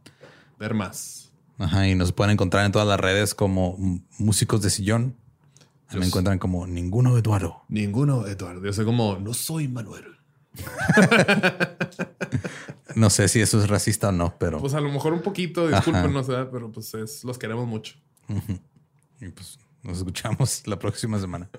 Ver 0.57 0.73
más. 0.73 1.31
Ajá. 1.59 1.87
Y 1.87 1.95
nos 1.95 2.11
pueden 2.11 2.33
encontrar 2.33 2.65
en 2.65 2.71
todas 2.71 2.87
las 2.87 2.99
redes 2.99 3.35
como 3.35 3.77
músicos 4.17 4.61
de 4.61 4.71
sillón. 4.71 5.15
Me 5.93 6.05
encuentran 6.05 6.37
como 6.37 6.67
ninguno 6.67 7.17
Eduardo. 7.17 7.63
Ninguno, 7.67 8.27
Eduardo. 8.27 8.63
Yo 8.63 8.73
sé 8.73 8.83
como, 8.83 9.17
no 9.17 9.33
soy 9.33 9.67
Manuel. 9.67 10.18
No 12.95 13.09
sé 13.09 13.27
si 13.27 13.39
eso 13.39 13.61
es 13.61 13.69
racista 13.69 14.09
o 14.09 14.11
no, 14.11 14.35
pero 14.39 14.59
Pues 14.59 14.73
a 14.73 14.81
lo 14.81 14.89
mejor 14.91 15.13
un 15.13 15.21
poquito, 15.21 15.67
discúlpenos, 15.67 16.27
pero 16.51 16.71
pues 16.71 16.93
es, 16.95 17.23
los 17.23 17.37
queremos 17.37 17.67
mucho. 17.67 17.95
y 19.21 19.29
pues 19.29 19.59
nos 19.83 19.99
escuchamos 19.99 20.67
la 20.67 20.77
próxima 20.79 21.19
semana. 21.19 21.49